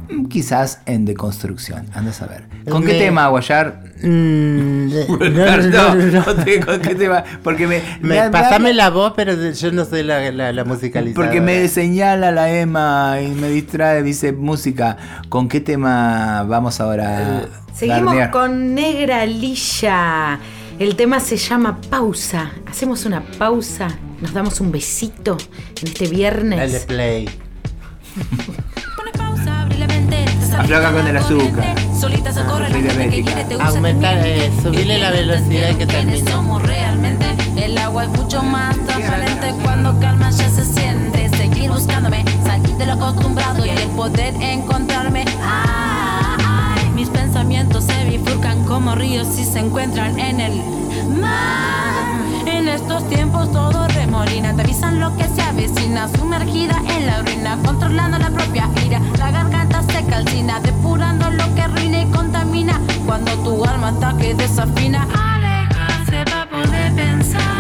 mm, 0.09 0.25
Quizás 0.27 0.79
en 0.85 1.05
deconstrucción. 1.05 1.85
Anda 1.93 2.11
a 2.11 2.13
saber. 2.13 2.48
¿Con 2.67 2.83
qué 2.83 2.93
Me- 2.93 2.99
tema, 2.99 3.27
Guayar? 3.27 3.83
Mm, 4.01 4.89
no, 5.19 5.57
no, 5.57 5.95
No, 5.95 6.25
¿Con 6.25 6.81
qué 6.81 6.95
tema? 6.95 7.23
Porque 7.43 7.67
me, 7.67 7.81
Me- 8.01 8.21
me- 8.23 8.29
pasame 8.29 8.73
la 8.73 8.89
voz, 8.89 9.13
pero 9.15 9.33
yo 9.51 9.71
no 9.71 9.85
soy 9.85 10.03
la, 10.03 10.31
la. 10.31 10.63
Porque 10.63 11.41
me 11.41 11.67
señala 11.67 12.31
la 12.31 12.51
Emma 12.51 13.17
y 13.21 13.27
me 13.29 13.49
distrae, 13.49 14.03
dice 14.03 14.31
música. 14.31 14.97
¿Con 15.29 15.47
qué 15.49 15.59
tema 15.61 16.43
vamos 16.43 16.79
ahora? 16.79 17.45
Seguimos 17.73 18.05
Garnier? 18.13 18.31
con 18.31 18.73
Negra 18.75 19.25
Lilla. 19.25 20.39
El 20.79 20.95
tema 20.95 21.19
se 21.19 21.35
llama 21.37 21.79
Pausa. 21.89 22.51
Hacemos 22.65 23.05
una 23.05 23.21
pausa, 23.21 23.89
nos 24.21 24.33
damos 24.33 24.61
un 24.61 24.71
besito 24.71 25.37
en 25.81 25.87
este 25.89 26.07
viernes. 26.07 26.57
Dale 26.57 26.79
play. 26.85 27.29
Afloja 30.59 30.91
con 30.91 31.07
el 31.07 31.15
azúcar. 31.15 31.75
Solita 31.97 32.33
se 32.33 32.43
corre 32.43 32.69
Soy 32.69 33.23
la 33.57 33.65
Aumentar, 33.65 34.17
eh, 34.25 34.51
subirle 34.61 34.99
la 34.99 35.09
velocidad 35.09 35.69
que 35.77 35.87
¿Quiénes 35.87 36.15
termina. 36.15 36.31
somos 36.31 36.61
realmente? 36.61 37.25
El 37.55 37.77
agua 37.77 38.03
es 38.03 38.09
mucho 38.09 38.43
más 38.43 38.75
transparente 38.85 39.53
cuando 39.63 39.97
calma 40.01 40.29
ya 40.31 40.49
se 40.49 40.65
siente. 40.65 41.29
Seguir 41.29 41.71
buscándome, 41.71 42.25
salir 42.43 42.75
de 42.75 42.85
lo 42.85 42.93
acostumbrado 42.93 43.65
y 43.65 43.69
el 43.69 43.87
poder 43.91 44.35
encontrarme. 44.41 45.23
Ay, 45.41 46.89
mis 46.89 47.07
pensamientos 47.09 47.85
se 47.85 48.03
bifurcan 48.03 48.65
como 48.65 48.95
ríos 48.95 49.39
y 49.39 49.45
se 49.45 49.59
encuentran 49.59 50.19
en 50.19 50.41
el 50.41 50.61
mar. 51.21 51.88
Estos 52.81 53.07
tiempos 53.09 53.51
todo 53.51 53.87
remolina, 53.89 54.55
te 54.55 54.61
avisan 54.61 55.01
lo 55.01 55.15
que 55.17 55.25
se 55.25 55.41
avecina, 55.41 56.07
sumergida 56.07 56.81
en 56.95 57.07
la 57.07 57.21
ruina, 57.21 57.57
controlando 57.63 58.17
la 58.17 58.29
propia 58.31 58.69
ira. 58.85 59.01
La 59.17 59.31
garganta 59.31 59.83
se 59.83 60.03
calcina, 60.05 60.61
depurando 60.61 61.29
lo 61.29 61.53
que 61.55 61.67
ruina 61.67 62.01
y 62.01 62.05
contamina. 62.05 62.79
Cuando 63.05 63.31
tu 63.43 63.65
alma 63.65 63.89
ataque 63.89 64.33
desafina, 64.33 65.05
alejarse 65.13 66.23
para 66.25 66.49
poder 66.49 66.95
pensar 66.95 67.58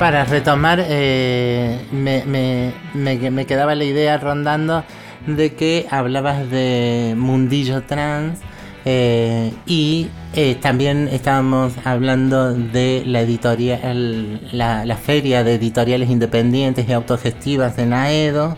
para 0.00 0.24
retomar, 0.24 0.82
eh, 0.88 1.78
me, 1.92 2.24
me- 2.24 2.72
me- 2.94 3.30
me 3.30 3.44
quedaba 3.44 3.74
la 3.74 3.84
idea 3.84 4.16
rondando 4.16 4.82
de 5.26 5.52
que 5.54 5.86
hablabas 5.90 6.50
de 6.50 7.12
mundillo 7.18 7.82
trans 7.82 8.38
eh, 8.86 9.52
y 9.66 10.08
eh, 10.34 10.56
también 10.58 11.06
estábamos 11.12 11.74
hablando 11.84 12.54
de 12.54 13.02
la 13.04 13.20
editorial, 13.20 14.40
la, 14.52 14.96
feria 14.96 15.44
de 15.44 15.56
editoriales 15.56 16.08
independientes 16.08 16.88
y 16.88 16.92
autogestivas 16.94 17.76
en 17.78 17.92
AEDO, 17.92 18.56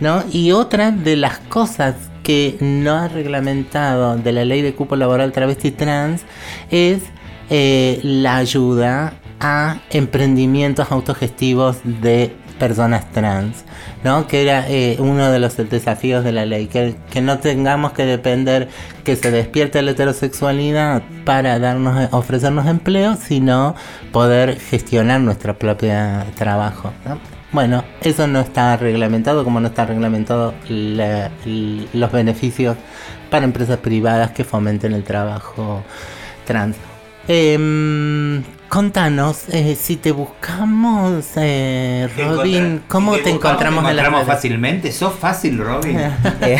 ¿no? 0.00 0.24
Y 0.32 0.50
otra 0.50 0.90
de 0.90 1.14
las 1.14 1.38
cosas 1.38 1.94
que 2.24 2.56
no 2.60 2.94
ha 2.96 3.06
reglamentado 3.06 4.16
de 4.16 4.32
la 4.32 4.44
ley 4.44 4.62
de 4.62 4.74
cupo 4.74 4.96
laboral 4.96 5.30
travesti 5.30 5.70
trans 5.70 6.22
es 6.72 7.02
la 7.48 8.36
ayuda 8.38 9.12
a 9.42 9.78
emprendimientos 9.90 10.92
autogestivos 10.92 11.78
de 11.84 12.34
personas 12.60 13.10
trans, 13.10 13.64
¿no? 14.04 14.28
Que 14.28 14.42
era 14.42 14.70
eh, 14.70 14.96
uno 15.00 15.32
de 15.32 15.40
los 15.40 15.56
desafíos 15.56 16.22
de 16.22 16.30
la 16.30 16.46
ley, 16.46 16.68
que, 16.68 16.94
que 17.10 17.20
no 17.20 17.40
tengamos 17.40 17.90
que 17.92 18.04
depender 18.04 18.68
que 19.02 19.16
se 19.16 19.32
despierte 19.32 19.82
la 19.82 19.90
heterosexualidad 19.90 21.02
para 21.24 21.58
darnos, 21.58 22.08
ofrecernos 22.12 22.68
empleo, 22.68 23.16
sino 23.16 23.74
poder 24.12 24.60
gestionar 24.60 25.20
nuestro 25.20 25.58
propio 25.58 25.92
trabajo, 26.36 26.92
¿no? 27.04 27.18
Bueno, 27.50 27.84
eso 28.00 28.28
no 28.28 28.40
está 28.40 28.76
reglamentado, 28.76 29.42
como 29.42 29.58
no 29.58 29.66
está 29.66 29.84
reglamentado 29.84 30.54
los 30.68 32.12
beneficios 32.12 32.76
para 33.28 33.44
empresas 33.44 33.78
privadas 33.78 34.30
que 34.30 34.44
fomenten 34.44 34.92
el 34.92 35.02
trabajo 35.02 35.82
trans. 36.46 36.76
Em, 37.28 38.42
contanos, 38.72 39.50
eh, 39.50 39.76
si 39.78 39.96
te 39.96 40.12
buscamos, 40.12 41.26
eh, 41.36 42.08
Robin, 42.16 42.82
¿cómo 42.88 43.18
te 43.18 43.28
encontramos 43.28 43.80
en 43.80 43.96
las 43.96 44.06
encontramos 44.06 44.20
redes? 44.20 44.34
fácilmente? 44.34 44.92
¿Sos 44.92 45.12
fácil, 45.12 45.58
Robin? 45.58 45.98
Eh, 46.40 46.58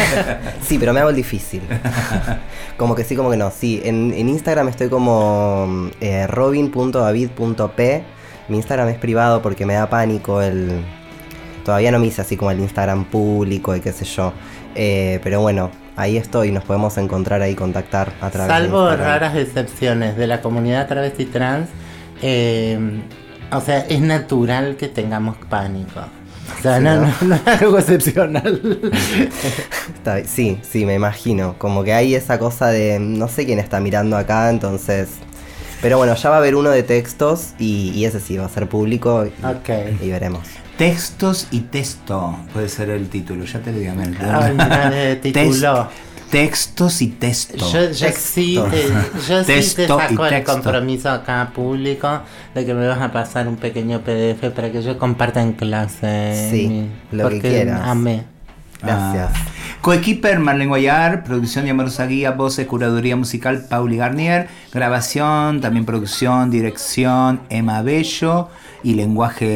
sí, 0.61 0.77
pero 0.79 0.93
me 0.93 1.01
hago 1.01 1.09
el 1.09 1.17
difícil. 1.17 1.63
Como 2.77 2.95
que 2.95 3.03
sí, 3.05 3.17
como 3.17 3.31
que 3.31 3.39
no. 3.39 3.51
Sí, 3.51 3.81
en, 3.83 4.13
en 4.13 4.29
Instagram 4.29 4.69
estoy 4.69 4.89
como 4.89 5.91
eh, 6.01 6.27
robin.david.p. 6.27 8.05
Mi 8.49 8.57
Instagram 8.57 8.89
es 8.89 8.99
privado 8.99 9.41
porque 9.41 9.65
me 9.65 9.75
da 9.75 9.89
pánico 9.89 10.43
el... 10.43 10.83
Todavía 11.65 11.93
no 11.93 11.99
me 11.99 12.09
hice 12.09 12.21
así 12.23 12.37
como 12.37 12.51
el 12.51 12.61
Instagram 12.61 13.05
público 13.05 13.75
y 13.75 13.81
qué 13.81 13.93
sé 13.93 14.05
yo. 14.05 14.33
Eh, 14.75 15.21
pero 15.23 15.41
bueno, 15.41 15.71
ahí 15.97 16.17
estoy. 16.17 16.51
Nos 16.51 16.65
podemos 16.65 16.97
encontrar 16.99 17.41
ahí, 17.41 17.55
contactar 17.55 18.13
a 18.21 18.31
través 18.31 18.49
de 18.49 18.65
Salvo 18.65 18.91
raras 18.97 19.37
excepciones 19.37 20.17
de 20.17 20.27
la 20.27 20.41
comunidad 20.41 20.89
travesti 20.89 21.27
trans, 21.27 21.69
eh, 22.23 22.79
o 23.51 23.61
sea, 23.61 23.81
es 23.81 24.01
natural 24.01 24.77
que 24.77 24.89
tengamos 24.89 25.37
pánico. 25.49 26.01
O 26.59 26.63
sea, 26.63 26.79
Sí, 26.79 26.85
no, 26.85 26.97
¿no? 26.97 27.03
no- 27.03 27.13
no 27.29 27.35
es 27.35 27.47
algo 27.63 27.79
excepcional. 27.79 28.61
Sí, 30.27 30.59
sí, 30.63 30.85
me 30.85 30.95
imagino. 30.95 31.55
Como 31.59 31.85
que 31.85 31.93
hay 31.93 32.15
esa 32.15 32.39
cosa 32.39 32.69
de 32.69 32.99
no 32.99 33.29
sé 33.29 33.47
quién 33.47 33.59
está 33.59 33.81
mirando 33.81 34.17
acá, 34.17 34.51
entonces. 34.51 35.09
Pero 35.81 35.99
bueno, 35.99 36.15
ya 36.15 36.31
va 36.31 36.37
a 36.37 36.39
haber 36.39 36.55
uno 36.55 36.71
de 36.71 36.83
textos 36.83 37.51
y, 37.59 37.91
y 37.91 38.05
ese 38.05 38.21
sí 38.21 38.37
va 38.37 38.47
a 38.47 38.49
ser 38.49 38.69
público 38.69 39.27
y, 39.27 40.05
y 40.05 40.11
veremos. 40.11 40.43
Textos 40.79 41.49
y 41.51 41.61
texto 41.61 42.37
puede 42.53 42.69
ser 42.69 42.91
el 42.91 43.09
título, 43.09 43.45
ya 43.45 43.61
te 43.61 43.73
lo 43.73 43.79
digo. 43.79 43.93
Ay, 44.21 44.53
mira, 44.53 44.91
de 44.91 45.17
título. 45.23 45.89
Textos 46.33 47.03
y 47.03 47.09
texto. 47.09 47.59
Yo, 47.71 47.91
yo 47.91 48.07
sí 48.17 48.59
te, 48.71 48.89
yo 49.29 49.45
sí 49.45 49.75
te 49.77 49.87
saco 49.87 50.27
el 50.27 50.43
compromiso 50.43 51.11
acá 51.11 51.53
público 51.55 52.23
de 52.55 52.65
que 52.65 52.73
me 52.73 52.89
vas 52.89 53.01
a 53.03 53.13
pasar 53.13 53.47
un 53.47 53.57
pequeño 53.57 54.01
PDF 54.01 54.51
para 54.55 54.73
que 54.73 54.83
yo 54.83 54.99
comparta 54.99 55.43
en 55.43 55.53
clase. 55.53 56.49
Sí, 56.51 56.69
mi- 56.69 56.91
lo 57.19 57.29
que 57.29 57.41
quieras. 57.41 57.83
Amé. 57.85 58.25
Gracias. 58.81 59.31
Ah. 59.35 59.45
Coequiper 59.83 60.39
Marlene 60.39 60.69
Guayar, 60.69 61.23
producción 61.23 61.67
y 61.67 61.71
amorosa 61.71 62.07
guía, 62.07 62.31
voces, 62.31 62.67
curaduría 62.67 63.15
musical 63.15 63.67
Pauli 63.69 63.97
Garnier, 63.99 64.49
grabación, 64.73 65.61
también 65.61 65.85
producción, 65.85 66.51
dirección 66.51 67.41
Emma 67.51 67.83
Bello 67.83 68.49
y 68.83 68.95
lenguaje 68.95 69.47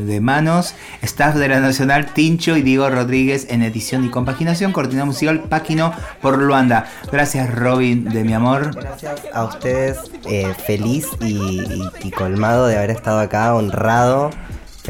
de 0.00 0.20
manos, 0.20 0.74
staff 1.02 1.34
de 1.36 1.48
la 1.48 1.60
Nacional 1.60 2.12
Tincho 2.14 2.56
y 2.56 2.62
Diego 2.62 2.88
Rodríguez 2.90 3.46
en 3.50 3.62
edición 3.62 4.04
y 4.04 4.10
compaginación, 4.10 4.72
coordinación 4.72 5.08
musical 5.08 5.40
Paquino 5.48 5.92
por 6.20 6.38
Luanda. 6.38 6.86
Gracias 7.10 7.52
Robin 7.54 8.04
de 8.04 8.24
mi 8.24 8.32
amor. 8.34 8.74
Gracias 8.74 9.22
a 9.32 9.44
ustedes, 9.44 9.98
eh, 10.26 10.52
feliz 10.66 11.06
y- 11.20 11.82
y 12.02 12.10
colmado 12.10 12.66
de 12.66 12.76
haber 12.76 12.90
estado 12.90 13.20
acá, 13.20 13.54
honrado. 13.54 14.30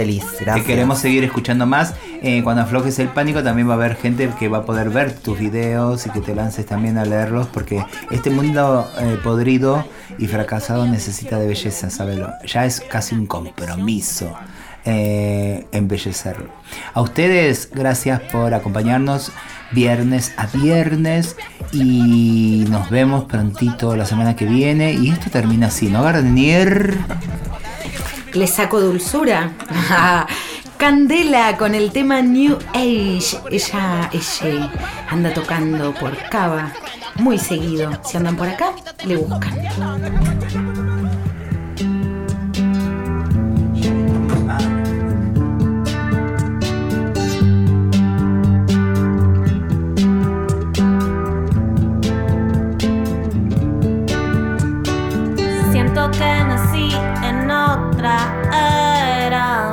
Feliz, 0.00 0.24
gracias. 0.40 0.64
Te 0.64 0.72
queremos 0.72 0.98
seguir 0.98 1.24
escuchando 1.24 1.66
más. 1.66 1.92
Eh, 2.22 2.40
cuando 2.42 2.62
aflojes 2.62 2.98
el 3.00 3.08
pánico 3.08 3.42
también 3.42 3.68
va 3.68 3.72
a 3.72 3.76
haber 3.76 3.96
gente 3.96 4.30
que 4.38 4.48
va 4.48 4.58
a 4.58 4.64
poder 4.64 4.88
ver 4.88 5.12
tus 5.12 5.38
videos 5.38 6.06
y 6.06 6.10
que 6.10 6.20
te 6.20 6.34
lances 6.34 6.64
también 6.64 6.96
a 6.96 7.04
leerlos 7.04 7.48
porque 7.48 7.84
este 8.10 8.30
mundo 8.30 8.90
eh, 8.98 9.18
podrido 9.22 9.84
y 10.16 10.26
fracasado 10.26 10.86
necesita 10.86 11.38
de 11.38 11.48
belleza, 11.48 11.90
sabelo. 11.90 12.32
Ya 12.46 12.64
es 12.64 12.80
casi 12.80 13.14
un 13.14 13.26
compromiso 13.26 14.34
eh, 14.86 15.66
embellecerlo. 15.70 16.48
A 16.94 17.02
ustedes, 17.02 17.68
gracias 17.70 18.22
por 18.32 18.54
acompañarnos 18.54 19.32
viernes 19.70 20.32
a 20.38 20.46
viernes 20.46 21.36
y 21.72 22.64
nos 22.70 22.88
vemos 22.88 23.24
prontito 23.24 23.94
la 23.96 24.06
semana 24.06 24.34
que 24.34 24.46
viene 24.46 24.94
y 24.94 25.10
esto 25.10 25.28
termina 25.28 25.66
así, 25.66 25.90
¿no, 25.90 26.02
Garnier? 26.02 26.96
Le 28.34 28.46
saco 28.46 28.80
dulzura. 28.80 29.52
Candela 30.76 31.56
con 31.58 31.74
el 31.74 31.90
tema 31.90 32.22
New 32.22 32.56
Age. 32.72 33.38
Ella, 33.50 34.10
ella 34.12 34.72
anda 35.10 35.34
tocando 35.34 35.92
por 35.94 36.16
Cava 36.30 36.72
muy 37.16 37.38
seguido. 37.38 37.90
Si 38.04 38.16
andan 38.16 38.36
por 38.36 38.48
acá, 38.48 38.72
le 39.04 39.16
buscan. 39.16 40.79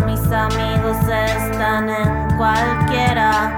Mis 0.05 0.31
amigos 0.33 0.97
están 1.07 1.89
en 1.89 2.35
cualquiera. 2.35 3.55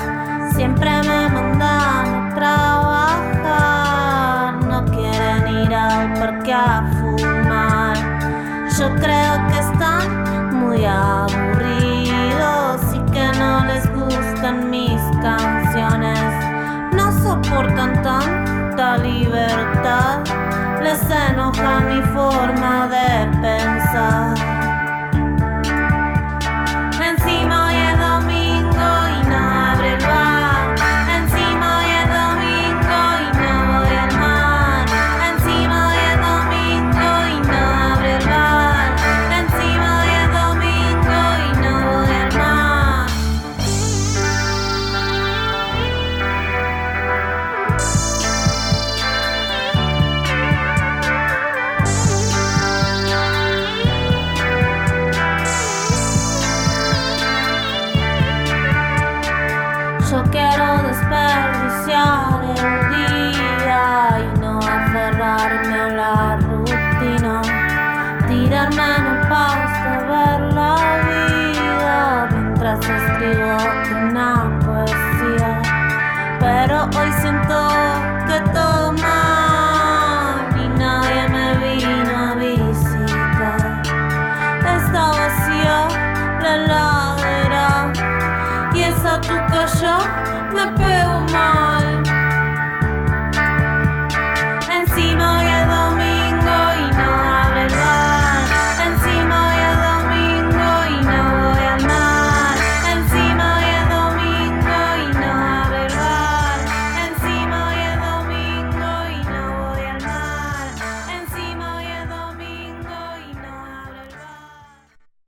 Siempre 0.53 0.91
me 1.01 1.27
mandan 1.27 2.05
a 2.05 2.35
trabajar. 2.35 3.73
No 4.65 4.85
quieren 4.85 5.47
ir 5.63 5.73
al 5.73 6.13
parque 6.13 6.53
a 6.53 6.83
fumar. 6.99 7.97
Yo 8.77 8.93
creo 8.97 9.47
que 9.47 9.57
están 9.57 10.59
muy 10.59 10.85
aburridos 10.85 12.81
y 12.93 12.99
que 13.11 13.31
no 13.39 13.65
les 13.65 13.91
gustan 13.95 14.69
mis 14.69 15.01
canciones. 15.23 16.19
No 16.93 17.11
soportan 17.23 18.03
tanta 18.03 18.97
libertad. 18.99 20.19
Les 20.83 21.01
enoja 21.09 21.79
mi 21.79 22.01
forma 22.13 22.87
de 22.87 23.28